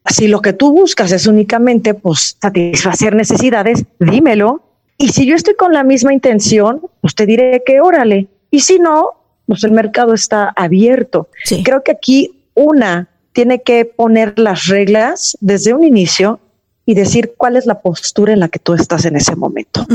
Si 0.06 0.28
lo 0.28 0.42
que 0.42 0.54
tú 0.54 0.72
buscas 0.72 1.12
es 1.12 1.28
únicamente 1.28 1.94
pues 1.94 2.38
satisfacer 2.40 3.16
necesidades, 3.16 3.86
dímelo 4.00 4.64
y 5.02 5.10
si 5.10 5.26
yo 5.26 5.36
estoy 5.36 5.56
con 5.56 5.74
la 5.74 5.84
misma 5.84 6.14
intención, 6.14 6.80
pues 7.02 7.16
te 7.16 7.26
diré 7.26 7.64
que 7.66 7.82
órale. 7.82 8.28
Y 8.52 8.60
si 8.60 8.78
no, 8.78 9.10
pues 9.48 9.64
el 9.64 9.72
mercado 9.72 10.14
está 10.14 10.54
abierto. 10.56 11.28
Creo 11.64 11.82
que 11.84 11.92
aquí 11.92 12.46
una 12.54 13.10
tiene 13.34 13.64
que 13.64 13.86
poner 13.86 14.38
las 14.38 14.68
reglas 14.68 15.36
desde 15.42 15.74
un 15.74 15.84
inicio 15.84 16.40
y 16.86 16.94
decir 16.94 17.34
cuál 17.36 17.58
es 17.58 17.66
la 17.66 17.80
postura 17.80 18.34
en 18.34 18.40
la 18.40 18.50
que 18.50 18.60
tú 18.60 18.74
estás 18.74 19.06
en 19.06 19.16
ese 19.16 19.36
momento. 19.36 19.88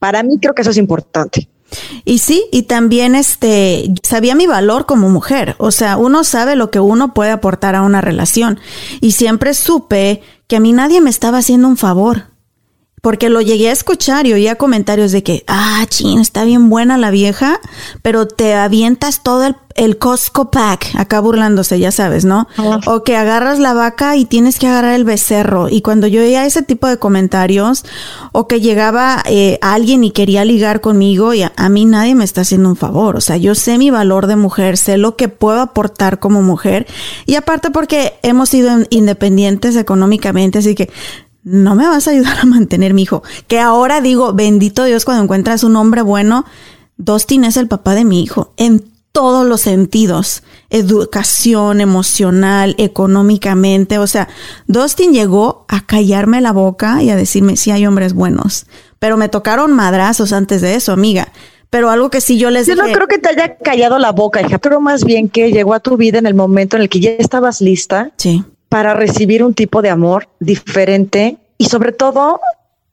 Para 0.00 0.24
mí 0.24 0.38
creo 0.40 0.54
que 0.54 0.62
eso 0.62 0.72
es 0.72 0.76
importante. 0.76 1.48
Y 2.04 2.18
sí, 2.18 2.44
y 2.52 2.62
también 2.62 3.14
este 3.14 3.92
sabía 4.02 4.34
mi 4.34 4.46
valor 4.46 4.86
como 4.86 5.08
mujer, 5.08 5.56
o 5.58 5.70
sea, 5.70 5.96
uno 5.96 6.24
sabe 6.24 6.56
lo 6.56 6.70
que 6.70 6.80
uno 6.80 7.14
puede 7.14 7.30
aportar 7.30 7.74
a 7.74 7.82
una 7.82 8.00
relación 8.00 8.58
y 9.00 9.12
siempre 9.12 9.54
supe 9.54 10.22
que 10.46 10.56
a 10.56 10.60
mí 10.60 10.72
nadie 10.72 11.00
me 11.00 11.10
estaba 11.10 11.38
haciendo 11.38 11.68
un 11.68 11.76
favor. 11.76 12.31
Porque 13.02 13.28
lo 13.28 13.40
llegué 13.40 13.68
a 13.68 13.72
escuchar 13.72 14.28
y 14.28 14.32
oía 14.32 14.54
comentarios 14.54 15.10
de 15.10 15.24
que, 15.24 15.42
ah, 15.48 15.84
chin, 15.88 16.20
está 16.20 16.44
bien 16.44 16.70
buena 16.70 16.96
la 16.96 17.10
vieja, 17.10 17.60
pero 18.00 18.28
te 18.28 18.54
avientas 18.54 19.24
todo 19.24 19.44
el, 19.44 19.56
el 19.74 19.98
Costco 19.98 20.52
Pack, 20.52 20.92
acá 20.94 21.18
burlándose, 21.18 21.80
ya 21.80 21.90
sabes, 21.90 22.24
¿no? 22.24 22.46
O 22.86 23.02
que 23.02 23.16
agarras 23.16 23.58
la 23.58 23.74
vaca 23.74 24.16
y 24.16 24.24
tienes 24.24 24.60
que 24.60 24.68
agarrar 24.68 24.94
el 24.94 25.02
becerro. 25.02 25.68
Y 25.68 25.82
cuando 25.82 26.06
yo 26.06 26.22
oía 26.22 26.46
ese 26.46 26.62
tipo 26.62 26.86
de 26.86 26.98
comentarios, 26.98 27.84
o 28.30 28.46
que 28.46 28.60
llegaba 28.60 29.20
eh, 29.26 29.58
alguien 29.62 30.04
y 30.04 30.12
quería 30.12 30.44
ligar 30.44 30.80
conmigo, 30.80 31.34
y 31.34 31.42
a, 31.42 31.52
a, 31.56 31.68
mí 31.68 31.86
nadie 31.86 32.14
me 32.14 32.22
está 32.22 32.42
haciendo 32.42 32.68
un 32.68 32.76
favor. 32.76 33.16
O 33.16 33.20
sea, 33.20 33.36
yo 33.36 33.56
sé 33.56 33.78
mi 33.78 33.90
valor 33.90 34.28
de 34.28 34.36
mujer, 34.36 34.76
sé 34.76 34.96
lo 34.96 35.16
que 35.16 35.26
puedo 35.26 35.60
aportar 35.60 36.20
como 36.20 36.40
mujer. 36.40 36.86
Y 37.26 37.34
aparte 37.34 37.72
porque 37.72 38.14
hemos 38.22 38.48
sido 38.50 38.70
independientes 38.90 39.74
económicamente, 39.74 40.60
así 40.60 40.76
que 40.76 40.88
no 41.44 41.74
me 41.74 41.86
vas 41.86 42.06
a 42.06 42.12
ayudar 42.12 42.38
a 42.38 42.44
mantener 42.44 42.94
mi 42.94 43.02
hijo. 43.02 43.22
Que 43.48 43.58
ahora 43.58 44.00
digo, 44.00 44.32
bendito 44.32 44.84
Dios, 44.84 45.04
cuando 45.04 45.24
encuentras 45.24 45.64
un 45.64 45.76
hombre 45.76 46.02
bueno, 46.02 46.44
Dustin 46.96 47.44
es 47.44 47.56
el 47.56 47.68
papá 47.68 47.94
de 47.94 48.04
mi 48.04 48.22
hijo 48.22 48.52
en 48.56 48.84
todos 49.12 49.46
los 49.46 49.60
sentidos, 49.60 50.42
educación, 50.70 51.80
emocional, 51.80 52.74
económicamente. 52.78 53.98
O 53.98 54.06
sea, 54.06 54.28
Dustin 54.66 55.12
llegó 55.12 55.66
a 55.68 55.84
callarme 55.84 56.40
la 56.40 56.52
boca 56.52 57.02
y 57.02 57.10
a 57.10 57.16
decirme, 57.16 57.56
sí 57.56 57.70
hay 57.70 57.86
hombres 57.86 58.14
buenos, 58.14 58.66
pero 58.98 59.18
me 59.18 59.28
tocaron 59.28 59.72
madrazos 59.72 60.32
antes 60.32 60.62
de 60.62 60.76
eso, 60.76 60.92
amiga. 60.92 61.28
Pero 61.68 61.90
algo 61.90 62.10
que 62.10 62.20
sí 62.20 62.38
yo 62.38 62.50
les 62.50 62.66
Yo 62.66 62.74
no 62.74 62.84
creo 62.84 63.06
que 63.06 63.18
te 63.18 63.30
haya 63.30 63.56
callado 63.56 63.98
la 63.98 64.12
boca, 64.12 64.42
hija, 64.42 64.58
pero 64.58 64.80
más 64.80 65.04
bien 65.04 65.30
que 65.30 65.50
llegó 65.50 65.72
a 65.72 65.80
tu 65.80 65.96
vida 65.96 66.18
en 66.18 66.26
el 66.26 66.34
momento 66.34 66.76
en 66.76 66.82
el 66.82 66.88
que 66.90 67.00
ya 67.00 67.10
estabas 67.12 67.62
lista. 67.62 68.12
Sí 68.16 68.44
para 68.72 68.94
recibir 68.94 69.44
un 69.44 69.52
tipo 69.52 69.82
de 69.82 69.90
amor 69.90 70.30
diferente 70.40 71.36
y 71.58 71.66
sobre 71.66 71.92
todo 71.92 72.40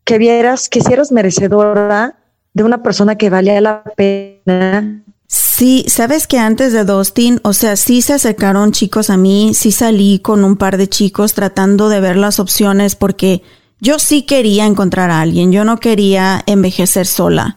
que 0.04 0.18
vieras 0.18 0.68
que 0.68 0.82
si 0.82 0.92
eras 0.92 1.10
merecedora 1.10 2.18
de 2.52 2.64
una 2.64 2.82
persona 2.82 3.16
que 3.16 3.30
valía 3.30 3.58
la 3.62 3.82
pena. 3.96 5.02
Sí, 5.26 5.86
sabes 5.88 6.26
que 6.26 6.38
antes 6.38 6.74
de 6.74 6.84
Dustin, 6.84 7.40
o 7.44 7.54
sea, 7.54 7.76
sí 7.76 8.02
se 8.02 8.12
acercaron 8.12 8.72
chicos 8.72 9.08
a 9.08 9.16
mí, 9.16 9.54
sí 9.54 9.72
salí 9.72 10.18
con 10.18 10.44
un 10.44 10.56
par 10.56 10.76
de 10.76 10.86
chicos 10.86 11.32
tratando 11.32 11.88
de 11.88 12.00
ver 12.00 12.18
las 12.18 12.40
opciones 12.40 12.94
porque 12.94 13.40
yo 13.80 13.98
sí 13.98 14.24
quería 14.24 14.66
encontrar 14.66 15.10
a 15.10 15.22
alguien, 15.22 15.50
yo 15.50 15.64
no 15.64 15.80
quería 15.80 16.42
envejecer 16.44 17.06
sola. 17.06 17.56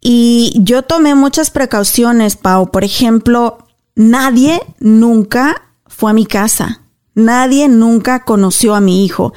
Y 0.00 0.52
yo 0.60 0.84
tomé 0.84 1.16
muchas 1.16 1.50
precauciones, 1.50 2.36
Pau. 2.36 2.70
Por 2.70 2.84
ejemplo, 2.84 3.58
nadie 3.96 4.60
nunca 4.78 5.72
fue 5.88 6.12
a 6.12 6.14
mi 6.14 6.24
casa. 6.24 6.82
Nadie 7.16 7.68
nunca 7.68 8.24
conoció 8.24 8.74
a 8.74 8.80
mi 8.80 9.04
hijo. 9.04 9.32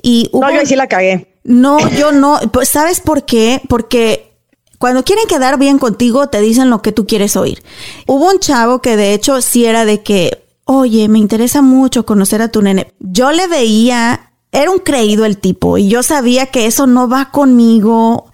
Y 0.00 0.30
no, 0.32 0.48
yo 0.50 0.64
sí 0.64 0.76
la 0.76 0.86
cagué. 0.86 1.34
No, 1.42 1.76
yo 1.90 2.12
no. 2.12 2.38
Pues, 2.52 2.68
¿sabes 2.68 3.00
por 3.00 3.24
qué? 3.24 3.60
Porque 3.68 4.32
cuando 4.78 5.02
quieren 5.02 5.26
quedar 5.26 5.58
bien 5.58 5.78
contigo, 5.78 6.28
te 6.28 6.40
dicen 6.40 6.70
lo 6.70 6.82
que 6.82 6.92
tú 6.92 7.04
quieres 7.04 7.36
oír. 7.36 7.64
Hubo 8.06 8.30
un 8.30 8.38
chavo 8.38 8.80
que 8.80 8.96
de 8.96 9.12
hecho 9.12 9.42
sí 9.42 9.64
era 9.64 9.84
de 9.84 10.04
que, 10.04 10.46
oye, 10.64 11.08
me 11.08 11.18
interesa 11.18 11.62
mucho 11.62 12.06
conocer 12.06 12.42
a 12.42 12.48
tu 12.48 12.62
nene. 12.62 12.92
Yo 13.00 13.32
le 13.32 13.48
veía, 13.48 14.32
era 14.52 14.70
un 14.70 14.78
creído 14.78 15.24
el 15.24 15.38
tipo 15.38 15.78
y 15.78 15.88
yo 15.88 16.04
sabía 16.04 16.46
que 16.46 16.66
eso 16.66 16.86
no 16.86 17.08
va 17.08 17.32
conmigo. 17.32 18.30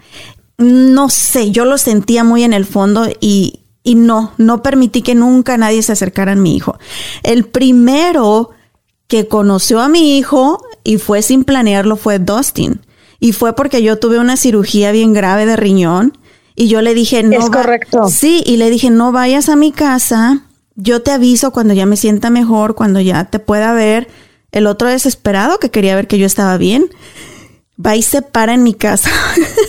No 0.59 1.09
sé, 1.09 1.51
yo 1.51 1.65
lo 1.65 1.79
sentía 1.79 2.25
muy 2.25 2.45
en 2.45 2.53
el 2.53 2.67
fondo 2.67 3.09
y, 3.21 3.61
y 3.83 3.95
no, 3.95 4.33
no 4.37 4.63
permití 4.63 5.01
que 5.01 5.15
nunca 5.15 5.57
nadie 5.57 5.83
se 5.83 5.93
acercara 5.93 6.33
a 6.33 6.37
mi 6.37 6.55
hijo. 6.55 6.77
El 7.23 7.45
primero 7.47 8.51
que 9.13 9.29
conoció 9.29 9.83
a 9.83 9.91
mi 9.91 10.17
hijo 10.17 10.65
y 10.85 10.97
fue 10.97 11.21
sin 11.21 11.45
planearlo 11.45 11.97
fue 11.97 12.19
Dustin. 12.19 12.81
Y 13.21 13.33
fue 13.33 13.55
porque 13.55 13.83
yo 13.83 13.99
tuve 13.99 14.19
una 14.19 14.39
cirugía 14.39 14.91
bien 14.91 15.13
grave 15.13 15.45
de 15.45 15.55
riñón 15.55 16.17
y 16.57 16.69
yo 16.69 16.81
le 16.81 16.95
dije, 16.95 17.23
no. 17.23 17.37
Es 17.37 17.51
correcto. 17.51 18.09
Sí, 18.09 18.43
y 18.47 18.57
le 18.57 18.71
dije, 18.71 18.89
no 18.89 19.13
vayas 19.13 19.51
a 19.51 19.57
mi 19.57 19.71
casa. 19.71 20.47
Yo 20.77 21.03
te 21.03 21.11
aviso 21.11 21.51
cuando 21.51 21.75
ya 21.75 21.85
me 21.85 21.99
sienta 21.99 22.31
mejor, 22.31 22.75
cuando 22.75 23.01
ya 23.01 23.27
te 23.27 23.39
pueda 23.39 23.75
ver. 23.75 24.09
El 24.51 24.67
otro 24.67 24.89
desesperado 24.89 25.59
que 25.59 25.71
quería 25.71 25.95
ver 25.95 26.09
que 26.09 26.17
yo 26.17 26.25
estaba 26.25 26.57
bien, 26.57 26.89
va 27.85 27.95
y 27.95 28.01
se 28.01 28.23
para 28.23 28.55
en 28.55 28.63
mi 28.63 28.73
casa 28.73 29.11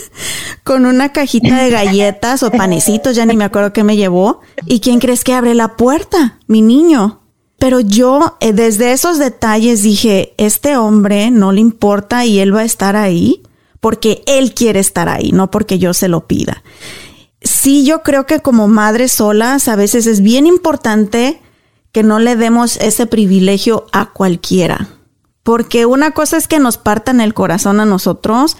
con 0.64 0.86
una 0.86 1.12
cajita 1.12 1.58
de 1.58 1.68
galletas 1.68 2.42
o 2.42 2.50
panecitos, 2.50 3.14
ya 3.14 3.26
ni 3.26 3.36
me 3.36 3.44
acuerdo 3.44 3.74
qué 3.74 3.84
me 3.84 3.96
llevó. 3.98 4.40
¿Y 4.64 4.80
quién 4.80 5.00
crees 5.00 5.22
que 5.22 5.34
abre 5.34 5.54
la 5.54 5.76
puerta? 5.76 6.38
Mi 6.46 6.62
niño. 6.62 7.20
Pero 7.64 7.80
yo 7.80 8.36
eh, 8.40 8.52
desde 8.52 8.92
esos 8.92 9.18
detalles 9.18 9.82
dije, 9.82 10.34
este 10.36 10.76
hombre 10.76 11.30
no 11.30 11.50
le 11.50 11.62
importa 11.62 12.26
y 12.26 12.38
él 12.38 12.54
va 12.54 12.60
a 12.60 12.64
estar 12.64 12.94
ahí 12.94 13.42
porque 13.80 14.22
él 14.26 14.52
quiere 14.52 14.80
estar 14.80 15.08
ahí, 15.08 15.32
no 15.32 15.50
porque 15.50 15.78
yo 15.78 15.94
se 15.94 16.08
lo 16.08 16.26
pida. 16.26 16.62
Sí, 17.40 17.86
yo 17.86 18.02
creo 18.02 18.26
que 18.26 18.40
como 18.40 18.68
madres 18.68 19.12
solas 19.12 19.68
a 19.68 19.76
veces 19.76 20.06
es 20.06 20.20
bien 20.20 20.46
importante 20.46 21.40
que 21.90 22.02
no 22.02 22.18
le 22.18 22.36
demos 22.36 22.76
ese 22.76 23.06
privilegio 23.06 23.86
a 23.92 24.12
cualquiera. 24.12 24.90
Porque 25.42 25.86
una 25.86 26.10
cosa 26.10 26.36
es 26.36 26.46
que 26.48 26.58
nos 26.58 26.76
partan 26.76 27.22
el 27.22 27.32
corazón 27.32 27.80
a 27.80 27.86
nosotros, 27.86 28.58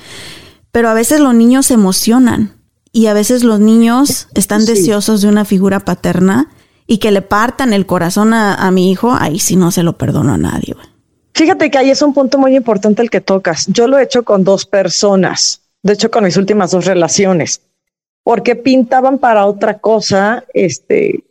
pero 0.73 0.89
a 0.89 0.95
veces 0.95 1.21
los 1.21 1.35
niños 1.35 1.67
se 1.67 1.75
emocionan 1.75 2.55
y 2.91 3.09
a 3.09 3.13
veces 3.13 3.45
los 3.45 3.61
niños 3.61 4.29
están 4.33 4.65
deseosos 4.65 5.21
de 5.21 5.29
una 5.29 5.45
figura 5.45 5.81
paterna 5.81 6.49
y 6.87 6.99
que 6.99 7.11
le 7.11 7.23
partan 7.23 7.73
el 7.73 7.87
corazón 7.87 8.35
a, 8.35 8.71
mi 8.71 8.91
hijo, 8.91 9.13
ahí 9.13 9.39
sí 9.39 9.57
no 9.57 9.71
se 9.71 9.83
lo 9.83 9.97
perdono 9.97 10.35
a 10.35 10.39
nadie. 10.39 10.75
Fíjate 11.33 11.71
que 11.71 11.79
ahí 11.79 11.91
es 11.91 12.03
un 12.03 12.15
punto 12.15 12.39
muy 12.39 12.55
importante 12.55 13.03
el 13.03 13.11
que 13.11 13.21
tocas. 13.21 13.67
Yo 13.69 13.89
lo 13.89 13.99
he 13.99 14.03
hecho 14.03 14.23
con 14.23 14.45
dos 14.45 14.67
personas, 14.67 15.63
de 15.83 15.95
hecho 15.95 16.11
con 16.11 16.25
mis 16.25 16.37
últimas 16.37 16.71
dos 16.71 16.85
relaciones, 16.85 17.63
porque 18.23 18.55
pintaban 18.55 19.19
para 19.19 19.47
otra 19.47 19.79
cosa, 19.79 20.45
este, 20.53 21.25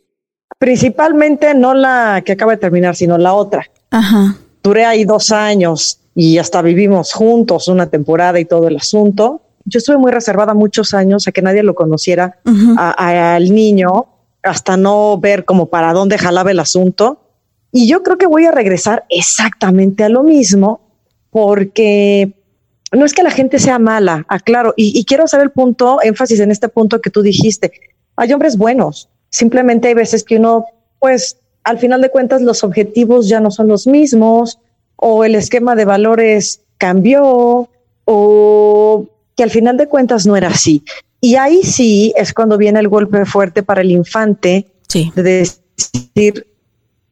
principalmente 0.58 1.54
no 1.54 1.74
la 1.74 2.22
que 2.24 2.32
acaba 2.32 2.52
de 2.52 2.58
terminar, 2.58 2.96
sino 2.96 3.16
la 3.16 3.32
otra. 3.32 3.66
Ajá. 3.90 4.36
Duré 4.62 4.84
ahí 4.84 5.04
dos 5.04 5.30
años 5.30 6.00
y 6.14 6.38
hasta 6.38 6.62
vivimos 6.62 7.12
juntos 7.12 7.68
una 7.68 7.86
temporada 7.86 8.38
y 8.40 8.44
todo 8.44 8.68
el 8.68 8.76
asunto. 8.76 9.42
Yo 9.64 9.78
estuve 9.78 9.96
muy 9.98 10.12
reservada 10.12 10.54
muchos 10.54 10.94
años 10.94 11.26
a 11.26 11.32
que 11.32 11.42
nadie 11.42 11.62
lo 11.62 11.74
conociera 11.74 12.38
al 12.76 13.54
niño, 13.54 14.06
hasta 14.44 14.76
no 14.76 15.18
ver 15.18 15.44
como 15.44 15.66
para 15.66 15.92
dónde 15.92 16.18
jalaba 16.18 16.50
el 16.50 16.60
asunto. 16.60 17.20
Y 17.72 17.88
yo 17.88 18.02
creo 18.02 18.18
que 18.18 18.26
voy 18.26 18.44
a 18.44 18.52
regresar 18.52 19.04
exactamente 19.08 20.04
a 20.04 20.08
lo 20.08 20.22
mismo 20.22 20.80
porque 21.30 22.32
no 22.92 23.04
es 23.04 23.12
que 23.12 23.24
la 23.24 23.30
gente 23.30 23.58
sea 23.58 23.78
mala, 23.78 24.24
aclaro, 24.28 24.72
y, 24.76 24.96
y 24.96 25.04
quiero 25.04 25.24
hacer 25.24 25.40
el 25.40 25.50
punto, 25.50 25.98
énfasis 26.02 26.38
en 26.38 26.52
este 26.52 26.68
punto 26.68 27.00
que 27.00 27.10
tú 27.10 27.22
dijiste. 27.22 27.72
Hay 28.16 28.32
hombres 28.32 28.56
buenos, 28.56 29.08
simplemente 29.30 29.88
hay 29.88 29.94
veces 29.94 30.22
que 30.22 30.36
uno, 30.36 30.66
pues, 31.00 31.38
al 31.64 31.78
final 31.78 32.00
de 32.02 32.10
cuentas, 32.10 32.42
los 32.42 32.62
objetivos 32.62 33.28
ya 33.28 33.40
no 33.40 33.50
son 33.50 33.66
los 33.66 33.88
mismos, 33.88 34.60
o 34.94 35.24
el 35.24 35.34
esquema 35.34 35.74
de 35.74 35.84
valores 35.84 36.60
cambió, 36.78 37.68
o 38.04 39.06
que 39.36 39.42
al 39.42 39.50
final 39.50 39.76
de 39.76 39.88
cuentas 39.88 40.26
no 40.26 40.36
era 40.36 40.48
así. 40.48 40.84
Y 41.24 41.36
ahí 41.36 41.62
sí 41.62 42.12
es 42.18 42.34
cuando 42.34 42.58
viene 42.58 42.80
el 42.80 42.88
golpe 42.88 43.24
fuerte 43.24 43.62
para 43.62 43.80
el 43.80 43.90
infante 43.90 44.66
de 44.92 45.22
decir, 45.22 46.46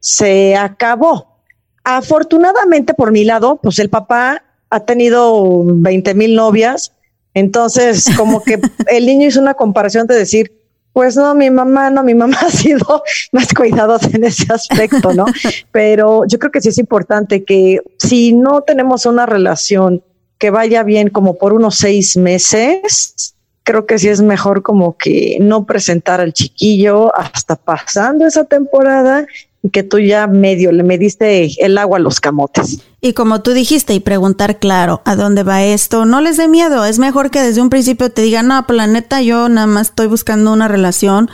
se 0.01 0.55
acabó. 0.55 1.39
Afortunadamente 1.83 2.93
por 2.93 3.11
mi 3.11 3.25
lado, 3.25 3.59
pues 3.63 3.79
el 3.79 3.89
papá 3.89 4.43
ha 4.69 4.81
tenido 4.81 5.65
20 5.65 6.13
mil 6.13 6.35
novias, 6.35 6.93
entonces 7.33 8.05
como 8.15 8.43
que 8.43 8.61
el 8.89 9.07
niño 9.07 9.29
hizo 9.29 9.41
una 9.41 9.55
comparación 9.55 10.07
de 10.07 10.17
decir, 10.17 10.61
pues 10.93 11.17
no, 11.17 11.35
mi 11.35 11.49
mamá, 11.49 11.89
no, 11.89 12.05
mi 12.05 12.13
mamá 12.13 12.37
ha 12.47 12.51
sido 12.51 13.03
más 13.33 13.55
cuidadosa 13.55 14.11
en 14.13 14.25
ese 14.25 14.45
aspecto, 14.53 15.15
¿no? 15.15 15.25
Pero 15.73 16.27
yo 16.27 16.39
creo 16.39 16.53
que 16.53 16.61
sí 16.61 16.69
es 16.69 16.77
importante 16.77 17.45
que 17.45 17.81
si 17.97 18.35
no 18.35 18.61
tenemos 18.61 19.07
una 19.07 19.25
relación 19.25 20.05
que 20.37 20.51
vaya 20.51 20.83
bien 20.83 21.09
como 21.09 21.39
por 21.39 21.55
unos 21.55 21.79
seis 21.79 22.19
meses, 22.19 23.32
creo 23.63 23.87
que 23.87 23.99
sí 23.99 24.09
es 24.09 24.21
mejor 24.21 24.63
como 24.63 24.97
que 24.97 25.39
no 25.41 25.65
presentar 25.65 26.21
al 26.21 26.33
chiquillo 26.33 27.15
hasta 27.17 27.57
pasando 27.57 28.27
esa 28.27 28.45
temporada 28.45 29.27
y 29.63 29.71
que 29.71 29.83
tú 29.83 29.99
ya 29.99 30.27
medio 30.27 30.73
le 30.73 30.83
mediste 30.83 31.49
el 31.65 31.79
agua 31.79 31.99
a 31.99 32.01
los 32.01 32.21
camotes. 32.21 32.81
Y 33.01 33.13
como 33.13 33.43
tú 33.43 33.53
dijiste, 33.53 33.95
y 33.95 34.01
preguntar 34.01 34.59
claro, 34.59 35.03
¿a 35.05 35.17
dónde 35.17 35.45
va 35.45 35.63
esto? 35.63 36.05
No 36.05 36.21
les 36.21 36.37
dé 36.37 36.49
miedo, 36.49 36.85
es 36.85 36.99
mejor 36.99 37.31
que 37.31 37.41
desde 37.41 37.61
un 37.61 37.71
principio 37.71 38.11
te 38.11 38.23
digan, 38.23 38.49
no, 38.49 38.67
planeta, 38.67 39.17
pues 39.17 39.27
yo 39.27 39.49
nada 39.49 39.67
más 39.67 39.89
estoy 39.89 40.09
buscando 40.09 40.53
una 40.53 40.69
relación 40.69 41.31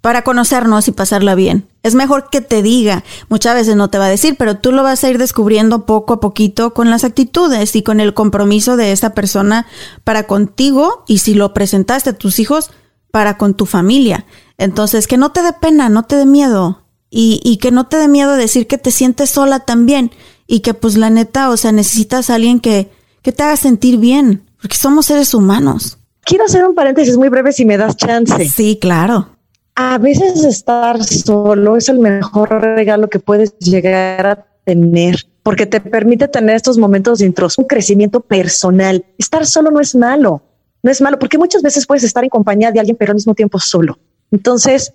para 0.00 0.22
conocernos 0.22 0.88
y 0.88 0.92
pasarla 0.92 1.34
bien. 1.34 1.68
Es 1.82 1.94
mejor 1.94 2.30
que 2.30 2.40
te 2.40 2.62
diga, 2.62 3.04
muchas 3.28 3.54
veces 3.54 3.76
no 3.76 3.90
te 3.90 3.98
va 3.98 4.06
a 4.06 4.10
decir, 4.10 4.36
pero 4.38 4.58
tú 4.58 4.72
lo 4.72 4.82
vas 4.82 5.02
a 5.02 5.10
ir 5.10 5.18
descubriendo 5.18 5.86
poco 5.86 6.14
a 6.14 6.20
poquito 6.20 6.72
con 6.74 6.90
las 6.90 7.04
actitudes 7.04 7.74
y 7.74 7.82
con 7.82 8.00
el 8.00 8.14
compromiso 8.14 8.76
de 8.76 8.92
esa 8.92 9.10
persona 9.10 9.66
para 10.04 10.24
contigo 10.26 11.04
y 11.06 11.18
si 11.18 11.34
lo 11.34 11.52
presentaste 11.52 12.10
a 12.10 12.18
tus 12.18 12.38
hijos, 12.38 12.70
para 13.10 13.38
con 13.38 13.54
tu 13.54 13.66
familia. 13.66 14.26
Entonces, 14.58 15.06
que 15.06 15.16
no 15.16 15.32
te 15.32 15.42
dé 15.42 15.52
pena, 15.52 15.88
no 15.88 16.04
te 16.04 16.16
dé 16.16 16.26
miedo 16.26 16.82
y, 17.10 17.40
y 17.42 17.56
que 17.56 17.70
no 17.70 17.86
te 17.86 17.96
dé 17.96 18.06
miedo 18.06 18.36
decir 18.36 18.66
que 18.66 18.78
te 18.78 18.90
sientes 18.90 19.30
sola 19.30 19.60
también 19.60 20.12
y 20.46 20.60
que 20.60 20.74
pues 20.74 20.96
la 20.96 21.10
neta, 21.10 21.50
o 21.50 21.56
sea, 21.56 21.72
necesitas 21.72 22.30
a 22.30 22.34
alguien 22.34 22.60
que, 22.60 22.90
que 23.22 23.32
te 23.32 23.42
haga 23.42 23.56
sentir 23.56 23.98
bien, 23.98 24.44
porque 24.60 24.76
somos 24.76 25.06
seres 25.06 25.34
humanos. 25.34 25.98
Quiero 26.22 26.44
hacer 26.44 26.64
un 26.64 26.74
paréntesis 26.74 27.16
muy 27.16 27.28
breve 27.28 27.52
si 27.52 27.64
me 27.64 27.76
das 27.76 27.96
chance. 27.96 28.48
Sí, 28.48 28.78
claro. 28.80 29.37
A 29.80 29.96
veces 29.96 30.42
estar 30.42 31.04
solo 31.04 31.76
es 31.76 31.88
el 31.88 32.00
mejor 32.00 32.50
regalo 32.50 33.08
que 33.08 33.20
puedes 33.20 33.56
llegar 33.60 34.26
a 34.26 34.46
tener, 34.64 35.24
porque 35.44 35.66
te 35.66 35.80
permite 35.80 36.26
tener 36.26 36.56
estos 36.56 36.78
momentos 36.78 37.20
de 37.20 37.26
introspección, 37.26 37.62
un 37.62 37.68
crecimiento 37.68 38.18
personal. 38.18 39.04
Estar 39.18 39.46
solo 39.46 39.70
no 39.70 39.78
es 39.78 39.94
malo, 39.94 40.42
no 40.82 40.90
es 40.90 41.00
malo, 41.00 41.20
porque 41.20 41.38
muchas 41.38 41.62
veces 41.62 41.86
puedes 41.86 42.02
estar 42.02 42.24
en 42.24 42.28
compañía 42.30 42.72
de 42.72 42.80
alguien, 42.80 42.96
pero 42.96 43.12
al 43.12 43.18
mismo 43.18 43.36
tiempo 43.36 43.60
solo. 43.60 44.00
Entonces, 44.32 44.94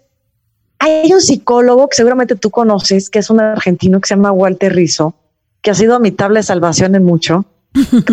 hay 0.79 1.13
un 1.13 1.21
psicólogo 1.21 1.87
que 1.87 1.95
seguramente 1.95 2.35
tú 2.35 2.51
conoces, 2.51 3.09
que 3.09 3.19
es 3.19 3.29
un 3.29 3.39
argentino 3.39 4.01
que 4.01 4.09
se 4.09 4.15
llama 4.15 4.33
Walter 4.33 4.75
Rizzo, 4.75 5.15
que 5.61 5.71
ha 5.71 5.75
sido 5.75 5.97
mi 6.01 6.11
tabla 6.11 6.41
de 6.41 6.43
salvación 6.43 6.93
en 6.95 7.05
mucho. 7.05 7.45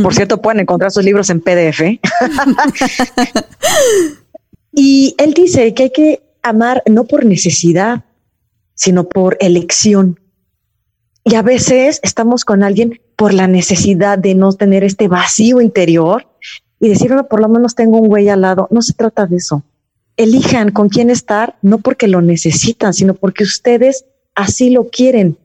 por 0.05 0.15
cierto, 0.15 0.41
pueden 0.41 0.61
encontrar 0.61 0.93
sus 0.93 1.03
libros 1.03 1.31
en 1.31 1.41
PDF. 1.41 1.81
y 4.73 5.17
él 5.19 5.35
dice 5.35 5.75
que 5.75 5.83
hay 5.83 5.91
que 5.91 6.30
amar 6.43 6.83
no 6.87 7.05
por 7.05 7.25
necesidad, 7.25 8.05
sino 8.75 9.09
por 9.09 9.37
elección. 9.41 10.21
Y 11.25 11.35
a 11.35 11.43
veces 11.43 12.01
estamos 12.03 12.45
con 12.45 12.63
alguien 12.63 13.01
por 13.17 13.35
la 13.35 13.47
necesidad 13.47 14.19
de 14.19 14.35
no 14.35 14.53
tener 14.53 14.85
este 14.85 15.09
vacío 15.09 15.61
interior 15.61 16.27
y 16.79 16.89
decir, 16.89 17.13
por 17.29 17.41
lo 17.41 17.49
menos 17.49 17.75
tengo 17.75 17.99
un 17.99 18.09
güey 18.09 18.29
al 18.29 18.41
lado. 18.41 18.69
No 18.71 18.81
se 18.81 18.95
trata 18.95 19.27
de 19.27 19.37
eso 19.37 19.65
elijan 20.23 20.71
con 20.71 20.89
quién 20.89 21.09
estar, 21.11 21.57
no 21.63 21.79
porque 21.79 22.07
lo 22.07 22.21
necesitan, 22.21 22.93
sino 22.93 23.15
porque 23.15 23.45
ustedes 23.45 24.05
así 24.35 24.71
lo 24.71 24.89
quieren. 24.89 25.39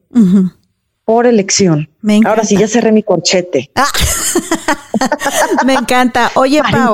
Por 1.06 1.28
elección. 1.28 1.90
Ahora 2.26 2.44
sí, 2.44 2.58
ya 2.58 2.68
cerré 2.68 2.92
mi 2.92 3.04
corchete. 3.04 3.70
Ah. 3.76 3.88
me 5.66 5.74
encanta. 5.76 6.32
Oye, 6.36 6.62
Pau, 6.72 6.94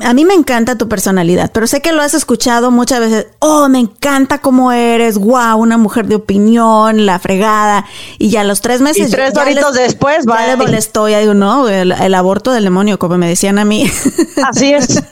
a 0.00 0.14
mí 0.14 0.24
me 0.24 0.34
encanta 0.34 0.78
tu 0.78 0.88
personalidad, 0.88 1.50
pero 1.52 1.66
sé 1.66 1.82
que 1.82 1.92
lo 1.92 2.00
has 2.00 2.14
escuchado 2.14 2.70
muchas 2.70 3.00
veces. 3.00 3.26
Oh, 3.40 3.68
me 3.68 3.80
encanta 3.80 4.38
cómo 4.38 4.70
eres, 4.70 5.18
wow, 5.18 5.56
una 5.56 5.78
mujer 5.78 6.06
de 6.06 6.14
opinión, 6.14 7.06
la 7.06 7.18
fregada. 7.18 7.84
Y 8.18 8.30
ya 8.30 8.44
los 8.44 8.60
tres 8.60 8.80
meses. 8.80 9.08
Y 9.08 9.10
tres 9.10 9.36
horitos 9.36 9.74
después, 9.74 10.26
vale. 10.26 10.42
Ya 10.42 10.56
le 10.56 10.56
molestó, 10.56 11.08
ya 11.08 11.18
digo, 11.18 11.34
no, 11.34 11.68
el, 11.68 12.14
aborto 12.14 12.52
del 12.52 12.64
demonio, 12.64 13.00
como 13.00 13.18
me 13.18 13.28
decían 13.28 13.58
a 13.58 13.64
mí. 13.64 13.90
Así 14.48 14.72
es. 14.72 15.02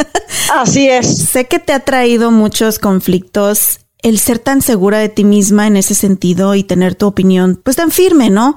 Así 0.54 0.88
es. 0.88 1.28
Sé 1.28 1.46
que 1.46 1.58
te 1.58 1.72
ha 1.72 1.80
traído 1.80 2.30
muchos 2.30 2.78
conflictos 2.78 3.80
el 4.02 4.20
ser 4.20 4.38
tan 4.38 4.62
segura 4.62 4.98
de 4.98 5.08
ti 5.08 5.24
misma 5.24 5.66
en 5.66 5.76
ese 5.76 5.94
sentido 5.94 6.54
y 6.54 6.62
tener 6.62 6.94
tu 6.94 7.08
opinión 7.08 7.60
pues 7.62 7.76
tan 7.76 7.90
firme, 7.90 8.30
¿no? 8.30 8.56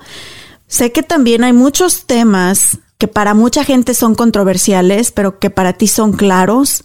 Sé 0.67 0.91
que 0.91 1.01
también 1.01 1.43
hay 1.43 1.51
muchos 1.51 2.05
temas 2.05 2.77
que 3.01 3.07
para 3.07 3.33
mucha 3.33 3.63
gente 3.63 3.95
son 3.95 4.13
controversiales, 4.13 5.09
pero 5.09 5.39
que 5.39 5.49
para 5.49 5.73
ti 5.73 5.87
son 5.87 6.13
claros 6.13 6.83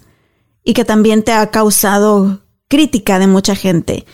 y 0.65 0.73
que 0.73 0.83
también 0.83 1.23
te 1.23 1.33
ha 1.33 1.51
causado 1.51 2.41
crítica 2.69 3.19
de 3.19 3.27
mucha 3.27 3.55
gente. 3.55 4.07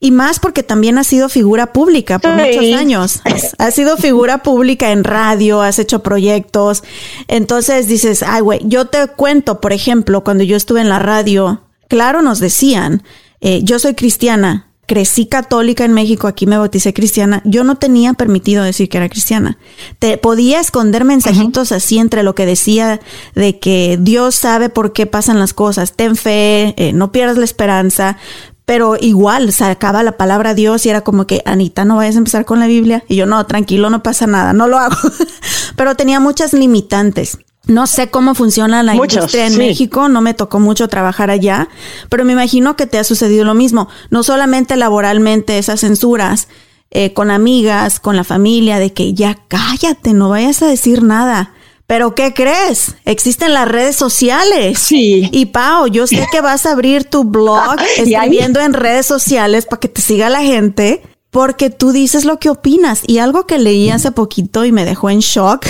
Y 0.00 0.10
más 0.10 0.38
porque 0.38 0.62
también 0.62 0.98
has 0.98 1.06
sido 1.06 1.30
figura 1.30 1.72
pública 1.72 2.18
por 2.18 2.34
muchos 2.34 2.74
años. 2.74 3.22
Has 3.58 3.74
sido 3.74 3.96
figura 3.96 4.42
pública 4.42 4.92
en 4.92 5.02
radio, 5.02 5.62
has 5.62 5.78
hecho 5.78 6.02
proyectos. 6.02 6.84
Entonces 7.26 7.88
dices, 7.88 8.22
ay, 8.22 8.42
güey, 8.42 8.60
yo 8.64 8.84
te 8.84 9.06
cuento, 9.06 9.62
por 9.62 9.72
ejemplo, 9.72 10.22
cuando 10.22 10.44
yo 10.44 10.58
estuve 10.58 10.82
en 10.82 10.90
la 10.90 10.98
radio, 10.98 11.62
claro, 11.88 12.20
nos 12.20 12.38
decían, 12.38 13.02
eh, 13.40 13.60
yo 13.62 13.78
soy 13.78 13.94
cristiana, 13.94 14.69
crecí 14.90 15.26
católica 15.26 15.84
en 15.84 15.92
México, 15.92 16.26
aquí 16.26 16.48
me 16.48 16.58
bauticé 16.58 16.92
cristiana, 16.92 17.42
yo 17.44 17.62
no 17.62 17.76
tenía 17.76 18.12
permitido 18.14 18.64
decir 18.64 18.88
que 18.88 18.96
era 18.96 19.08
cristiana. 19.08 19.56
Te 20.00 20.18
podía 20.18 20.58
esconder 20.58 21.04
mensajitos 21.04 21.70
así 21.70 22.00
entre 22.00 22.24
lo 22.24 22.34
que 22.34 22.44
decía 22.44 22.98
de 23.36 23.60
que 23.60 23.98
Dios 24.00 24.34
sabe 24.34 24.68
por 24.68 24.92
qué 24.92 25.06
pasan 25.06 25.38
las 25.38 25.54
cosas, 25.54 25.92
ten 25.92 26.16
fe, 26.16 26.74
eh, 26.76 26.92
no 26.92 27.12
pierdas 27.12 27.38
la 27.38 27.44
esperanza, 27.44 28.18
pero 28.64 28.96
igual 29.00 29.52
sacaba 29.52 30.02
la 30.02 30.16
palabra 30.16 30.54
Dios 30.54 30.84
y 30.84 30.90
era 30.90 31.02
como 31.02 31.24
que, 31.24 31.40
Anita, 31.44 31.84
no 31.84 31.94
vayas 31.94 32.16
a 32.16 32.18
empezar 32.18 32.44
con 32.44 32.58
la 32.58 32.66
Biblia. 32.66 33.04
Y 33.06 33.14
yo, 33.14 33.26
no, 33.26 33.46
tranquilo, 33.46 33.90
no 33.90 34.02
pasa 34.02 34.26
nada, 34.26 34.52
no 34.52 34.66
lo 34.66 34.76
hago. 34.76 34.96
pero 35.76 35.94
tenía 35.94 36.18
muchas 36.18 36.52
limitantes. 36.52 37.38
No 37.66 37.86
sé 37.86 38.08
cómo 38.10 38.34
funciona 38.34 38.82
la 38.82 38.94
industria 38.94 39.46
en 39.46 39.58
México, 39.58 40.08
no 40.08 40.22
me 40.22 40.34
tocó 40.34 40.60
mucho 40.60 40.88
trabajar 40.88 41.30
allá, 41.30 41.68
pero 42.08 42.24
me 42.24 42.32
imagino 42.32 42.74
que 42.74 42.86
te 42.86 42.98
ha 42.98 43.04
sucedido 43.04 43.44
lo 43.44 43.54
mismo, 43.54 43.88
no 44.08 44.22
solamente 44.22 44.76
laboralmente 44.76 45.58
esas 45.58 45.80
censuras, 45.80 46.48
eh, 46.90 47.12
con 47.12 47.30
amigas, 47.30 48.00
con 48.00 48.16
la 48.16 48.24
familia, 48.24 48.78
de 48.78 48.92
que 48.92 49.14
ya 49.14 49.38
cállate, 49.46 50.12
no 50.14 50.30
vayas 50.30 50.62
a 50.62 50.66
decir 50.66 51.02
nada. 51.02 51.54
Pero 51.86 52.14
¿qué 52.14 52.32
crees? 52.32 52.94
Existen 53.04 53.52
las 53.52 53.68
redes 53.68 53.96
sociales. 53.96 54.78
Sí. 54.78 55.28
Y 55.32 55.46
Pau, 55.46 55.88
yo 55.88 56.06
sé 56.06 56.26
que 56.30 56.40
vas 56.40 56.64
a 56.64 56.72
abrir 56.72 57.04
tu 57.04 57.24
blog 57.24 57.76
escribiendo 57.96 58.60
en 58.60 58.74
redes 58.74 59.06
sociales 59.06 59.66
para 59.66 59.80
que 59.80 59.88
te 59.88 60.00
siga 60.00 60.30
la 60.30 60.40
gente, 60.40 61.02
porque 61.30 61.68
tú 61.68 61.92
dices 61.92 62.24
lo 62.24 62.38
que 62.38 62.48
opinas. 62.48 63.02
Y 63.06 63.18
algo 63.18 63.46
que 63.46 63.58
leí 63.58 63.90
hace 63.90 64.12
poquito 64.12 64.64
y 64.64 64.72
me 64.72 64.84
dejó 64.84 65.10
en 65.10 65.18
shock 65.18 65.66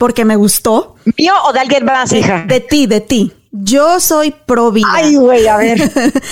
porque 0.00 0.24
me 0.24 0.34
gustó. 0.34 0.94
¿Mío 1.18 1.34
o 1.46 1.52
de 1.52 1.60
alguien 1.60 1.84
más, 1.84 2.10
hija? 2.14 2.46
De 2.48 2.60
ti, 2.60 2.86
de 2.86 3.02
ti. 3.02 3.34
Yo 3.50 4.00
soy 4.00 4.32
pro 4.46 4.72
vida. 4.72 4.88
Ay, 4.90 5.16
güey, 5.16 5.46
a 5.46 5.58
ver. 5.58 5.78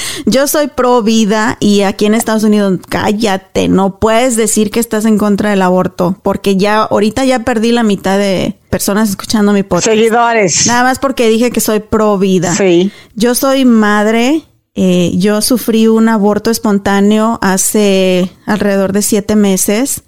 Yo 0.24 0.46
soy 0.46 0.68
pro 0.68 1.02
vida 1.02 1.58
y 1.60 1.82
aquí 1.82 2.06
en 2.06 2.14
Estados 2.14 2.44
Unidos, 2.44 2.80
cállate, 2.88 3.68
no 3.68 3.98
puedes 3.98 4.36
decir 4.36 4.70
que 4.70 4.80
estás 4.80 5.04
en 5.04 5.18
contra 5.18 5.50
del 5.50 5.60
aborto, 5.60 6.16
porque 6.22 6.56
ya 6.56 6.84
ahorita 6.84 7.26
ya 7.26 7.40
perdí 7.40 7.70
la 7.70 7.82
mitad 7.82 8.16
de 8.16 8.58
personas 8.70 9.10
escuchando 9.10 9.52
mi 9.52 9.64
podcast. 9.64 9.88
Seguidores. 9.88 10.66
Nada 10.66 10.84
más 10.84 10.98
porque 10.98 11.28
dije 11.28 11.50
que 11.50 11.60
soy 11.60 11.80
pro 11.80 12.16
vida. 12.16 12.54
Sí. 12.54 12.90
Yo 13.16 13.34
soy 13.34 13.66
madre. 13.66 14.44
Eh, 14.74 15.12
yo 15.16 15.42
sufrí 15.42 15.88
un 15.88 16.08
aborto 16.08 16.50
espontáneo 16.50 17.38
hace 17.42 18.30
alrededor 18.46 18.92
de 18.92 19.02
siete 19.02 19.36
meses. 19.36 20.04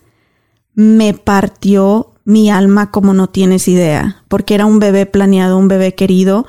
Me 0.72 1.12
partió 1.12 2.10
mi 2.24 2.50
alma 2.50 2.90
como 2.90 3.14
no 3.14 3.28
tienes 3.28 3.68
idea, 3.68 4.22
porque 4.28 4.54
era 4.54 4.66
un 4.66 4.78
bebé 4.78 5.06
planeado, 5.06 5.58
un 5.58 5.68
bebé 5.68 5.94
querido. 5.94 6.46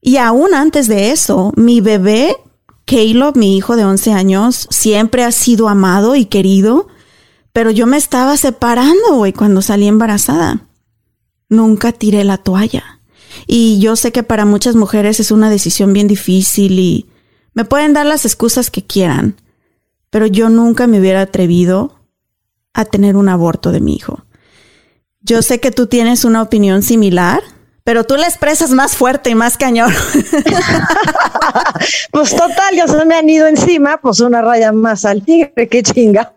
Y 0.00 0.16
aún 0.16 0.54
antes 0.54 0.88
de 0.88 1.10
eso, 1.10 1.52
mi 1.56 1.80
bebé, 1.80 2.36
Caleb, 2.84 3.36
mi 3.36 3.56
hijo 3.56 3.76
de 3.76 3.84
11 3.84 4.12
años, 4.12 4.68
siempre 4.70 5.24
ha 5.24 5.32
sido 5.32 5.68
amado 5.68 6.14
y 6.14 6.26
querido, 6.26 6.88
pero 7.52 7.70
yo 7.70 7.86
me 7.86 7.96
estaba 7.96 8.36
separando, 8.36 9.14
güey, 9.14 9.32
cuando 9.32 9.62
salí 9.62 9.86
embarazada. 9.86 10.66
Nunca 11.48 11.92
tiré 11.92 12.22
la 12.24 12.38
toalla. 12.38 13.00
Y 13.46 13.78
yo 13.78 13.96
sé 13.96 14.12
que 14.12 14.22
para 14.22 14.44
muchas 14.44 14.76
mujeres 14.76 15.20
es 15.20 15.30
una 15.30 15.50
decisión 15.50 15.92
bien 15.92 16.08
difícil 16.08 16.78
y 16.78 17.06
me 17.54 17.64
pueden 17.64 17.92
dar 17.92 18.06
las 18.06 18.24
excusas 18.24 18.70
que 18.70 18.84
quieran, 18.84 19.36
pero 20.10 20.26
yo 20.26 20.48
nunca 20.48 20.86
me 20.86 21.00
hubiera 21.00 21.22
atrevido 21.22 22.00
a 22.74 22.84
tener 22.84 23.16
un 23.16 23.28
aborto 23.28 23.72
de 23.72 23.80
mi 23.80 23.94
hijo. 23.94 24.25
Yo 25.26 25.42
sé 25.42 25.58
que 25.58 25.72
tú 25.72 25.88
tienes 25.88 26.24
una 26.24 26.40
opinión 26.40 26.84
similar, 26.84 27.42
pero 27.82 28.04
tú 28.04 28.16
la 28.16 28.28
expresas 28.28 28.70
más 28.70 28.96
fuerte 28.96 29.28
y 29.28 29.34
más 29.34 29.56
cañón. 29.56 29.92
pues 32.12 32.30
total, 32.30 32.76
ya 32.76 32.86
se 32.86 33.04
me 33.04 33.16
han 33.16 33.28
ido 33.28 33.48
encima, 33.48 33.96
pues 33.96 34.20
una 34.20 34.40
raya 34.40 34.70
más 34.70 35.04
al 35.04 35.24
tigre, 35.24 35.68
qué 35.68 35.82
chinga. 35.82 36.32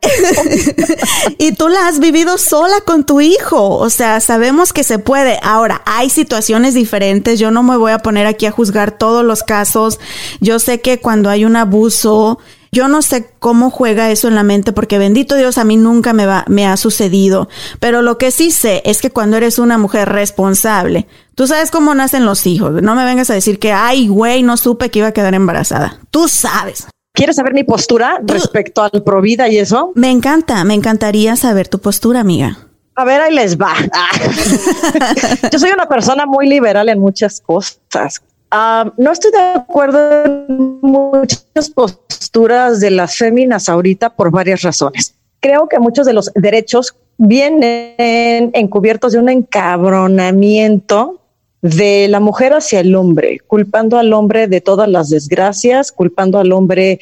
y 1.37 1.51
tú 1.51 1.67
la 1.67 1.87
has 1.87 1.99
vivido 1.99 2.39
sola 2.39 2.81
con 2.83 3.05
tu 3.05 3.21
hijo, 3.21 3.75
o 3.75 3.91
sea, 3.91 4.19
sabemos 4.21 4.73
que 4.73 4.83
se 4.83 4.97
puede. 4.97 5.37
Ahora, 5.43 5.83
hay 5.85 6.09
situaciones 6.09 6.73
diferentes, 6.73 7.37
yo 7.37 7.51
no 7.51 7.61
me 7.61 7.77
voy 7.77 7.91
a 7.91 7.99
poner 7.99 8.25
aquí 8.25 8.47
a 8.47 8.51
juzgar 8.51 8.97
todos 8.97 9.23
los 9.23 9.43
casos. 9.43 9.99
Yo 10.39 10.57
sé 10.57 10.81
que 10.81 10.99
cuando 10.99 11.29
hay 11.29 11.45
un 11.45 11.57
abuso, 11.57 12.39
yo 12.72 12.88
no 12.88 13.01
sé 13.01 13.32
cómo 13.39 13.72
juega 13.72 14.11
eso 14.11 14.28
en 14.28 14.36
la 14.36 14.43
mente 14.43 14.74
porque 14.74 14.97
bendito 14.97 15.36
Dios 15.36 15.57
a 15.57 15.63
mí 15.63 15.78
nunca 15.78 16.13
me, 16.13 16.26
va, 16.26 16.45
me 16.47 16.67
ha 16.67 16.78
sucedido. 16.78 17.49
Pero 17.80 18.01
lo 18.01 18.17
que 18.17 18.32
sí 18.32 18.51
sé 18.51 18.82
es 18.86 19.01
que 19.01 19.09
cuando 19.11 19.38
eres 19.38 19.59
una 19.59 19.78
mujer 19.78 20.09
responsable, 20.09 21.07
tú 21.36 21.47
sabes 21.47 21.72
cómo 21.72 21.95
nacen 21.95 22.26
los 22.26 22.45
hijos. 22.45 22.82
No 22.82 22.95
me 22.95 23.05
vengas 23.05 23.30
a 23.30 23.34
decir 23.34 23.59
que, 23.59 23.72
ay, 23.72 24.07
güey, 24.07 24.43
no 24.43 24.57
supe 24.57 24.89
que 24.89 24.99
iba 24.99 25.07
a 25.07 25.13
quedar 25.13 25.34
embarazada. 25.34 25.99
Tú 26.11 26.28
sabes. 26.28 26.88
¿Quieres 27.13 27.36
saber 27.36 27.53
mi 27.53 27.63
postura 27.63 28.20
respecto 28.24 28.84
al 28.84 29.03
Provida 29.03 29.49
y 29.49 29.57
eso? 29.57 29.91
Me 29.95 30.11
encanta, 30.11 30.63
me 30.63 30.74
encantaría 30.74 31.36
saber 31.36 31.67
tu 31.67 31.80
postura, 31.80 32.20
amiga. 32.20 32.70
A 32.95 33.03
ver, 33.03 33.22
ahí 33.22 33.34
les 33.34 33.57
va. 33.57 33.74
Yo 35.51 35.59
soy 35.59 35.72
una 35.72 35.88
persona 35.88 36.26
muy 36.26 36.47
liberal 36.47 36.89
en 36.89 36.99
muchas 36.99 37.41
cosas. 37.41 38.22
No 38.51 39.11
estoy 39.11 39.31
de 39.31 39.39
acuerdo 39.55 40.25
en 40.25 40.79
muchas 40.81 41.69
posturas 41.73 42.79
de 42.79 42.91
las 42.91 43.15
féminas 43.15 43.69
ahorita 43.69 44.09
por 44.09 44.31
varias 44.31 44.61
razones. 44.63 45.15
Creo 45.39 45.67
que 45.67 45.79
muchos 45.79 46.05
de 46.05 46.13
los 46.13 46.31
derechos 46.35 46.95
vienen 47.17 48.51
encubiertos 48.53 49.13
de 49.13 49.19
un 49.19 49.29
encabronamiento 49.29 51.21
de 51.61 52.07
la 52.07 52.19
mujer 52.19 52.53
hacia 52.53 52.79
el 52.79 52.95
hombre, 52.95 53.39
culpando 53.45 53.97
al 53.97 54.13
hombre 54.13 54.47
de 54.47 54.61
todas 54.61 54.87
las 54.87 55.09
desgracias, 55.09 55.91
culpando 55.91 56.39
al 56.39 56.51
hombre 56.51 56.99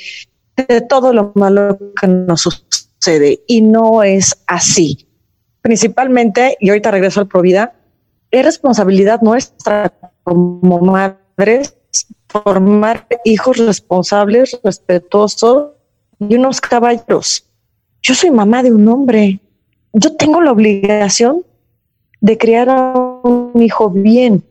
de 0.55 0.81
todo 0.81 1.13
lo 1.13 1.31
malo 1.35 1.77
que 1.99 2.07
nos 2.07 2.41
sucede. 2.41 3.41
Y 3.47 3.61
no 3.61 4.03
es 4.03 4.35
así. 4.47 5.07
Principalmente, 5.61 6.57
y 6.59 6.69
ahorita 6.69 6.91
regreso 6.91 7.21
al 7.21 7.27
Provida, 7.27 7.73
es 8.31 8.43
responsabilidad 8.43 9.21
nuestra 9.21 9.93
como 10.23 10.81
madre 11.38 11.61
formar 12.27 13.07
hijos 13.23 13.57
responsables, 13.57 14.59
respetuosos 14.63 15.71
y 16.19 16.35
unos 16.35 16.59
caballeros. 16.59 17.45
Yo 18.01 18.15
soy 18.15 18.31
mamá 18.31 18.63
de 18.63 18.73
un 18.73 18.88
hombre. 18.88 19.39
Yo 19.93 20.15
tengo 20.15 20.41
la 20.41 20.51
obligación 20.51 21.43
de 22.19 22.38
criar 22.38 22.69
a 22.69 22.93
un 23.23 23.61
hijo 23.61 23.89
bien. 23.89 24.43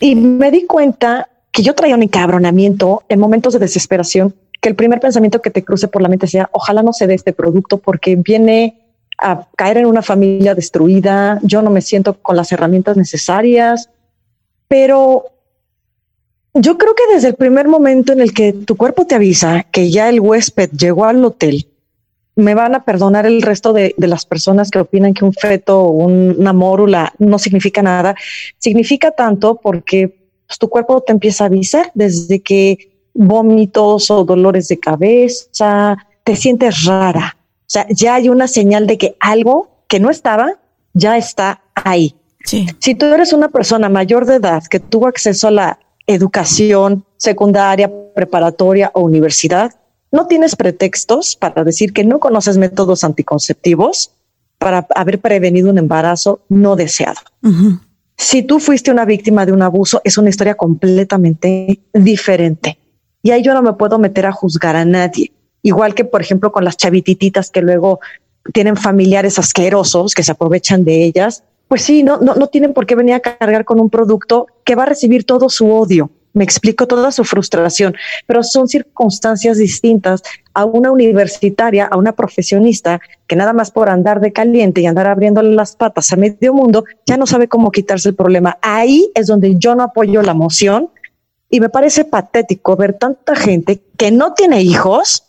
Y 0.00 0.14
me 0.14 0.50
di 0.50 0.66
cuenta 0.66 1.28
que 1.50 1.62
yo 1.62 1.74
traía 1.74 1.94
un 1.94 2.02
encabronamiento 2.02 3.02
en 3.08 3.18
momentos 3.18 3.54
de 3.54 3.58
desesperación, 3.58 4.34
que 4.60 4.68
el 4.68 4.74
primer 4.74 5.00
pensamiento 5.00 5.42
que 5.42 5.50
te 5.50 5.64
cruce 5.64 5.88
por 5.88 6.02
la 6.02 6.08
mente 6.08 6.26
sea, 6.26 6.48
ojalá 6.52 6.82
no 6.82 6.92
se 6.92 7.06
dé 7.06 7.14
este 7.14 7.32
producto 7.32 7.78
porque 7.78 8.16
viene 8.16 8.78
a 9.18 9.48
caer 9.56 9.78
en 9.78 9.86
una 9.86 10.02
familia 10.02 10.54
destruida, 10.54 11.40
yo 11.42 11.62
no 11.62 11.70
me 11.70 11.82
siento 11.82 12.14
con 12.14 12.36
las 12.36 12.52
herramientas 12.52 12.96
necesarias, 12.96 13.90
pero 14.68 15.31
yo 16.54 16.76
creo 16.76 16.94
que 16.94 17.14
desde 17.14 17.28
el 17.28 17.34
primer 17.34 17.68
momento 17.68 18.12
en 18.12 18.20
el 18.20 18.34
que 18.34 18.52
tu 18.52 18.76
cuerpo 18.76 19.06
te 19.06 19.14
avisa 19.14 19.64
que 19.64 19.90
ya 19.90 20.08
el 20.08 20.20
huésped 20.20 20.70
llegó 20.70 21.06
al 21.06 21.24
hotel, 21.24 21.66
me 22.34 22.54
van 22.54 22.74
a 22.74 22.84
perdonar 22.84 23.26
el 23.26 23.42
resto 23.42 23.72
de, 23.72 23.94
las 23.98 24.24
personas 24.24 24.70
que 24.70 24.78
opinan 24.78 25.14
que 25.14 25.24
un 25.24 25.32
feto 25.32 25.80
o 25.80 25.90
una 25.90 26.52
mórula 26.52 27.12
no 27.18 27.38
significa 27.38 27.82
nada. 27.82 28.14
Significa 28.58 29.10
tanto 29.10 29.56
porque 29.56 30.08
pues, 30.46 30.58
tu 30.58 30.68
cuerpo 30.68 31.02
te 31.02 31.12
empieza 31.12 31.44
a 31.44 31.46
avisar 31.48 31.90
desde 31.94 32.40
que 32.40 32.90
vómitos 33.14 34.10
o 34.10 34.24
dolores 34.24 34.68
de 34.68 34.78
cabeza, 34.78 35.96
te 36.24 36.36
sientes 36.36 36.84
rara. 36.84 37.36
O 37.36 37.72
sea, 37.72 37.86
ya 37.90 38.14
hay 38.14 38.28
una 38.28 38.48
señal 38.48 38.86
de 38.86 38.98
que 38.98 39.16
algo 39.20 39.84
que 39.88 40.00
no 40.00 40.10
estaba 40.10 40.58
ya 40.94 41.16
está 41.16 41.62
ahí. 41.74 42.14
Si 42.44 42.94
tú 42.94 43.06
eres 43.06 43.32
una 43.32 43.48
persona 43.48 43.88
mayor 43.88 44.26
de 44.26 44.36
edad 44.36 44.64
que 44.68 44.80
tuvo 44.80 45.06
acceso 45.06 45.48
a 45.48 45.52
la 45.52 45.78
educación 46.06 47.04
secundaria, 47.16 47.90
preparatoria 48.14 48.90
o 48.94 49.02
universidad, 49.02 49.72
no 50.10 50.26
tienes 50.26 50.56
pretextos 50.56 51.36
para 51.36 51.64
decir 51.64 51.92
que 51.92 52.04
no 52.04 52.20
conoces 52.20 52.58
métodos 52.58 53.02
anticonceptivos 53.02 54.10
para 54.58 54.86
haber 54.94 55.20
prevenido 55.20 55.70
un 55.70 55.78
embarazo 55.78 56.40
no 56.48 56.76
deseado. 56.76 57.20
Si 58.16 58.42
tú 58.42 58.60
fuiste 58.60 58.90
una 58.90 59.04
víctima 59.04 59.46
de 59.46 59.52
un 59.52 59.62
abuso, 59.62 60.00
es 60.04 60.18
una 60.18 60.30
historia 60.30 60.54
completamente 60.54 61.80
diferente. 61.92 62.78
Y 63.22 63.30
ahí 63.30 63.42
yo 63.42 63.54
no 63.54 63.62
me 63.62 63.72
puedo 63.72 63.98
meter 63.98 64.26
a 64.26 64.32
juzgar 64.32 64.76
a 64.76 64.84
nadie. 64.84 65.32
Igual 65.62 65.94
que, 65.94 66.04
por 66.04 66.20
ejemplo, 66.20 66.52
con 66.52 66.64
las 66.64 66.76
chavititas 66.76 67.50
que 67.50 67.62
luego 67.62 68.00
tienen 68.52 68.76
familiares 68.76 69.38
asquerosos 69.38 70.14
que 70.14 70.22
se 70.22 70.32
aprovechan 70.32 70.84
de 70.84 71.04
ellas. 71.04 71.44
Pues 71.72 71.84
sí, 71.84 72.02
no, 72.02 72.18
no, 72.18 72.34
no 72.34 72.48
tienen 72.48 72.74
por 72.74 72.84
qué 72.84 72.94
venir 72.94 73.14
a 73.14 73.20
cargar 73.20 73.64
con 73.64 73.80
un 73.80 73.88
producto 73.88 74.46
que 74.62 74.74
va 74.74 74.82
a 74.82 74.86
recibir 74.92 75.24
todo 75.24 75.48
su 75.48 75.72
odio 75.72 76.10
me 76.34 76.44
explico 76.44 76.86
toda 76.86 77.10
su 77.10 77.24
frustración, 77.24 77.94
pero 78.26 78.42
son 78.42 78.68
circunstancias 78.68 79.56
distintas 79.56 80.22
a 80.52 80.66
una 80.66 80.90
universitaria, 80.90 81.86
a 81.86 81.96
una 81.96 82.12
profesionista 82.12 83.00
que 83.26 83.36
nada 83.36 83.54
más 83.54 83.70
por 83.70 83.88
andar 83.88 84.20
de 84.20 84.34
caliente 84.34 84.82
y 84.82 84.86
andar 84.86 85.06
abriéndole 85.06 85.54
las 85.54 85.74
patas 85.74 86.12
a 86.12 86.16
medio 86.16 86.52
mundo, 86.52 86.84
ya 87.06 87.16
no 87.16 87.26
sabe 87.26 87.48
cómo 87.48 87.70
quitarse 87.70 88.10
el 88.10 88.16
problema. 88.16 88.58
Ahí 88.60 89.10
es 89.14 89.26
donde 89.26 89.56
yo 89.56 89.74
no 89.74 89.82
apoyo 89.82 90.20
la 90.20 90.34
moción 90.34 90.90
y 91.48 91.60
me 91.60 91.70
parece 91.70 92.04
patético 92.04 92.76
ver 92.76 92.98
tanta 92.98 93.34
gente 93.34 93.82
que 93.96 94.10
no 94.10 94.34
tiene 94.34 94.60
hijos 94.60 95.24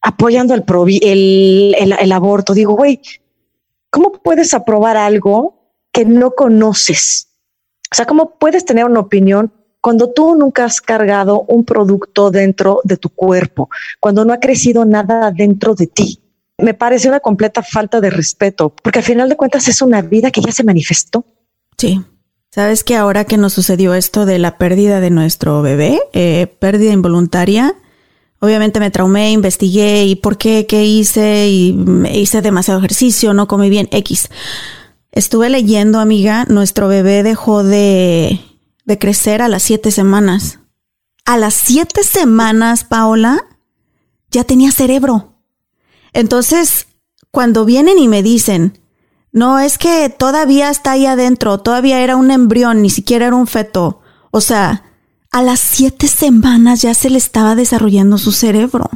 apoyando 0.00 0.54
el, 0.54 0.64
el, 1.02 1.74
el, 1.78 1.92
el 1.98 2.12
aborto. 2.12 2.54
Digo, 2.54 2.74
güey, 2.74 2.98
¿cómo 3.90 4.12
puedes 4.12 4.54
aprobar 4.54 4.96
algo 4.96 5.56
que 5.96 6.04
no 6.04 6.32
conoces? 6.32 7.28
O 7.90 7.94
sea, 7.94 8.04
¿cómo 8.04 8.36
puedes 8.38 8.66
tener 8.66 8.84
una 8.84 9.00
opinión 9.00 9.50
cuando 9.80 10.10
tú 10.10 10.34
nunca 10.34 10.64
has 10.64 10.80
cargado 10.80 11.42
un 11.48 11.64
producto 11.64 12.32
dentro 12.32 12.80
de 12.84 12.96
tu 12.96 13.08
cuerpo, 13.08 13.70
cuando 14.00 14.24
no 14.24 14.32
ha 14.32 14.40
crecido 14.40 14.84
nada 14.84 15.30
dentro 15.30 15.76
de 15.76 15.86
ti. 15.86 16.20
Me 16.58 16.74
parece 16.74 17.08
una 17.08 17.20
completa 17.20 17.62
falta 17.62 18.00
de 18.00 18.10
respeto, 18.10 18.74
porque 18.82 18.98
al 18.98 19.04
final 19.04 19.28
de 19.28 19.36
cuentas 19.36 19.68
es 19.68 19.80
una 19.82 20.02
vida 20.02 20.32
que 20.32 20.40
ya 20.40 20.50
se 20.50 20.64
manifestó. 20.64 21.24
Sí. 21.78 22.02
Sabes 22.50 22.82
que 22.82 22.96
ahora 22.96 23.26
que 23.26 23.36
nos 23.36 23.52
sucedió 23.52 23.94
esto 23.94 24.26
de 24.26 24.40
la 24.40 24.58
pérdida 24.58 24.98
de 25.00 25.10
nuestro 25.10 25.62
bebé, 25.62 26.00
eh, 26.12 26.48
pérdida 26.58 26.92
involuntaria, 26.92 27.76
obviamente 28.40 28.80
me 28.80 28.90
traumé, 28.90 29.30
investigué 29.30 30.04
y 30.04 30.16
por 30.16 30.36
qué, 30.36 30.66
qué 30.66 30.84
hice 30.84 31.46
y 31.48 31.78
hice 32.12 32.42
demasiado 32.42 32.80
ejercicio, 32.80 33.34
no 33.34 33.46
comí 33.46 33.70
bien, 33.70 33.88
X. 33.92 34.30
Estuve 35.16 35.50
leyendo, 35.50 35.98
amiga, 35.98 36.44
nuestro 36.48 36.86
bebé 36.86 37.24
dejó 37.24 37.64
de 37.64 38.40
de 38.86 38.98
crecer 38.98 39.42
a 39.42 39.48
las 39.48 39.62
siete 39.64 39.90
semanas. 39.90 40.60
A 41.26 41.36
las 41.36 41.54
siete 41.54 42.04
semanas, 42.04 42.84
Paola, 42.84 43.44
ya 44.30 44.44
tenía 44.44 44.70
cerebro. 44.70 45.34
Entonces, 46.12 46.86
cuando 47.32 47.64
vienen 47.64 47.98
y 47.98 48.08
me 48.08 48.22
dicen, 48.22 48.78
no, 49.32 49.58
es 49.58 49.76
que 49.76 50.08
todavía 50.08 50.70
está 50.70 50.92
ahí 50.92 51.04
adentro, 51.04 51.58
todavía 51.58 52.00
era 52.00 52.16
un 52.16 52.30
embrión, 52.30 52.80
ni 52.80 52.90
siquiera 52.90 53.26
era 53.26 53.36
un 53.36 53.48
feto. 53.48 54.00
O 54.30 54.40
sea, 54.40 54.84
a 55.32 55.42
las 55.42 55.60
siete 55.60 56.06
semanas 56.06 56.80
ya 56.82 56.94
se 56.94 57.10
le 57.10 57.18
estaba 57.18 57.56
desarrollando 57.56 58.18
su 58.18 58.30
cerebro. 58.30 58.88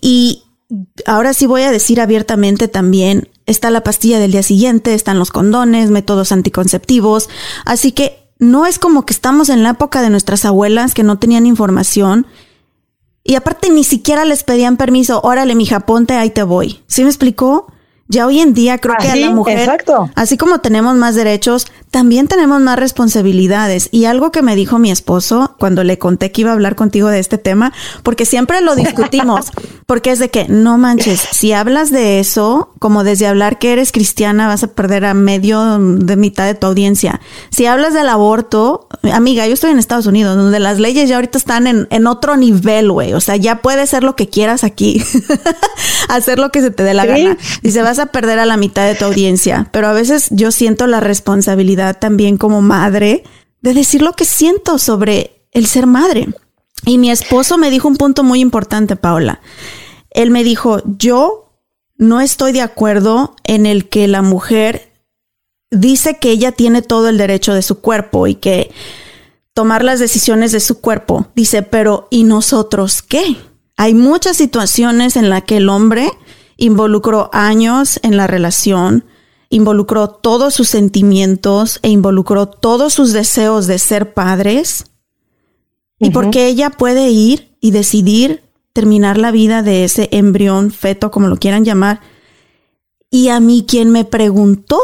Y 0.00 0.44
ahora 1.06 1.34
sí 1.34 1.46
voy 1.46 1.62
a 1.62 1.72
decir 1.72 2.00
abiertamente 2.00 2.68
también, 2.68 3.28
está 3.52 3.70
la 3.70 3.84
pastilla 3.84 4.18
del 4.18 4.32
día 4.32 4.42
siguiente, 4.42 4.94
están 4.94 5.18
los 5.18 5.30
condones, 5.30 5.90
métodos 5.90 6.32
anticonceptivos, 6.32 7.28
así 7.64 7.92
que 7.92 8.22
no 8.38 8.66
es 8.66 8.80
como 8.80 9.06
que 9.06 9.12
estamos 9.12 9.48
en 9.50 9.62
la 9.62 9.70
época 9.70 10.02
de 10.02 10.10
nuestras 10.10 10.44
abuelas 10.44 10.94
que 10.94 11.04
no 11.04 11.18
tenían 11.18 11.46
información. 11.46 12.26
Y 13.22 13.36
aparte 13.36 13.70
ni 13.70 13.84
siquiera 13.84 14.24
les 14.24 14.42
pedían 14.42 14.76
permiso. 14.76 15.20
Órale, 15.22 15.54
mi 15.54 15.68
ponte, 15.86 16.14
ahí 16.14 16.30
te 16.30 16.42
voy. 16.42 16.82
¿Sí 16.88 17.04
me 17.04 17.08
explicó? 17.08 17.68
Ya 18.08 18.26
hoy 18.26 18.40
en 18.40 18.52
día 18.52 18.78
creo 18.78 18.96
que 19.00 19.08
a 19.08 19.16
la 19.16 19.30
mujer, 19.30 19.70
así 20.14 20.36
como 20.36 20.58
tenemos 20.58 20.96
más 20.96 21.14
derechos, 21.14 21.66
también 21.90 22.26
tenemos 22.26 22.60
más 22.60 22.78
responsabilidades. 22.78 23.88
Y 23.92 24.06
algo 24.06 24.32
que 24.32 24.42
me 24.42 24.56
dijo 24.56 24.78
mi 24.78 24.90
esposo 24.90 25.56
cuando 25.58 25.84
le 25.84 25.98
conté 25.98 26.32
que 26.32 26.40
iba 26.40 26.50
a 26.50 26.54
hablar 26.54 26.74
contigo 26.74 27.08
de 27.08 27.20
este 27.20 27.38
tema, 27.38 27.72
porque 28.02 28.26
siempre 28.26 28.60
lo 28.60 28.74
discutimos, 28.74 29.50
porque 29.86 30.10
es 30.10 30.18
de 30.18 30.30
que 30.30 30.46
no 30.48 30.78
manches, 30.78 31.20
si 31.32 31.52
hablas 31.52 31.90
de 31.90 32.18
eso, 32.18 32.72
como 32.78 33.04
desde 33.04 33.26
hablar 33.26 33.58
que 33.58 33.72
eres 33.72 33.92
cristiana, 33.92 34.46
vas 34.46 34.62
a 34.62 34.68
perder 34.68 35.04
a 35.04 35.14
medio 35.14 35.78
de 35.78 36.16
mitad 36.16 36.46
de 36.46 36.54
tu 36.54 36.66
audiencia. 36.66 37.20
Si 37.50 37.66
hablas 37.66 37.92
del 37.92 38.08
aborto, 38.08 38.88
amiga, 39.12 39.46
yo 39.46 39.52
estoy 39.52 39.70
en 39.70 39.78
Estados 39.78 40.06
Unidos, 40.06 40.36
donde 40.36 40.60
las 40.60 40.78
leyes 40.78 41.08
ya 41.08 41.16
ahorita 41.16 41.36
están 41.38 41.66
en, 41.66 41.88
en 41.90 42.06
otro 42.06 42.36
nivel, 42.36 42.90
güey. 42.90 43.12
O 43.12 43.20
sea, 43.20 43.36
ya 43.36 43.62
puedes 43.62 43.82
hacer 43.82 44.02
lo 44.02 44.16
que 44.16 44.28
quieras 44.28 44.64
aquí, 44.64 45.02
hacer 46.08 46.38
lo 46.38 46.50
que 46.50 46.62
se 46.62 46.70
te 46.70 46.82
dé 46.82 46.94
la 46.94 47.04
gana. 47.04 47.36
Y 47.62 47.70
se 47.70 47.82
vas 47.82 47.98
a 47.98 48.01
perder 48.06 48.38
a 48.38 48.46
la 48.46 48.56
mitad 48.56 48.86
de 48.86 48.94
tu 48.94 49.04
audiencia. 49.04 49.68
Pero 49.72 49.88
a 49.88 49.92
veces 49.92 50.28
yo 50.30 50.50
siento 50.50 50.86
la 50.86 51.00
responsabilidad 51.00 51.98
también 51.98 52.36
como 52.36 52.62
madre 52.62 53.24
de 53.60 53.74
decir 53.74 54.02
lo 54.02 54.14
que 54.14 54.24
siento 54.24 54.78
sobre 54.78 55.46
el 55.52 55.66
ser 55.66 55.86
madre. 55.86 56.28
Y 56.84 56.98
mi 56.98 57.10
esposo 57.10 57.58
me 57.58 57.70
dijo 57.70 57.88
un 57.88 57.96
punto 57.96 58.24
muy 58.24 58.40
importante, 58.40 58.96
Paola. 58.96 59.40
Él 60.10 60.30
me 60.30 60.44
dijo, 60.44 60.82
yo 60.98 61.52
no 61.96 62.20
estoy 62.20 62.52
de 62.52 62.62
acuerdo 62.62 63.36
en 63.44 63.66
el 63.66 63.88
que 63.88 64.08
la 64.08 64.22
mujer 64.22 64.90
dice 65.70 66.18
que 66.18 66.30
ella 66.30 66.52
tiene 66.52 66.82
todo 66.82 67.08
el 67.08 67.18
derecho 67.18 67.54
de 67.54 67.62
su 67.62 67.80
cuerpo 67.80 68.26
y 68.26 68.34
que 68.34 68.70
tomar 69.54 69.84
las 69.84 70.00
decisiones 70.00 70.52
de 70.52 70.60
su 70.60 70.80
cuerpo. 70.80 71.28
Dice, 71.34 71.62
pero 71.62 72.08
¿y 72.10 72.24
nosotros 72.24 73.02
qué? 73.02 73.36
Hay 73.76 73.94
muchas 73.94 74.36
situaciones 74.36 75.16
en 75.16 75.30
las 75.30 75.44
que 75.44 75.58
el 75.58 75.68
hombre 75.68 76.10
involucró 76.56 77.30
años 77.32 77.98
en 78.02 78.16
la 78.16 78.26
relación, 78.26 79.04
involucró 79.48 80.08
todos 80.08 80.54
sus 80.54 80.68
sentimientos 80.68 81.78
e 81.82 81.90
involucró 81.90 82.46
todos 82.46 82.94
sus 82.94 83.12
deseos 83.12 83.66
de 83.66 83.78
ser 83.78 84.14
padres. 84.14 84.86
Y 85.98 86.10
porque 86.10 86.46
ella 86.46 86.70
puede 86.70 87.10
ir 87.10 87.54
y 87.60 87.70
decidir 87.70 88.42
terminar 88.72 89.18
la 89.18 89.30
vida 89.30 89.62
de 89.62 89.84
ese 89.84 90.08
embrión, 90.10 90.70
feto, 90.70 91.10
como 91.10 91.28
lo 91.28 91.36
quieran 91.36 91.64
llamar. 91.64 92.00
Y 93.10 93.28
a 93.28 93.38
mí 93.38 93.64
quien 93.68 93.90
me 93.90 94.04
preguntó. 94.04 94.80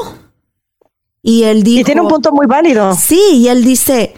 Y 1.23 1.45
él 1.45 1.63
dijo... 1.63 1.81
Y 1.81 1.85
tiene 1.85 2.03
un 2.03 2.09
punto 2.09 2.31
muy 2.33 2.47
válido. 2.47 2.95
Sí, 2.95 3.21
y 3.33 3.49
él 3.49 3.65
dice, 3.65 4.15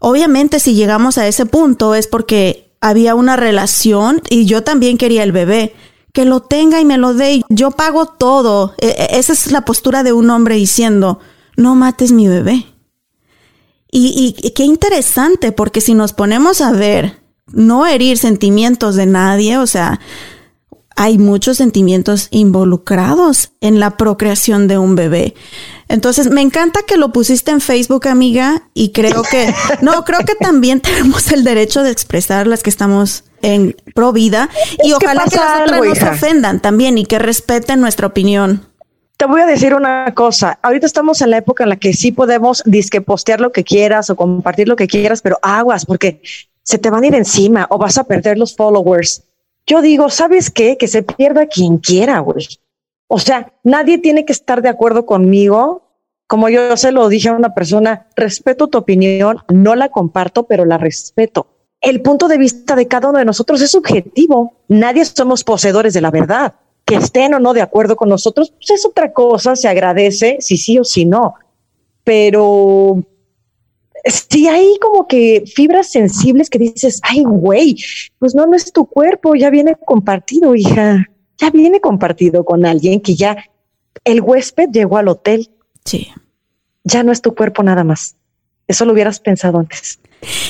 obviamente 0.00 0.60
si 0.60 0.74
llegamos 0.74 1.16
a 1.16 1.26
ese 1.26 1.46
punto 1.46 1.94
es 1.94 2.06
porque 2.06 2.72
había 2.80 3.14
una 3.14 3.36
relación 3.36 4.20
y 4.28 4.44
yo 4.44 4.62
también 4.62 4.98
quería 4.98 5.22
el 5.22 5.32
bebé 5.32 5.74
que 6.14 6.24
lo 6.24 6.40
tenga 6.40 6.80
y 6.80 6.86
me 6.86 6.96
lo 6.96 7.12
dé. 7.12 7.42
Yo 7.50 7.72
pago 7.72 8.06
todo. 8.06 8.74
E, 8.78 8.86
e, 8.86 9.18
esa 9.18 9.34
es 9.34 9.50
la 9.50 9.66
postura 9.66 10.02
de 10.02 10.14
un 10.14 10.30
hombre 10.30 10.54
diciendo, 10.54 11.18
no 11.56 11.74
mates 11.74 12.12
mi 12.12 12.28
bebé. 12.28 12.64
Y, 13.90 14.34
y, 14.38 14.50
qué 14.52 14.64
interesante, 14.64 15.52
porque 15.52 15.80
si 15.80 15.94
nos 15.94 16.12
ponemos 16.12 16.60
a 16.60 16.72
ver, 16.72 17.20
no 17.46 17.86
herir 17.86 18.16
sentimientos 18.16 18.96
de 18.96 19.06
nadie, 19.06 19.58
o 19.58 19.66
sea, 19.66 20.00
hay 20.96 21.18
muchos 21.18 21.56
sentimientos 21.56 22.28
involucrados 22.30 23.52
en 23.60 23.80
la 23.80 23.96
procreación 23.96 24.68
de 24.68 24.78
un 24.78 24.94
bebé. 24.94 25.34
Entonces, 25.88 26.30
me 26.30 26.40
encanta 26.40 26.80
que 26.86 26.96
lo 26.96 27.12
pusiste 27.12 27.50
en 27.50 27.60
Facebook, 27.60 28.08
amiga, 28.08 28.62
y 28.74 28.90
creo 28.90 29.22
que, 29.22 29.52
no, 29.82 30.04
creo 30.04 30.20
que 30.20 30.34
también 30.34 30.80
tenemos 30.80 31.30
el 31.32 31.44
derecho 31.44 31.82
de 31.82 31.90
expresar 31.90 32.46
las 32.46 32.62
que 32.62 32.70
estamos 32.70 33.24
en 33.42 33.76
pro 33.94 34.12
vida 34.12 34.48
y 34.82 34.92
ojalá 34.92 35.24
que 35.24 35.36
las 35.36 35.62
otras 35.62 35.84
no 35.84 35.94
se 35.94 36.08
ofendan 36.08 36.60
también 36.60 36.96
y 36.96 37.04
que 37.04 37.18
respeten 37.18 37.80
nuestra 37.80 38.06
opinión. 38.06 38.66
Te 39.16 39.26
voy 39.26 39.42
a 39.42 39.46
decir 39.46 39.74
una 39.74 40.12
cosa. 40.14 40.58
Ahorita 40.62 40.86
estamos 40.86 41.20
en 41.20 41.30
la 41.30 41.36
época 41.36 41.64
en 41.64 41.70
la 41.70 41.76
que 41.76 41.92
sí 41.92 42.10
podemos 42.10 42.62
disque 42.64 43.00
postear 43.00 43.40
lo 43.40 43.52
que 43.52 43.62
quieras 43.62 44.10
o 44.10 44.16
compartir 44.16 44.66
lo 44.66 44.76
que 44.76 44.86
quieras, 44.88 45.22
pero 45.22 45.38
aguas 45.42 45.84
porque 45.86 46.20
se 46.62 46.78
te 46.78 46.90
van 46.90 47.04
a 47.04 47.06
ir 47.06 47.14
encima 47.14 47.66
o 47.70 47.78
vas 47.78 47.98
a 47.98 48.04
perder 48.04 48.38
los 48.38 48.56
followers. 48.56 49.22
Yo 49.66 49.82
digo, 49.82 50.10
¿sabes 50.10 50.50
qué? 50.50 50.76
Que 50.76 50.88
se 50.88 51.02
pierda 51.02 51.46
quien 51.46 51.78
quiera, 51.78 52.20
güey. 52.20 52.46
O 53.08 53.18
sea, 53.18 53.52
nadie 53.62 53.98
tiene 53.98 54.24
que 54.24 54.32
estar 54.32 54.62
de 54.62 54.68
acuerdo 54.68 55.06
conmigo. 55.06 55.82
Como 56.26 56.48
yo 56.48 56.76
se 56.76 56.92
lo 56.92 57.08
dije 57.08 57.28
a 57.28 57.32
una 57.32 57.54
persona, 57.54 58.08
respeto 58.16 58.68
tu 58.68 58.78
opinión, 58.78 59.38
no 59.48 59.74
la 59.74 59.90
comparto, 59.90 60.46
pero 60.46 60.64
la 60.64 60.78
respeto 60.78 61.54
el 61.84 62.00
punto 62.00 62.28
de 62.28 62.38
vista 62.38 62.74
de 62.74 62.88
cada 62.88 63.10
uno 63.10 63.18
de 63.18 63.24
nosotros 63.26 63.60
es 63.60 63.70
subjetivo. 63.70 64.54
Nadie 64.68 65.04
somos 65.04 65.44
poseedores 65.44 65.92
de 65.92 66.00
la 66.00 66.10
verdad. 66.10 66.54
Que 66.86 66.96
estén 66.96 67.34
o 67.34 67.38
no 67.38 67.52
de 67.52 67.62
acuerdo 67.62 67.96
con 67.96 68.08
nosotros, 68.08 68.50
pues 68.50 68.70
es 68.70 68.86
otra 68.86 69.12
cosa, 69.12 69.56
se 69.56 69.68
agradece 69.68 70.38
si 70.40 70.56
sí 70.56 70.78
o 70.78 70.84
si 70.84 71.04
no. 71.04 71.34
Pero 72.02 73.04
si 74.04 74.48
hay 74.48 74.78
como 74.80 75.06
que 75.06 75.44
fibras 75.46 75.90
sensibles 75.90 76.50
que 76.50 76.58
dices, 76.58 77.00
ay, 77.02 77.22
güey, 77.24 77.76
pues 78.18 78.34
no, 78.34 78.46
no 78.46 78.56
es 78.56 78.72
tu 78.72 78.86
cuerpo, 78.86 79.34
ya 79.34 79.50
viene 79.50 79.76
compartido, 79.86 80.54
hija, 80.54 81.08
ya 81.38 81.50
viene 81.50 81.80
compartido 81.80 82.44
con 82.44 82.66
alguien 82.66 83.00
que 83.00 83.14
ya 83.14 83.36
el 84.04 84.20
huésped 84.20 84.68
llegó 84.70 84.98
al 84.98 85.08
hotel. 85.08 85.50
Sí. 85.84 86.08
Ya 86.84 87.02
no 87.02 87.12
es 87.12 87.22
tu 87.22 87.34
cuerpo 87.34 87.62
nada 87.62 87.84
más. 87.84 88.16
Eso 88.66 88.84
lo 88.84 88.92
hubieras 88.92 89.20
pensado 89.20 89.58
antes. 89.58 89.98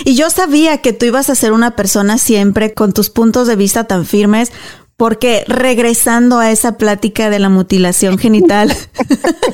Y 0.05 0.15
yo 0.15 0.31
sabía 0.31 0.79
que 0.79 0.93
tú 0.93 1.07
ibas 1.07 1.31
a 1.31 1.35
ser 1.35 1.53
una 1.53 1.75
persona 1.75 2.19
siempre 2.19 2.75
con 2.75 2.93
tus 2.93 3.11
puntos 3.11 3.49
de 3.49 3.57
vista 3.57 3.85
tan 3.85 4.05
firmes, 4.07 4.53
porque 4.97 5.45
regresando 5.49 6.39
a 6.39 6.51
esa 6.51 6.79
plática 6.79 7.31
de 7.31 7.39
la 7.39 7.49
mutilación 7.49 8.17
genital, 8.19 8.75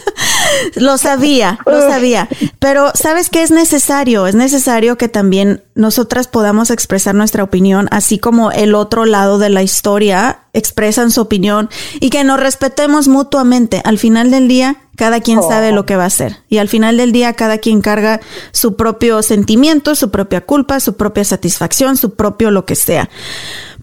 lo 0.74 0.99
sabía, 0.99 1.59
lo 1.66 1.80
sabía, 1.80 2.28
pero 2.59 2.93
sabes 2.95 3.30
que 3.30 3.43
es 3.43 3.51
necesario, 3.51 4.26
es 4.26 4.34
necesario 4.34 4.99
que 4.99 5.09
también 5.09 5.62
nosotras 5.74 6.28
podamos 6.28 6.70
expresar 6.70 7.14
nuestra 7.14 7.43
opinión, 7.43 7.88
así 7.91 8.18
como 8.18 8.51
el 8.53 8.74
otro 8.74 9.07
lado 9.07 9.38
de 9.38 9.49
la 9.49 9.62
historia 9.62 10.41
expresan 10.53 11.11
su 11.11 11.22
opinión 11.22 11.70
y 12.01 12.11
que 12.11 12.24
nos 12.24 12.38
respetemos 12.38 13.09
mutuamente. 13.09 13.80
Al 13.84 13.99
final 13.99 14.30
del 14.30 14.49
día, 14.49 14.76
cada 14.97 15.20
quien 15.20 15.43
sabe 15.43 15.72
lo 15.72 15.86
que 15.86 15.97
va 15.97 16.05
a 16.05 16.09
hacer. 16.09 16.38
Y 16.49 16.59
al 16.59 16.68
final 16.68 16.97
del 16.99 17.12
día, 17.12 17.32
cada 17.32 17.59
quien 17.59 17.80
carga 17.80 18.20
su 18.53 18.76
propio 18.76 19.22
sentimiento, 19.22 19.95
su 19.95 20.11
propia 20.11 20.43
culpa, 20.43 20.80
su 20.80 20.97
propia 20.97 21.24
satisfacción, 21.24 21.97
su 21.97 22.14
propio 22.14 22.51
lo 22.51 22.66
que 22.66 22.74
sea. 22.74 23.09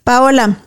Paola, 0.04 0.60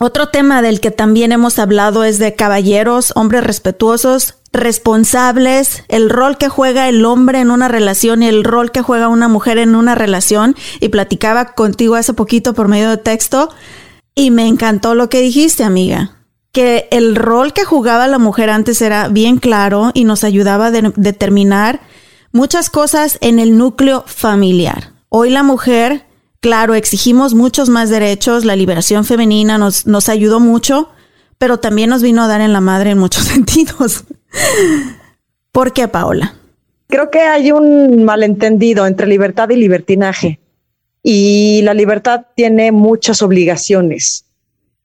otro 0.00 0.28
tema 0.28 0.62
del 0.62 0.80
que 0.80 0.90
también 0.90 1.32
hemos 1.32 1.58
hablado 1.58 2.04
es 2.04 2.18
de 2.18 2.34
caballeros, 2.34 3.12
hombres 3.14 3.44
respetuosos, 3.44 4.36
responsables, 4.52 5.84
el 5.88 6.10
rol 6.10 6.38
que 6.38 6.48
juega 6.48 6.88
el 6.88 7.04
hombre 7.04 7.40
en 7.40 7.50
una 7.50 7.68
relación 7.68 8.22
y 8.22 8.28
el 8.28 8.44
rol 8.44 8.72
que 8.72 8.82
juega 8.82 9.08
una 9.08 9.28
mujer 9.28 9.58
en 9.58 9.74
una 9.74 9.94
relación. 9.94 10.56
Y 10.80 10.88
platicaba 10.88 11.54
contigo 11.54 11.96
hace 11.96 12.14
poquito 12.14 12.54
por 12.54 12.68
medio 12.68 12.90
de 12.90 12.96
texto 12.96 13.50
y 14.14 14.30
me 14.30 14.46
encantó 14.46 14.94
lo 14.94 15.08
que 15.08 15.20
dijiste, 15.20 15.64
amiga. 15.64 16.18
Que 16.52 16.88
el 16.92 17.16
rol 17.16 17.52
que 17.52 17.64
jugaba 17.64 18.06
la 18.06 18.18
mujer 18.18 18.48
antes 18.50 18.80
era 18.80 19.08
bien 19.08 19.38
claro 19.38 19.90
y 19.92 20.04
nos 20.04 20.22
ayudaba 20.22 20.66
a 20.66 20.70
determinar 20.70 21.80
muchas 22.30 22.70
cosas 22.70 23.18
en 23.20 23.40
el 23.40 23.58
núcleo 23.58 24.04
familiar. 24.06 24.92
Hoy 25.08 25.30
la 25.30 25.42
mujer 25.42 26.06
Claro, 26.44 26.74
exigimos 26.74 27.32
muchos 27.32 27.70
más 27.70 27.88
derechos, 27.88 28.44
la 28.44 28.54
liberación 28.54 29.06
femenina 29.06 29.56
nos, 29.56 29.86
nos 29.86 30.10
ayudó 30.10 30.40
mucho, 30.40 30.90
pero 31.38 31.58
también 31.58 31.88
nos 31.88 32.02
vino 32.02 32.22
a 32.22 32.28
dar 32.28 32.42
en 32.42 32.52
la 32.52 32.60
madre 32.60 32.90
en 32.90 32.98
muchos 32.98 33.24
sentidos. 33.32 34.04
¿Por 35.52 35.72
qué, 35.72 35.88
Paola? 35.88 36.34
Creo 36.86 37.10
que 37.10 37.20
hay 37.20 37.50
un 37.50 38.04
malentendido 38.04 38.86
entre 38.86 39.06
libertad 39.06 39.48
y 39.48 39.56
libertinaje. 39.56 40.38
Y 41.02 41.62
la 41.62 41.72
libertad 41.72 42.26
tiene 42.36 42.72
muchas 42.72 43.22
obligaciones. 43.22 44.26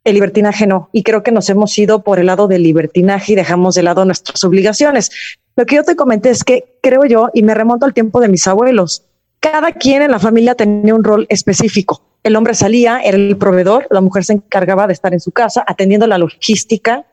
El 0.05 0.13
libertinaje 0.13 0.65
no. 0.65 0.89
Y 0.93 1.03
creo 1.03 1.23
que 1.23 1.33
nos 1.33 1.49
hemos 1.49 1.77
ido 1.77 2.05
por 2.05 2.19
el 2.19 2.27
lado 2.27 2.47
del 2.47 2.63
libertinaje 2.63 3.33
y 3.33 3.35
dejamos 3.35 3.75
de 3.75 3.83
lado 3.83 4.05
nuestras 4.05 4.41
obligaciones. 4.45 5.11
Lo 5.57 5.65
que 5.65 5.75
yo 5.75 5.83
te 5.83 5.97
comenté 5.97 6.29
es 6.29 6.45
que 6.45 6.77
creo 6.81 7.03
yo, 7.03 7.31
y 7.33 7.43
me 7.43 7.53
remonto 7.53 7.85
al 7.85 7.93
tiempo 7.93 8.21
de 8.21 8.29
mis 8.29 8.47
abuelos, 8.47 9.08
cada 9.39 9.71
quien 9.71 10.01
en 10.01 10.11
la 10.11 10.19
familia 10.19 10.55
tenía 10.55 10.93
un 10.95 11.03
rol 11.03 11.25
específico. 11.29 12.01
El 12.23 12.35
hombre 12.35 12.53
salía, 12.53 13.01
era 13.01 13.15
el 13.15 13.37
proveedor, 13.37 13.87
la 13.89 14.01
mujer 14.01 14.25
se 14.25 14.33
encargaba 14.33 14.87
de 14.87 14.93
estar 14.93 15.13
en 15.13 15.19
su 15.19 15.31
casa, 15.31 15.63
atendiendo 15.65 16.07
la 16.07 16.17
logística, 16.17 17.05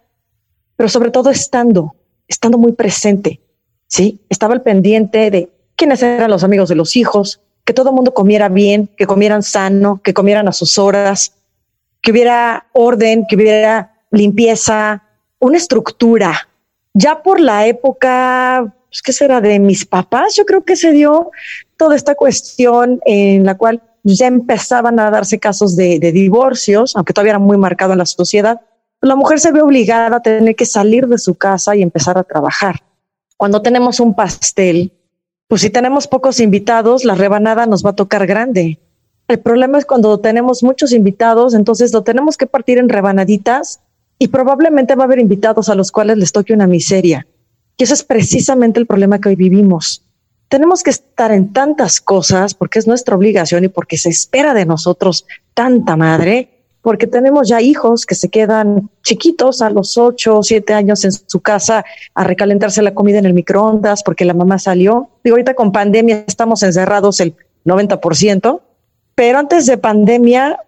pero 0.76 0.88
sobre 0.88 1.10
todo 1.10 1.30
estando, 1.30 1.94
estando 2.26 2.58
muy 2.58 2.72
presente. 2.72 3.40
Sí, 3.86 4.20
estaba 4.28 4.54
al 4.54 4.62
pendiente 4.62 5.30
de 5.30 5.50
quiénes 5.76 6.02
eran 6.02 6.30
los 6.30 6.42
amigos 6.42 6.68
de 6.68 6.74
los 6.74 6.96
hijos, 6.96 7.40
que 7.64 7.72
todo 7.72 7.90
el 7.90 7.94
mundo 7.94 8.14
comiera 8.14 8.48
bien, 8.48 8.88
que 8.96 9.06
comieran 9.06 9.42
sano, 9.42 10.00
que 10.02 10.14
comieran 10.14 10.48
a 10.48 10.52
sus 10.52 10.78
horas, 10.78 11.34
que 12.00 12.10
hubiera 12.10 12.66
orden, 12.72 13.26
que 13.28 13.36
hubiera 13.36 13.94
limpieza, 14.10 15.02
una 15.38 15.56
estructura. 15.58 16.48
Ya 16.94 17.22
por 17.22 17.40
la 17.40 17.66
época, 17.66 18.74
pues, 18.88 19.02
¿qué 19.02 19.12
será? 19.12 19.40
De 19.40 19.58
mis 19.58 19.84
papás, 19.84 20.34
yo 20.36 20.44
creo 20.44 20.64
que 20.64 20.76
se 20.76 20.92
dio 20.92 21.30
toda 21.76 21.96
esta 21.96 22.14
cuestión 22.14 23.00
en 23.04 23.44
la 23.44 23.56
cual 23.56 23.82
ya 24.02 24.26
empezaban 24.26 25.00
a 25.00 25.10
darse 25.10 25.38
casos 25.38 25.76
de, 25.76 25.98
divorcios, 25.98 26.94
aunque 26.96 27.12
todavía 27.12 27.32
era 27.32 27.38
muy 27.38 27.58
marcado 27.58 27.92
en 27.92 27.98
la 27.98 28.06
sociedad, 28.06 28.60
la 29.00 29.16
mujer 29.16 29.40
se 29.40 29.52
ve 29.52 29.60
obligada 29.60 30.16
a 30.16 30.22
tener 30.22 30.54
que 30.56 30.64
salir 30.64 31.06
de 31.06 31.18
su 31.18 31.34
casa 31.34 31.76
y 31.76 31.82
empezar 31.82 32.16
a 32.16 32.24
trabajar. 32.24 32.82
Cuando 33.36 33.60
tenemos 33.62 34.00
un 34.00 34.14
pastel, 34.14 34.92
pues 35.48 35.60
si 35.60 35.70
tenemos 35.70 36.08
pocos 36.08 36.40
invitados, 36.40 37.04
la 37.04 37.14
rebanada 37.14 37.66
nos 37.66 37.84
va 37.84 37.90
a 37.90 37.96
tocar 37.96 38.26
grande. 38.26 38.78
El 39.28 39.40
problema 39.40 39.78
es 39.78 39.84
cuando 39.84 40.18
tenemos 40.18 40.62
muchos 40.62 40.92
invitados, 40.92 41.54
entonces 41.54 41.92
lo 41.92 42.02
tenemos 42.02 42.36
que 42.36 42.46
partir 42.46 42.78
en 42.78 42.88
rebanaditas 42.88 43.80
y 44.18 44.28
probablemente 44.28 44.94
va 44.94 45.02
a 45.02 45.06
haber 45.06 45.18
invitados 45.18 45.68
a 45.68 45.74
los 45.74 45.92
cuales 45.92 46.16
les 46.16 46.32
toque 46.32 46.54
una 46.54 46.66
miseria. 46.66 47.26
Y 47.76 47.84
eso 47.84 47.92
es 47.92 48.02
precisamente 48.02 48.80
el 48.80 48.86
problema 48.86 49.20
que 49.20 49.28
hoy 49.28 49.36
vivimos 49.36 50.05
tenemos 50.49 50.82
que 50.82 50.90
estar 50.90 51.32
en 51.32 51.53
tantas 51.53 52.01
cosas 52.01 52.55
porque 52.55 52.78
es 52.78 52.86
nuestra 52.86 53.16
obligación 53.16 53.64
y 53.64 53.68
porque 53.68 53.99
se 53.99 54.11
espera 54.11 54.55
de 54.55 54.64
nosotros 54.64 55.26
tanta 55.55 55.97
madre, 55.97 56.51
porque 56.82 57.07
tenemos 57.07 57.49
ya 57.49 57.61
hijos 57.61 58.07
que 58.07 58.14
se 58.14 58.28
quedan 58.28 58.90
chiquitos 59.03 59.61
a 59.61 59.70
los 59.70 59.99
ocho 59.99 60.38
o 60.38 60.42
siete 60.42 60.72
años 60.72 61.05
en 61.05 61.12
su 61.12 61.40
casa 61.40 61.84
a 62.14 62.24
recalentarse 62.24 62.80
la 62.80 62.94
comida 62.94 63.18
en 63.18 63.26
el 63.26 63.34
microondas 63.34 64.05
porque 64.05 64.24
la 64.24 64.34
mamá 64.34 64.59
salió. 64.59 65.11
Digo, 65.24 65.34
ahorita 65.34 65.55
con 65.55 65.72
pandemia 65.72 66.24
estamos 66.28 66.62
encerrados 66.62 67.18
el 67.20 67.34
90%, 67.64 68.61
pero 69.16 69.38
antes 69.38 69.66
de 69.66 69.78
pandemia, 69.78 70.61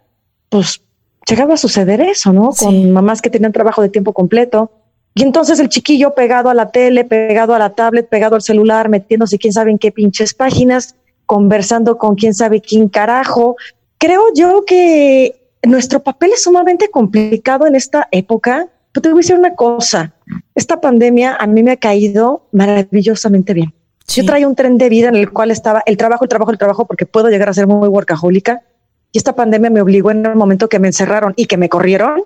pues 0.49 0.81
llegaba 1.29 1.55
a 1.55 1.59
suceder 1.59 2.01
eso, 2.01 2.33
¿no? 2.33 2.51
Con 2.51 2.91
mamás 2.91 3.23
que 3.23 3.31
tenían 3.31 3.53
trabajo 3.53 3.83
de 3.83 3.91
tiempo 3.91 4.13
completo, 4.13 4.73
y 5.19 5.23
entonces 5.25 5.59
el 5.59 5.69
chiquillo 5.69 6.15
pegado 6.15 6.49
a 6.49 6.55
la 6.55 6.71
tele, 6.71 7.05
pegado 7.05 7.53
a 7.53 7.59
la 7.59 7.71
tablet, 7.71 8.09
pegado 8.09 8.37
al 8.37 8.43
celular, 8.43 8.89
metiéndose 8.89 9.37
quién 9.37 9.53
sabe 9.53 9.73
en 9.73 9.79
qué 9.79 9.91
pinches 9.91 10.33
páginas, 10.33 10.95
conversando 11.27 11.99
con 11.99 12.15
quién 12.15 12.35
sabe 12.35 12.61
quién 12.61 12.89
carajo. 12.89 13.57
Creo 13.99 14.23
yo 14.37 14.65
que 14.65 15.51
nuestro 15.65 16.05
papel 16.05 16.35
es 16.35 16.45
sumamente 16.45 16.89
complicado 16.89 17.67
en 17.67 17.75
esta 17.75 18.07
época. 18.13 18.69
Pero 18.93 19.03
te 19.03 19.09
voy 19.09 19.19
a 19.19 19.23
decir 19.23 19.35
una 19.35 19.57
cosa, 19.57 20.15
esta 20.55 20.81
pandemia 20.81 21.35
a 21.35 21.49
mí 21.49 21.65
me 21.65 21.73
ha 21.73 21.77
caído 21.79 22.47
maravillosamente 22.53 23.55
bien. 23.55 23.75
Yo 24.07 24.25
traía 24.25 24.47
un 24.47 24.55
tren 24.55 24.79
de 24.79 24.89
vida 24.89 25.09
en 25.09 25.17
el 25.17 25.33
cual 25.33 25.51
estaba 25.51 25.83
el 25.85 25.97
trabajo, 25.97 26.23
el 26.23 26.29
trabajo, 26.29 26.53
el 26.53 26.59
trabajo, 26.59 26.87
porque 26.87 27.07
puedo 27.07 27.29
llegar 27.29 27.49
a 27.49 27.55
ser 27.55 27.67
muy 27.67 27.89
workahólica. 27.89 28.63
Y 29.11 29.19
esta 29.19 29.35
pandemia 29.35 29.69
me 29.69 29.81
obligó 29.81 30.13
en 30.13 30.25
el 30.25 30.37
momento 30.37 30.69
que 30.69 30.79
me 30.79 30.87
encerraron 30.87 31.33
y 31.35 31.47
que 31.47 31.57
me 31.57 31.69
corrieron 31.69 32.23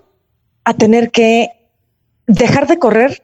a 0.63 0.75
tener 0.75 1.09
que 1.09 1.62
dejar 2.27 2.67
de 2.67 2.79
correr 2.79 3.23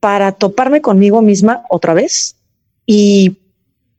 para 0.00 0.32
toparme 0.32 0.80
conmigo 0.80 1.22
misma 1.22 1.64
otra 1.68 1.94
vez 1.94 2.36
y, 2.86 3.38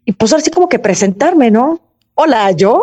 y 0.06 0.14
pues 0.14 0.34
así 0.34 0.50
como 0.50 0.70
que 0.70 0.80
presentarme, 0.80 1.52
¿no? 1.52 1.82
Hola, 2.16 2.52
yo. 2.52 2.82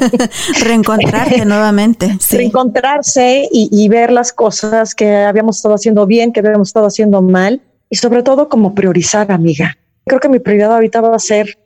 Reencontrarte 0.60 1.44
nuevamente. 1.44 2.18
Reencontrarse 2.30 3.48
y, 3.52 3.68
y, 3.70 3.88
ver 3.88 4.10
las 4.10 4.32
cosas 4.32 4.94
que 4.94 5.14
habíamos 5.14 5.56
estado 5.56 5.74
haciendo 5.74 6.06
bien, 6.06 6.32
que 6.32 6.40
habíamos 6.40 6.68
estado 6.68 6.86
haciendo 6.86 7.22
mal 7.22 7.60
y 7.90 7.96
sobre 7.96 8.22
todo 8.22 8.48
como 8.48 8.74
priorizar, 8.74 9.30
amiga. 9.30 9.76
Creo 10.04 10.18
que 10.18 10.28
mi 10.28 10.40
prioridad 10.40 10.72
ahorita 10.72 11.00
va 11.00 11.14
a 11.14 11.20
ser 11.20 11.58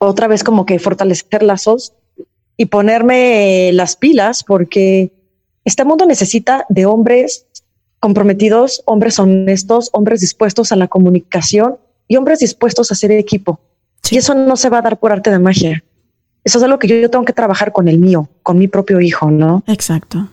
otra 0.00 0.26
vez 0.26 0.42
como 0.42 0.66
que 0.66 0.78
fortalecer 0.78 1.42
lazos 1.42 1.92
y 2.56 2.66
ponerme 2.66 3.70
las 3.72 3.96
pilas 3.96 4.42
porque 4.42 5.12
este 5.64 5.84
mundo 5.84 6.06
necesita 6.06 6.66
de 6.68 6.86
hombres 6.86 7.46
comprometidos, 8.00 8.82
hombres 8.86 9.18
honestos, 9.18 9.90
hombres 9.92 10.20
dispuestos 10.20 10.72
a 10.72 10.76
la 10.76 10.88
comunicación 10.88 11.76
y 12.08 12.16
hombres 12.16 12.40
dispuestos 12.40 12.90
a 12.90 12.94
hacer 12.94 13.12
equipo. 13.12 13.60
Y 14.10 14.16
eso 14.16 14.34
no 14.34 14.56
se 14.56 14.70
va 14.70 14.78
a 14.78 14.82
dar 14.82 14.98
por 14.98 15.12
arte 15.12 15.30
de 15.30 15.38
magia. 15.38 15.84
Eso 16.42 16.58
es 16.58 16.64
algo 16.64 16.78
que 16.78 16.88
yo, 16.88 17.10
tengo 17.10 17.24
que 17.24 17.34
trabajar 17.34 17.72
con 17.72 17.86
el 17.86 17.98
mío, 17.98 18.28
con 18.42 18.58
mi 18.58 18.66
propio 18.66 19.00
hijo, 19.00 19.30
¿no? 19.30 19.62
Exacto. 19.66 20.28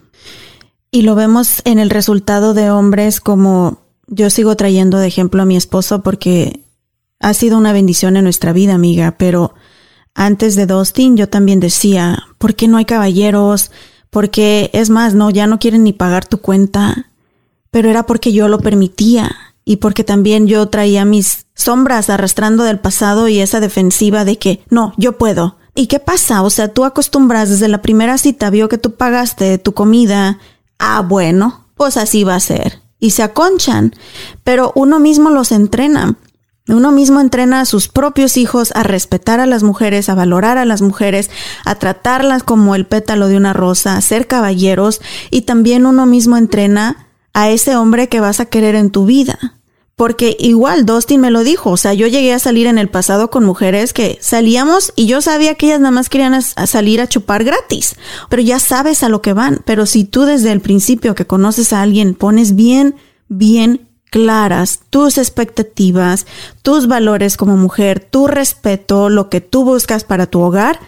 Y 0.89 1.01
lo 1.01 1.15
vemos 1.15 1.61
en 1.65 1.79
el 1.79 1.89
resultado 1.89 2.53
de 2.53 2.71
hombres 2.71 3.19
como 3.19 3.81
yo 4.07 4.29
sigo 4.29 4.55
trayendo 4.55 4.97
de 4.97 5.07
ejemplo 5.07 5.41
a 5.41 5.45
mi 5.45 5.57
esposo 5.57 6.01
porque 6.01 6.63
ha 7.19 7.33
sido 7.33 7.57
una 7.57 7.73
bendición 7.73 8.15
en 8.15 8.23
nuestra 8.23 8.53
vida, 8.53 8.73
amiga, 8.73 9.15
pero 9.17 9.53
antes 10.15 10.55
de 10.55 10.65
Dustin 10.65 11.17
yo 11.17 11.27
también 11.27 11.59
decía, 11.59 12.23
¿por 12.37 12.55
qué 12.55 12.69
no 12.69 12.77
hay 12.77 12.85
caballeros? 12.85 13.71
Porque 14.09 14.69
es 14.73 14.89
más, 14.89 15.13
no, 15.13 15.29
ya 15.29 15.45
no 15.45 15.59
quieren 15.59 15.83
ni 15.83 15.91
pagar 15.91 16.25
tu 16.25 16.39
cuenta 16.39 17.11
pero 17.71 17.89
era 17.89 18.03
porque 18.03 18.33
yo 18.33 18.47
lo 18.47 18.59
permitía 18.59 19.35
y 19.65 19.77
porque 19.77 20.03
también 20.03 20.47
yo 20.47 20.67
traía 20.67 21.03
mis 21.03 21.45
sombras 21.53 22.09
arrastrando 22.09 22.63
del 22.63 22.79
pasado 22.79 23.27
y 23.27 23.39
esa 23.39 23.59
defensiva 23.59 24.23
de 24.23 24.37
que 24.37 24.63
no, 24.69 24.93
yo 24.97 25.17
puedo. 25.17 25.57
¿Y 25.75 25.87
qué 25.87 25.99
pasa? 25.99 26.41
O 26.41 26.49
sea, 26.49 26.73
tú 26.73 26.85
acostumbras 26.85 27.49
desde 27.49 27.67
la 27.67 27.81
primera 27.81 28.17
cita, 28.17 28.49
vio 28.49 28.69
que 28.69 28.77
tú 28.77 28.95
pagaste 28.95 29.57
tu 29.57 29.73
comida. 29.73 30.39
Ah, 30.79 31.01
bueno, 31.01 31.67
pues 31.75 31.97
así 31.97 32.23
va 32.23 32.35
a 32.35 32.39
ser. 32.39 32.81
Y 32.99 33.11
se 33.11 33.23
aconchan, 33.23 33.93
pero 34.43 34.71
uno 34.73 34.99
mismo 34.99 35.29
los 35.29 35.51
entrena. 35.51 36.15
Uno 36.69 36.91
mismo 36.91 37.21
entrena 37.21 37.61
a 37.61 37.65
sus 37.65 37.87
propios 37.87 38.35
hijos 38.35 38.71
a 38.75 38.83
respetar 38.83 39.39
a 39.39 39.45
las 39.45 39.63
mujeres, 39.63 40.09
a 40.09 40.15
valorar 40.15 40.57
a 40.57 40.65
las 40.65 40.81
mujeres, 40.81 41.29
a 41.63 41.75
tratarlas 41.75 42.43
como 42.43 42.75
el 42.75 42.85
pétalo 42.85 43.27
de 43.27 43.37
una 43.37 43.53
rosa, 43.53 43.95
a 43.95 44.01
ser 44.01 44.27
caballeros 44.27 44.99
y 45.29 45.43
también 45.43 45.85
uno 45.85 46.05
mismo 46.05 46.35
entrena 46.35 47.06
a 47.37 47.51
ese 47.51 47.75
hombre 47.75 48.09
que 48.09 48.19
vas 48.19 48.39
a 48.39 48.47
querer 48.47 48.73
en 48.73 48.89
tu 48.89 49.05
vida. 49.05 49.37
Porque 49.95 50.35
igual 50.39 50.87
Dustin 50.87 51.21
me 51.21 51.29
lo 51.29 51.43
dijo, 51.43 51.69
o 51.69 51.77
sea, 51.77 51.93
yo 51.93 52.07
llegué 52.07 52.33
a 52.33 52.39
salir 52.39 52.65
en 52.65 52.79
el 52.79 52.89
pasado 52.89 53.29
con 53.29 53.45
mujeres 53.45 53.93
que 53.93 54.17
salíamos 54.21 54.91
y 54.95 55.05
yo 55.05 55.21
sabía 55.21 55.53
que 55.53 55.67
ellas 55.67 55.79
nada 55.79 55.91
más 55.91 56.09
querían 56.09 56.41
salir 56.41 56.99
a 56.99 57.07
chupar 57.07 57.43
gratis, 57.43 57.95
pero 58.27 58.41
ya 58.41 58.57
sabes 58.57 59.03
a 59.03 59.09
lo 59.09 59.21
que 59.21 59.33
van, 59.33 59.61
pero 59.65 59.85
si 59.85 60.03
tú 60.03 60.23
desde 60.23 60.51
el 60.51 60.61
principio 60.61 61.13
que 61.13 61.27
conoces 61.27 61.73
a 61.73 61.83
alguien 61.83 62.15
pones 62.15 62.55
bien, 62.55 62.95
bien 63.27 63.87
claras 64.09 64.79
tus 64.89 65.19
expectativas, 65.19 66.25
tus 66.63 66.87
valores 66.87 67.37
como 67.37 67.55
mujer, 67.55 67.99
tu 67.99 68.25
respeto, 68.25 69.09
lo 69.09 69.29
que 69.29 69.41
tú 69.41 69.63
buscas 69.63 70.03
para 70.03 70.25
tu 70.25 70.41
hogar, 70.41 70.79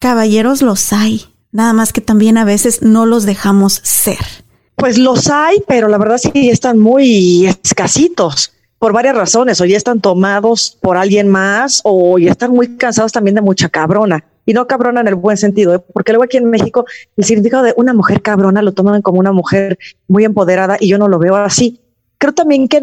caballeros 0.00 0.60
los 0.60 0.92
hay, 0.92 1.24
nada 1.50 1.72
más 1.72 1.94
que 1.94 2.02
también 2.02 2.36
a 2.36 2.44
veces 2.44 2.82
no 2.82 3.06
los 3.06 3.24
dejamos 3.24 3.80
ser. 3.84 4.45
Pues 4.76 4.98
los 4.98 5.28
hay, 5.30 5.62
pero 5.66 5.88
la 5.88 5.96
verdad 5.96 6.18
sí 6.18 6.50
están 6.50 6.78
muy 6.78 7.46
escasitos 7.46 8.52
por 8.78 8.92
varias 8.92 9.16
razones, 9.16 9.60
o 9.60 9.64
ya 9.64 9.76
están 9.76 10.00
tomados 10.00 10.76
por 10.82 10.98
alguien 10.98 11.28
más, 11.28 11.80
o 11.84 12.18
ya 12.18 12.30
están 12.30 12.50
muy 12.52 12.76
cansados 12.76 13.10
también 13.10 13.34
de 13.34 13.40
mucha 13.40 13.70
cabrona. 13.70 14.24
Y 14.44 14.52
no 14.52 14.66
cabrona 14.66 15.00
en 15.00 15.08
el 15.08 15.14
buen 15.14 15.38
sentido, 15.38 15.74
¿eh? 15.74 15.78
porque 15.92 16.12
luego 16.12 16.24
aquí 16.24 16.36
en 16.36 16.48
México 16.50 16.84
el 17.16 17.24
significado 17.24 17.64
de 17.64 17.74
una 17.76 17.94
mujer 17.94 18.22
cabrona 18.22 18.62
lo 18.62 18.72
toman 18.72 19.02
como 19.02 19.18
una 19.18 19.32
mujer 19.32 19.78
muy 20.06 20.24
empoderada 20.24 20.76
y 20.78 20.88
yo 20.88 20.98
no 20.98 21.08
lo 21.08 21.18
veo 21.18 21.34
así. 21.36 21.80
Creo 22.18 22.32
también 22.32 22.68
que 22.68 22.80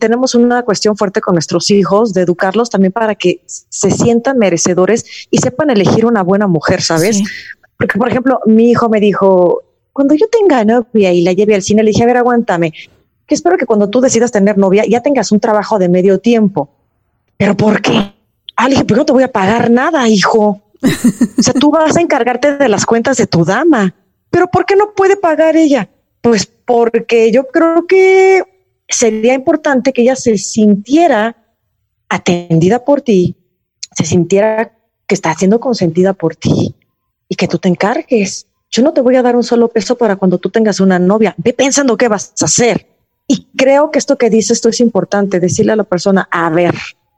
tenemos 0.00 0.34
una 0.34 0.62
cuestión 0.62 0.96
fuerte 0.96 1.20
con 1.20 1.34
nuestros 1.34 1.70
hijos 1.70 2.14
de 2.14 2.22
educarlos 2.22 2.70
también 2.70 2.92
para 2.92 3.14
que 3.14 3.42
se 3.46 3.90
sientan 3.90 4.38
merecedores 4.38 5.26
y 5.30 5.38
sepan 5.38 5.70
elegir 5.70 6.06
una 6.06 6.22
buena 6.22 6.46
mujer, 6.46 6.82
¿sabes? 6.82 7.20
Porque, 7.76 7.98
por 7.98 8.08
ejemplo, 8.08 8.40
mi 8.46 8.70
hijo 8.70 8.88
me 8.88 9.00
dijo, 9.00 9.62
cuando 9.92 10.14
yo 10.14 10.26
tenga 10.28 10.64
novia 10.64 11.12
y 11.12 11.22
la 11.22 11.32
lleve 11.32 11.54
al 11.54 11.62
cine, 11.62 11.82
le 11.82 11.90
dije, 11.90 12.02
a 12.02 12.06
ver, 12.06 12.16
aguántame, 12.16 12.72
que 13.26 13.34
espero 13.34 13.56
que 13.56 13.66
cuando 13.66 13.88
tú 13.88 14.00
decidas 14.00 14.32
tener 14.32 14.58
novia 14.58 14.84
ya 14.86 15.00
tengas 15.00 15.32
un 15.32 15.40
trabajo 15.40 15.78
de 15.78 15.88
medio 15.88 16.18
tiempo. 16.18 16.70
¿Pero 17.36 17.56
por 17.56 17.82
qué? 17.82 18.12
Ah, 18.56 18.68
le 18.68 18.74
dije, 18.74 18.84
pues 18.84 18.98
no 18.98 19.04
te 19.04 19.12
voy 19.12 19.22
a 19.22 19.32
pagar 19.32 19.70
nada, 19.70 20.08
hijo. 20.08 20.62
o 20.82 21.42
sea, 21.42 21.54
tú 21.54 21.70
vas 21.70 21.96
a 21.96 22.00
encargarte 22.00 22.56
de 22.56 22.68
las 22.68 22.86
cuentas 22.86 23.16
de 23.16 23.26
tu 23.26 23.44
dama. 23.44 23.94
¿Pero 24.30 24.48
por 24.48 24.64
qué 24.64 24.76
no 24.76 24.94
puede 24.94 25.16
pagar 25.16 25.56
ella? 25.56 25.88
Pues 26.20 26.46
porque 26.46 27.30
yo 27.32 27.48
creo 27.48 27.86
que 27.86 28.42
sería 28.88 29.34
importante 29.34 29.92
que 29.92 30.02
ella 30.02 30.16
se 30.16 30.38
sintiera 30.38 31.36
atendida 32.08 32.84
por 32.84 33.00
ti, 33.00 33.36
se 33.96 34.04
sintiera 34.04 34.72
que 35.06 35.14
está 35.14 35.34
siendo 35.34 35.60
consentida 35.60 36.12
por 36.12 36.36
ti 36.36 36.74
y 37.28 37.34
que 37.34 37.48
tú 37.48 37.58
te 37.58 37.68
encargues 37.68 38.46
yo 38.72 38.82
no 38.82 38.92
te 38.94 39.02
voy 39.02 39.16
a 39.16 39.22
dar 39.22 39.36
un 39.36 39.44
solo 39.44 39.68
peso 39.68 39.96
para 39.96 40.16
cuando 40.16 40.38
tú 40.38 40.48
tengas 40.48 40.80
una 40.80 40.98
novia. 40.98 41.34
Ve 41.36 41.52
pensando 41.52 41.96
qué 41.98 42.08
vas 42.08 42.32
a 42.40 42.46
hacer. 42.46 42.88
Y 43.28 43.46
creo 43.54 43.90
que 43.90 43.98
esto 43.98 44.16
que 44.16 44.30
dices 44.30 44.52
esto 44.52 44.70
es 44.70 44.80
importante, 44.80 45.40
decirle 45.40 45.72
a 45.72 45.76
la 45.76 45.84
persona, 45.84 46.26
a 46.30 46.48
ver, 46.48 46.74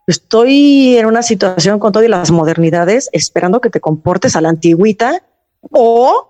estoy 0.06 0.96
en 0.98 1.06
una 1.06 1.22
situación 1.22 1.78
con 1.78 1.92
todas 1.92 2.08
las 2.08 2.32
modernidades, 2.32 3.08
esperando 3.12 3.60
que 3.60 3.70
te 3.70 3.80
comportes 3.80 4.34
a 4.34 4.40
la 4.40 4.48
antigüita 4.48 5.22
o 5.70 6.28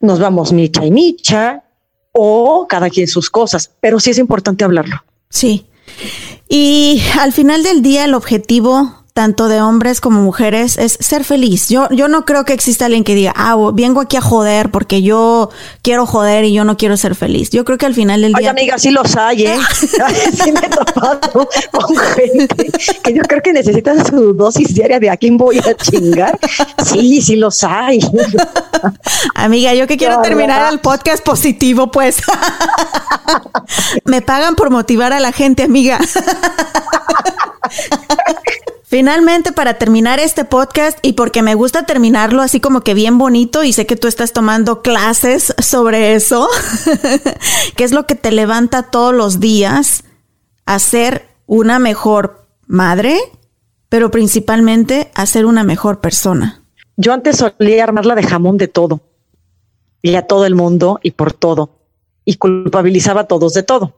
nos 0.00 0.18
vamos 0.18 0.52
micha 0.52 0.84
y 0.84 0.90
micha 0.90 1.62
o 2.10 2.66
cada 2.66 2.88
quien 2.88 3.06
sus 3.06 3.30
cosas, 3.30 3.70
pero 3.80 4.00
sí 4.00 4.10
es 4.10 4.18
importante 4.18 4.64
hablarlo. 4.64 4.96
Sí. 5.28 5.66
Y 6.48 7.02
al 7.20 7.32
final 7.32 7.62
del 7.62 7.82
día 7.82 8.04
el 8.04 8.14
objetivo 8.14 9.01
tanto 9.14 9.48
de 9.48 9.60
hombres 9.60 10.00
como 10.00 10.22
mujeres, 10.22 10.78
es 10.78 10.96
ser 11.00 11.24
feliz. 11.24 11.68
Yo, 11.68 11.88
yo 11.90 12.08
no 12.08 12.24
creo 12.24 12.44
que 12.44 12.54
exista 12.54 12.86
alguien 12.86 13.04
que 13.04 13.14
diga, 13.14 13.32
ah, 13.36 13.56
vengo 13.74 14.00
aquí 14.00 14.16
a 14.16 14.22
joder 14.22 14.70
porque 14.70 15.02
yo 15.02 15.50
quiero 15.82 16.06
joder 16.06 16.44
y 16.44 16.54
yo 16.54 16.64
no 16.64 16.76
quiero 16.76 16.96
ser 16.96 17.14
feliz. 17.14 17.50
Yo 17.50 17.64
creo 17.64 17.76
que 17.76 17.86
al 17.86 17.94
final 17.94 18.22
del 18.22 18.32
día. 18.32 18.38
Oye, 18.38 18.48
amiga, 18.48 18.78
sí 18.78 18.90
los 18.90 19.14
hay, 19.16 19.46
¿eh? 19.46 19.58
sí 19.76 20.52
me 20.52 20.60
he 20.60 20.68
topado 20.68 21.48
con 21.70 21.96
gente 21.96 22.70
que 23.02 23.14
yo 23.14 23.22
creo 23.22 23.42
que 23.42 23.52
necesitan 23.52 24.04
su 24.06 24.32
dosis 24.32 24.74
diaria 24.74 24.98
de 24.98 25.10
a 25.10 25.16
quién 25.16 25.36
voy 25.36 25.58
a 25.58 25.74
chingar. 25.74 26.38
Sí, 26.84 27.20
sí 27.20 27.36
los 27.36 27.62
hay. 27.64 28.00
amiga, 29.34 29.74
yo 29.74 29.86
que 29.86 29.98
quiero 29.98 30.22
terminar 30.22 30.72
el 30.72 30.80
podcast 30.80 31.22
positivo, 31.22 31.90
pues. 31.90 32.16
me 34.04 34.22
pagan 34.22 34.54
por 34.54 34.70
motivar 34.70 35.12
a 35.12 35.20
la 35.20 35.32
gente, 35.32 35.62
amiga. 35.62 35.98
Finalmente, 38.92 39.52
para 39.52 39.78
terminar 39.78 40.20
este 40.20 40.44
podcast 40.44 40.98
y 41.00 41.14
porque 41.14 41.40
me 41.40 41.54
gusta 41.54 41.86
terminarlo 41.86 42.42
así 42.42 42.60
como 42.60 42.82
que 42.82 42.92
bien 42.92 43.16
bonito 43.16 43.64
y 43.64 43.72
sé 43.72 43.86
que 43.86 43.96
tú 43.96 44.06
estás 44.06 44.34
tomando 44.34 44.82
clases 44.82 45.54
sobre 45.62 46.14
eso, 46.14 46.46
¿qué 47.76 47.84
es 47.84 47.92
lo 47.92 48.06
que 48.06 48.16
te 48.16 48.30
levanta 48.30 48.90
todos 48.90 49.14
los 49.14 49.40
días 49.40 50.04
a 50.66 50.78
ser 50.78 51.26
una 51.46 51.78
mejor 51.78 52.44
madre, 52.66 53.16
pero 53.88 54.10
principalmente 54.10 55.10
a 55.14 55.24
ser 55.24 55.46
una 55.46 55.64
mejor 55.64 56.02
persona? 56.02 56.62
Yo 56.98 57.14
antes 57.14 57.38
solía 57.38 57.84
armarla 57.84 58.14
de 58.14 58.24
jamón 58.24 58.58
de 58.58 58.68
todo 58.68 59.00
y 60.02 60.16
a 60.16 60.26
todo 60.26 60.44
el 60.44 60.54
mundo 60.54 61.00
y 61.02 61.12
por 61.12 61.32
todo 61.32 61.78
y 62.26 62.34
culpabilizaba 62.34 63.22
a 63.22 63.26
todos 63.26 63.54
de 63.54 63.62
todo. 63.62 63.94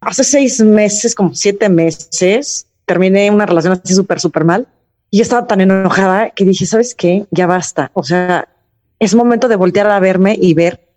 Hace 0.00 0.24
seis 0.24 0.60
meses, 0.60 1.14
como 1.14 1.34
siete 1.34 1.68
meses, 1.68 2.68
terminé 2.90 3.30
una 3.30 3.46
relación 3.46 3.72
así 3.72 3.94
súper, 3.94 4.18
súper 4.18 4.44
mal. 4.44 4.66
Y 5.10 5.18
yo 5.18 5.22
estaba 5.22 5.46
tan 5.46 5.60
enojada 5.60 6.30
que 6.30 6.44
dije, 6.44 6.66
¿sabes 6.66 6.96
qué? 6.96 7.24
Ya 7.30 7.46
basta. 7.46 7.92
O 7.94 8.02
sea, 8.02 8.48
es 8.98 9.14
momento 9.14 9.46
de 9.46 9.54
voltear 9.54 9.88
a 9.88 10.00
verme 10.00 10.36
y 10.40 10.54
ver 10.54 10.88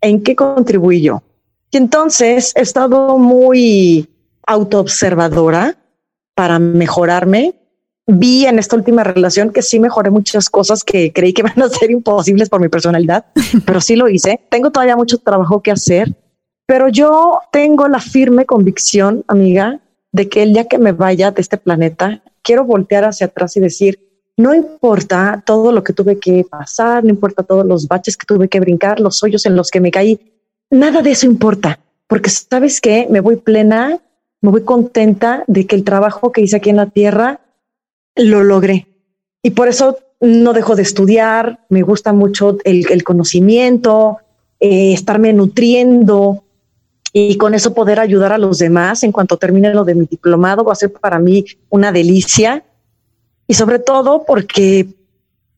en 0.00 0.22
qué 0.22 0.36
contribuí 0.36 1.02
yo. 1.02 1.24
Y 1.72 1.78
entonces 1.78 2.52
he 2.54 2.60
estado 2.60 3.18
muy 3.18 4.08
autoobservadora 4.46 5.78
para 6.36 6.60
mejorarme. 6.60 7.56
Vi 8.06 8.46
en 8.46 8.60
esta 8.60 8.76
última 8.76 9.02
relación 9.02 9.50
que 9.50 9.62
sí 9.62 9.80
mejoré 9.80 10.10
muchas 10.10 10.48
cosas 10.48 10.84
que 10.84 11.12
creí 11.12 11.32
que 11.32 11.42
van 11.50 11.60
a 11.60 11.68
ser 11.68 11.90
imposibles 11.90 12.48
por 12.50 12.60
mi 12.60 12.68
personalidad, 12.68 13.26
pero 13.66 13.80
sí 13.80 13.96
lo 13.96 14.08
hice. 14.08 14.40
Tengo 14.48 14.70
todavía 14.70 14.94
mucho 14.94 15.18
trabajo 15.18 15.60
que 15.60 15.72
hacer, 15.72 16.14
pero 16.66 16.88
yo 16.88 17.40
tengo 17.50 17.88
la 17.88 17.98
firme 17.98 18.46
convicción, 18.46 19.24
amiga, 19.26 19.80
de 20.12 20.28
que 20.28 20.42
el 20.42 20.52
día 20.52 20.68
que 20.68 20.78
me 20.78 20.92
vaya 20.92 21.30
de 21.30 21.40
este 21.40 21.56
planeta, 21.56 22.22
quiero 22.42 22.64
voltear 22.64 23.04
hacia 23.04 23.26
atrás 23.26 23.56
y 23.56 23.60
decir, 23.60 23.98
no 24.36 24.54
importa 24.54 25.42
todo 25.44 25.72
lo 25.72 25.82
que 25.82 25.92
tuve 25.92 26.18
que 26.18 26.44
pasar, 26.48 27.02
no 27.02 27.10
importa 27.10 27.42
todos 27.42 27.66
los 27.66 27.88
baches 27.88 28.16
que 28.16 28.26
tuve 28.26 28.48
que 28.48 28.60
brincar, 28.60 29.00
los 29.00 29.22
hoyos 29.22 29.46
en 29.46 29.56
los 29.56 29.70
que 29.70 29.80
me 29.80 29.90
caí, 29.90 30.20
nada 30.70 31.02
de 31.02 31.10
eso 31.12 31.26
importa, 31.26 31.80
porque 32.06 32.30
sabes 32.30 32.80
que 32.80 33.06
me 33.10 33.20
voy 33.20 33.36
plena, 33.36 34.00
me 34.40 34.50
voy 34.50 34.62
contenta 34.62 35.44
de 35.46 35.66
que 35.66 35.76
el 35.76 35.84
trabajo 35.84 36.32
que 36.32 36.42
hice 36.42 36.56
aquí 36.56 36.70
en 36.70 36.76
la 36.76 36.90
tierra 36.90 37.40
lo 38.14 38.42
logré. 38.42 38.88
Y 39.42 39.50
por 39.50 39.68
eso 39.68 39.98
no 40.20 40.52
dejo 40.52 40.76
de 40.76 40.82
estudiar, 40.82 41.64
me 41.68 41.82
gusta 41.82 42.12
mucho 42.12 42.58
el, 42.64 43.04
conocimiento, 43.04 44.18
eh, 44.60 44.92
estarme 44.92 45.32
nutriendo, 45.32 46.44
y 47.12 47.36
con 47.36 47.54
eso 47.54 47.74
poder 47.74 48.00
ayudar 48.00 48.32
a 48.32 48.38
los 48.38 48.58
demás 48.58 49.02
en 49.02 49.12
cuanto 49.12 49.36
termine 49.36 49.74
lo 49.74 49.84
de 49.84 49.94
mi 49.94 50.06
diplomado 50.06 50.64
va 50.64 50.72
a 50.72 50.76
ser 50.76 50.92
para 50.92 51.18
mí 51.18 51.44
una 51.68 51.92
delicia 51.92 52.64
y 53.46 53.54
sobre 53.54 53.78
todo 53.78 54.24
porque 54.24 54.88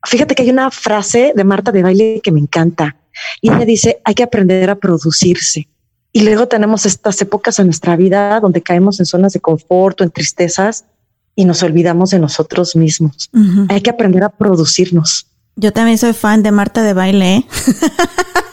fíjate 0.05 0.35
que 0.35 0.43
hay 0.43 0.51
una 0.51 0.71
frase 0.71 1.33
de 1.35 1.45
Marta 1.45 1.71
de 1.71 1.83
baile 1.83 2.21
que 2.23 2.33
me 2.33 2.41
encanta 2.41 2.97
y 3.41 3.51
ella 3.51 3.65
dice 3.65 4.01
hay 4.05 4.15
que 4.15 4.25
aprender 4.25 4.69
a 4.71 4.77
producirse 4.77 5.69
y 6.13 6.23
luego 6.23 6.49
tenemos 6.49 6.87
estas 6.87 7.21
épocas 7.21 7.59
en 7.59 7.67
nuestra 7.67 7.97
vida 7.97 8.39
donde 8.41 8.63
caemos 8.63 9.01
en 9.01 9.07
zonas 9.07 9.33
de 9.33 9.41
confort 9.41 10.01
o 10.01 10.05
en 10.05 10.11
tristezas 10.11 10.85
y 11.37 11.45
nos 11.45 11.63
olvidamos 11.65 12.11
de 12.11 12.21
nosotros 12.21 12.77
mismos. 12.77 13.31
Hay 13.69 13.81
que 13.81 13.91
aprender 13.91 14.23
a 14.23 14.29
producirnos. 14.29 15.27
Yo 15.57 15.73
también 15.73 15.99
soy 15.99 16.13
fan 16.13 16.45
de 16.45 16.53
Marta 16.53 16.83
de 16.83 16.93
baile. 16.93 17.37
¿eh? 17.37 17.47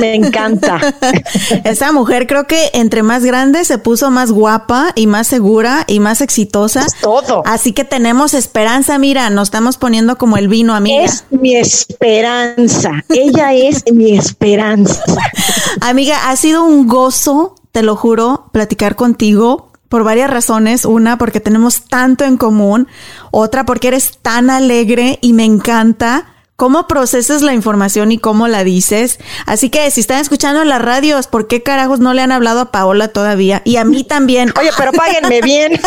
me 0.00 0.14
encanta. 0.14 0.80
Esa 1.64 1.92
mujer 1.92 2.26
creo 2.26 2.46
que 2.46 2.70
entre 2.74 3.02
más 3.02 3.24
grande 3.24 3.64
se 3.64 3.78
puso 3.78 4.10
más 4.10 4.30
guapa 4.30 4.92
y 4.94 5.06
más 5.06 5.26
segura 5.26 5.84
y 5.86 6.00
más 6.00 6.20
exitosa. 6.20 6.86
todo. 7.00 7.42
Así 7.46 7.72
que 7.72 7.84
tenemos 7.84 8.34
esperanza, 8.34 8.98
mira, 8.98 9.30
nos 9.30 9.48
estamos 9.48 9.76
poniendo 9.76 10.18
como 10.18 10.36
el 10.36 10.48
vino, 10.48 10.74
amiga. 10.74 11.04
Es 11.04 11.24
mi 11.30 11.56
esperanza. 11.56 13.04
Ella 13.08 13.52
es 13.54 13.84
mi 13.92 14.16
esperanza. 14.16 15.02
Amiga, 15.80 16.30
ha 16.30 16.36
sido 16.36 16.64
un 16.64 16.86
gozo, 16.86 17.54
te 17.72 17.82
lo 17.82 17.96
juro, 17.96 18.50
platicar 18.52 18.96
contigo 18.96 19.70
por 19.88 20.04
varias 20.04 20.30
razones. 20.30 20.84
Una, 20.84 21.18
porque 21.18 21.40
tenemos 21.40 21.82
tanto 21.82 22.24
en 22.24 22.36
común. 22.36 22.88
Otra, 23.30 23.64
porque 23.64 23.88
eres 23.88 24.18
tan 24.20 24.50
alegre 24.50 25.18
y 25.20 25.32
me 25.32 25.44
encanta 25.44 26.26
cómo 26.60 26.86
procesas 26.86 27.40
la 27.40 27.54
información 27.54 28.12
y 28.12 28.18
cómo 28.18 28.46
la 28.46 28.64
dices. 28.64 29.18
Así 29.46 29.70
que 29.70 29.90
si 29.90 30.02
están 30.02 30.18
escuchando 30.18 30.62
las 30.62 30.82
radios, 30.82 31.26
¿por 31.26 31.46
qué 31.46 31.62
carajos 31.62 32.00
no 32.00 32.12
le 32.12 32.20
han 32.20 32.32
hablado 32.32 32.60
a 32.60 32.70
Paola 32.70 33.08
todavía? 33.08 33.62
Y 33.64 33.76
a 33.76 33.84
mí 33.86 34.04
también. 34.04 34.52
Oye, 34.60 34.68
pero 34.76 34.92
páguenme 34.92 35.40
bien. 35.40 35.80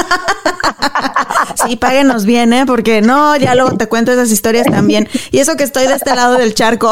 sí, 1.64 1.76
páguenos 1.76 2.26
bien, 2.26 2.54
¿eh? 2.54 2.66
Porque 2.66 3.04
no, 3.04 3.36
ya 3.36 3.54
luego 3.54 3.78
te 3.78 3.86
cuento 3.86 4.14
esas 4.14 4.32
historias 4.32 4.66
también. 4.66 5.08
Y 5.30 5.38
eso 5.38 5.56
que 5.58 5.64
estoy 5.64 5.86
de 5.86 5.94
este 5.94 6.16
lado 6.16 6.40
del 6.40 6.56
charco. 6.56 6.92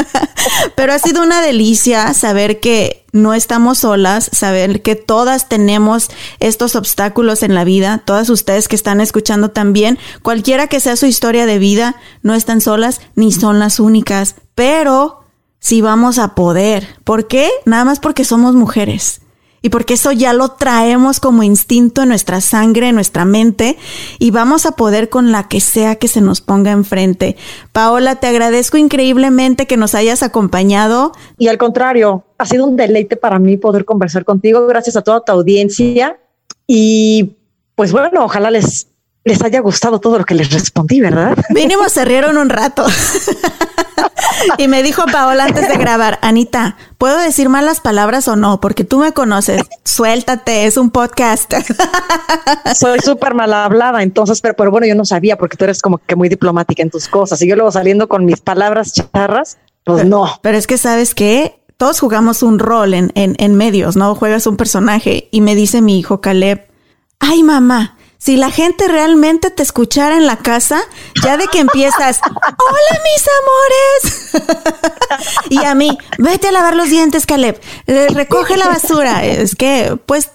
pero 0.74 0.94
ha 0.94 0.98
sido 0.98 1.22
una 1.22 1.42
delicia 1.42 2.14
saber 2.14 2.58
que 2.58 3.03
no 3.14 3.32
estamos 3.32 3.78
solas, 3.78 4.28
saber 4.32 4.82
que 4.82 4.96
todas 4.96 5.48
tenemos 5.48 6.10
estos 6.40 6.74
obstáculos 6.74 7.42
en 7.44 7.54
la 7.54 7.64
vida, 7.64 8.02
todas 8.04 8.28
ustedes 8.28 8.66
que 8.68 8.76
están 8.76 9.00
escuchando 9.00 9.52
también, 9.52 9.98
cualquiera 10.22 10.66
que 10.66 10.80
sea 10.80 10.96
su 10.96 11.06
historia 11.06 11.46
de 11.46 11.60
vida, 11.60 11.96
no 12.22 12.34
están 12.34 12.60
solas 12.60 13.00
ni 13.14 13.30
son 13.30 13.60
las 13.60 13.78
únicas, 13.78 14.34
pero 14.56 15.24
sí 15.60 15.80
vamos 15.80 16.18
a 16.18 16.34
poder. 16.34 16.88
¿Por 17.04 17.28
qué? 17.28 17.48
Nada 17.64 17.84
más 17.84 18.00
porque 18.00 18.24
somos 18.24 18.56
mujeres 18.56 19.20
y 19.64 19.70
porque 19.70 19.94
eso 19.94 20.12
ya 20.12 20.34
lo 20.34 20.50
traemos 20.50 21.20
como 21.20 21.42
instinto 21.42 22.02
en 22.02 22.10
nuestra 22.10 22.42
sangre, 22.42 22.90
en 22.90 22.94
nuestra 22.96 23.24
mente 23.24 23.78
y 24.18 24.30
vamos 24.30 24.66
a 24.66 24.72
poder 24.72 25.08
con 25.08 25.32
la 25.32 25.48
que 25.48 25.60
sea 25.60 25.96
que 25.96 26.06
se 26.06 26.20
nos 26.20 26.42
ponga 26.42 26.70
enfrente. 26.70 27.36
Paola, 27.72 28.16
te 28.16 28.26
agradezco 28.26 28.76
increíblemente 28.76 29.66
que 29.66 29.78
nos 29.78 29.94
hayas 29.94 30.22
acompañado. 30.22 31.12
Y 31.38 31.48
al 31.48 31.56
contrario, 31.56 32.24
ha 32.36 32.44
sido 32.44 32.66
un 32.66 32.76
deleite 32.76 33.16
para 33.16 33.38
mí 33.38 33.56
poder 33.56 33.86
conversar 33.86 34.26
contigo. 34.26 34.66
Gracias 34.66 34.96
a 34.96 35.02
toda 35.02 35.24
tu 35.24 35.32
audiencia 35.32 36.20
y 36.66 37.38
pues 37.74 37.90
bueno, 37.90 38.26
ojalá 38.26 38.50
les 38.50 38.88
les 39.24 39.42
haya 39.42 39.60
gustado 39.60 40.00
todo 40.00 40.18
lo 40.18 40.24
que 40.24 40.34
les 40.34 40.50
respondí, 40.50 41.00
¿verdad? 41.00 41.36
Mínimo 41.48 41.88
se 41.88 42.04
rieron 42.04 42.36
un 42.36 42.50
rato. 42.50 42.84
y 44.58 44.68
me 44.68 44.82
dijo 44.82 45.04
Paola 45.10 45.44
antes 45.44 45.66
de 45.66 45.76
grabar, 45.78 46.18
Anita, 46.20 46.76
¿puedo 46.98 47.18
decir 47.18 47.48
malas 47.48 47.80
palabras 47.80 48.28
o 48.28 48.36
no? 48.36 48.60
Porque 48.60 48.84
tú 48.84 48.98
me 48.98 49.12
conoces. 49.12 49.62
Suéltate, 49.84 50.66
es 50.66 50.76
un 50.76 50.90
podcast. 50.90 51.54
Soy 52.74 53.00
súper 53.00 53.34
mal 53.34 53.54
hablada, 53.54 54.02
entonces, 54.02 54.42
pero, 54.42 54.54
pero 54.54 54.70
bueno, 54.70 54.86
yo 54.86 54.94
no 54.94 55.06
sabía 55.06 55.38
porque 55.38 55.56
tú 55.56 55.64
eres 55.64 55.80
como 55.80 55.98
que 55.98 56.16
muy 56.16 56.28
diplomática 56.28 56.82
en 56.82 56.90
tus 56.90 57.08
cosas. 57.08 57.40
Y 57.40 57.48
yo 57.48 57.56
luego 57.56 57.72
saliendo 57.72 58.08
con 58.08 58.26
mis 58.26 58.40
palabras 58.40 58.92
charras, 58.92 59.56
pues 59.84 60.04
no. 60.04 60.38
Pero 60.42 60.58
es 60.58 60.66
que 60.66 60.76
sabes 60.76 61.14
qué? 61.14 61.60
Todos 61.78 61.98
jugamos 61.98 62.42
un 62.42 62.58
rol 62.58 62.92
en, 62.92 63.10
en, 63.14 63.36
en 63.38 63.54
medios, 63.54 63.96
¿no? 63.96 64.14
Juegas 64.14 64.46
un 64.46 64.56
personaje 64.56 65.28
y 65.32 65.40
me 65.40 65.54
dice 65.54 65.80
mi 65.80 65.98
hijo 65.98 66.20
Caleb, 66.20 66.68
ay 67.18 67.42
mamá, 67.42 67.96
si 68.24 68.38
la 68.38 68.50
gente 68.50 68.88
realmente 68.88 69.50
te 69.50 69.62
escuchara 69.62 70.16
en 70.16 70.26
la 70.26 70.38
casa, 70.38 70.80
ya 71.22 71.36
de 71.36 71.46
que 71.46 71.58
empiezas, 71.60 72.20
hola 72.24 73.00
mis 73.04 73.26
amores. 74.32 75.20
y 75.50 75.62
a 75.62 75.74
mí, 75.74 75.98
vete 76.16 76.48
a 76.48 76.52
lavar 76.52 76.74
los 76.74 76.88
dientes, 76.88 77.26
Caleb, 77.26 77.60
eh, 77.86 78.06
recoge 78.14 78.56
la 78.56 78.68
basura. 78.68 79.26
Es 79.26 79.54
que, 79.54 79.98
pues, 80.06 80.30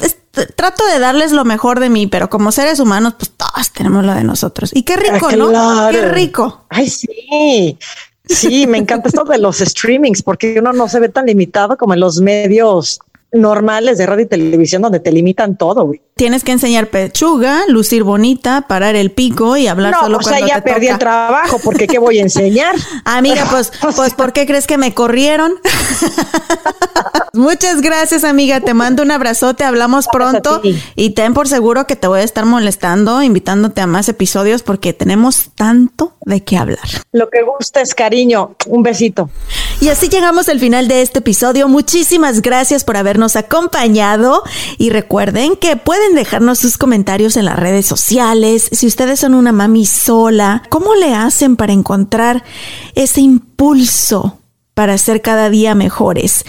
trato 0.56 0.86
de 0.86 1.00
darles 1.00 1.32
lo 1.32 1.46
mejor 1.46 1.80
de 1.80 1.90
mí, 1.90 2.06
pero 2.06 2.30
como 2.30 2.52
seres 2.52 2.80
humanos, 2.80 3.16
pues 3.18 3.32
todos 3.32 3.72
tenemos 3.72 4.06
lo 4.06 4.14
de 4.14 4.24
nosotros. 4.24 4.70
Y 4.72 4.84
qué 4.84 4.96
rico, 4.96 5.32
¿no? 5.32 5.90
Qué 5.90 6.04
rico. 6.10 6.66
Ay, 6.70 6.92
sí. 6.92 7.76
Sí, 8.24 8.68
me 8.68 8.78
encanta 8.78 9.10
esto 9.10 9.24
de 9.24 9.40
los 9.40 9.58
streamings, 9.58 10.22
porque 10.22 10.60
uno 10.60 10.74
no 10.74 10.88
se 10.88 11.00
ve 11.00 11.10
tan 11.10 11.26
limitado 11.26 11.76
como 11.76 11.96
en 11.96 12.02
los 12.02 12.22
medios 12.22 13.00
normales 13.32 13.98
de 13.98 14.06
radio 14.06 14.26
y 14.26 14.28
televisión 14.28 14.82
donde 14.82 15.00
te 15.00 15.12
limitan 15.12 15.58
todo, 15.58 15.86
güey. 15.86 16.02
Tienes 16.16 16.44
que 16.44 16.52
enseñar 16.52 16.88
pechuga, 16.88 17.62
lucir 17.68 18.04
bonita, 18.04 18.66
parar 18.68 18.96
el 18.96 19.12
pico 19.12 19.56
y 19.56 19.68
hablar 19.68 19.96
solo 20.00 20.18
o 20.18 20.22
sea, 20.22 20.46
ya 20.46 20.62
perdí 20.62 20.88
el 20.88 20.98
trabajo, 20.98 21.60
porque 21.64 21.88
qué 21.88 21.98
voy 21.98 22.20
a 22.20 22.24
enseñar? 22.24 22.76
Amiga, 23.06 23.48
pues, 23.50 23.72
pues, 23.96 24.14
¿por 24.14 24.34
qué 24.34 24.46
crees 24.46 24.68
que 24.68 24.78
me 24.78 24.94
corrieron? 24.94 25.54
Muchas 27.34 27.82
gracias, 27.82 28.24
amiga. 28.24 28.60
Te 28.60 28.74
mando 28.74 29.04
un 29.04 29.12
abrazote, 29.12 29.64
hablamos 29.64 30.08
pronto 30.12 30.62
y 30.96 31.12
ten 31.12 31.34
por 31.34 31.48
seguro 31.48 31.86
que 31.88 31.96
te 31.96 32.08
voy 32.08 32.22
a 32.22 32.24
estar 32.24 32.46
molestando, 32.46 33.22
invitándote 33.22 33.82
a 33.82 33.88
más 33.88 34.10
episodios 34.10 34.64
porque 34.64 34.94
tenemos 34.94 35.52
tanto 35.56 36.14
de 36.26 36.44
qué 36.44 36.58
hablar. 36.58 36.80
Lo 37.12 37.30
que 37.30 37.44
gusta 37.44 37.82
es 37.82 37.94
cariño. 37.94 38.56
Un 38.68 38.84
besito. 38.84 39.30
Y 39.82 39.88
así 39.88 40.10
llegamos 40.10 40.50
al 40.50 40.60
final 40.60 40.90
de 40.90 41.02
este 41.02 41.20
episodio. 41.20 41.70
Muchísimas 41.70 42.42
gracias 42.42 42.84
por 42.84 42.98
habernos 42.98 43.38
acompañado 43.38 44.44
y 44.78 44.90
recuerden 44.90 45.56
que 45.56 45.78
pueden 45.78 46.16
dejarnos 46.16 46.60
sus 46.60 46.78
comentarios 46.78 47.38
en 47.38 47.46
las 47.46 47.58
redes 47.58 47.86
sociales. 47.86 48.68
Si 48.74 48.88
ustedes 48.88 49.22
son 49.22 49.34
una 49.36 49.54
mami 49.54 49.86
sola, 49.86 50.64
¿cómo 50.68 50.96
le 50.96 51.14
hacen 51.14 51.56
para 51.56 51.72
encontrar 51.72 52.44
ese 52.94 53.22
impulso 53.22 54.40
para 54.74 54.98
ser 54.98 55.22
cada 55.22 55.50
día 55.50 55.76
mejores? 55.76 56.44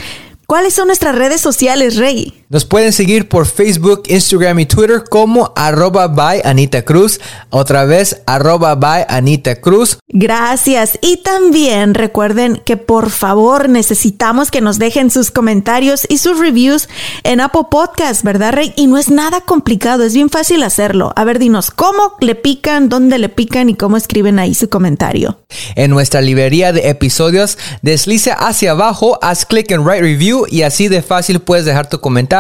¿Cuáles 0.48 0.74
son 0.74 0.88
nuestras 0.88 1.14
redes 1.14 1.40
sociales, 1.40 1.96
Rey? 1.98 2.39
Nos 2.52 2.64
pueden 2.64 2.92
seguir 2.92 3.28
por 3.28 3.46
Facebook, 3.46 4.02
Instagram 4.08 4.58
y 4.58 4.66
Twitter 4.66 5.04
como 5.08 5.52
arroba 5.54 6.08
by 6.08 6.42
Anita 6.44 6.82
Cruz. 6.82 7.20
Otra 7.48 7.84
vez, 7.84 8.22
arroba 8.26 8.74
by 8.74 9.06
Anita 9.08 9.60
Cruz. 9.60 9.98
Gracias. 10.08 10.98
Y 11.00 11.18
también 11.18 11.94
recuerden 11.94 12.60
que 12.66 12.76
por 12.76 13.10
favor 13.10 13.68
necesitamos 13.68 14.50
que 14.50 14.60
nos 14.60 14.80
dejen 14.80 15.12
sus 15.12 15.30
comentarios 15.30 16.06
y 16.08 16.18
sus 16.18 16.40
reviews 16.40 16.88
en 17.22 17.40
Apple 17.40 17.68
Podcast, 17.70 18.24
¿verdad, 18.24 18.52
Rey? 18.52 18.72
Y 18.74 18.88
no 18.88 18.98
es 18.98 19.10
nada 19.10 19.42
complicado, 19.42 20.02
es 20.02 20.14
bien 20.14 20.28
fácil 20.28 20.64
hacerlo. 20.64 21.12
A 21.14 21.22
ver, 21.22 21.38
dinos, 21.38 21.70
¿cómo 21.70 22.14
le 22.20 22.34
pican, 22.34 22.88
dónde 22.88 23.20
le 23.20 23.28
pican 23.28 23.68
y 23.68 23.76
cómo 23.76 23.96
escriben 23.96 24.40
ahí 24.40 24.56
su 24.56 24.68
comentario? 24.68 25.38
En 25.76 25.92
nuestra 25.92 26.20
librería 26.20 26.72
de 26.72 26.88
episodios, 26.88 27.58
deslice 27.82 28.32
hacia 28.36 28.72
abajo, 28.72 29.20
haz 29.22 29.46
clic 29.46 29.70
en 29.70 29.84
Write 29.84 30.02
Review 30.02 30.46
y 30.50 30.62
así 30.62 30.88
de 30.88 31.02
fácil 31.02 31.38
puedes 31.38 31.64
dejar 31.64 31.88
tu 31.88 32.00
comentario 32.00 32.39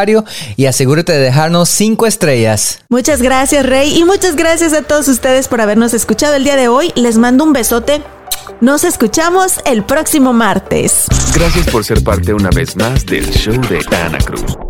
y 0.56 0.66
asegúrate 0.66 1.12
de 1.12 1.18
dejarnos 1.18 1.68
cinco 1.68 2.06
estrellas. 2.06 2.80
Muchas 2.88 3.22
gracias, 3.22 3.64
Rey, 3.66 3.96
y 3.98 4.04
muchas 4.04 4.36
gracias 4.36 4.72
a 4.72 4.82
todos 4.82 5.08
ustedes 5.08 5.48
por 5.48 5.60
habernos 5.60 5.94
escuchado 5.94 6.34
el 6.34 6.44
día 6.44 6.56
de 6.56 6.68
hoy. 6.68 6.92
Les 6.96 7.18
mando 7.18 7.44
un 7.44 7.52
besote. 7.52 8.02
Nos 8.60 8.84
escuchamos 8.84 9.60
el 9.64 9.84
próximo 9.84 10.32
martes. 10.32 11.06
Gracias 11.34 11.66
por 11.68 11.84
ser 11.84 12.02
parte 12.02 12.34
una 12.34 12.50
vez 12.50 12.76
más 12.76 13.06
del 13.06 13.28
show 13.30 13.58
de 13.68 13.80
Ana 13.96 14.18
Cruz. 14.18 14.69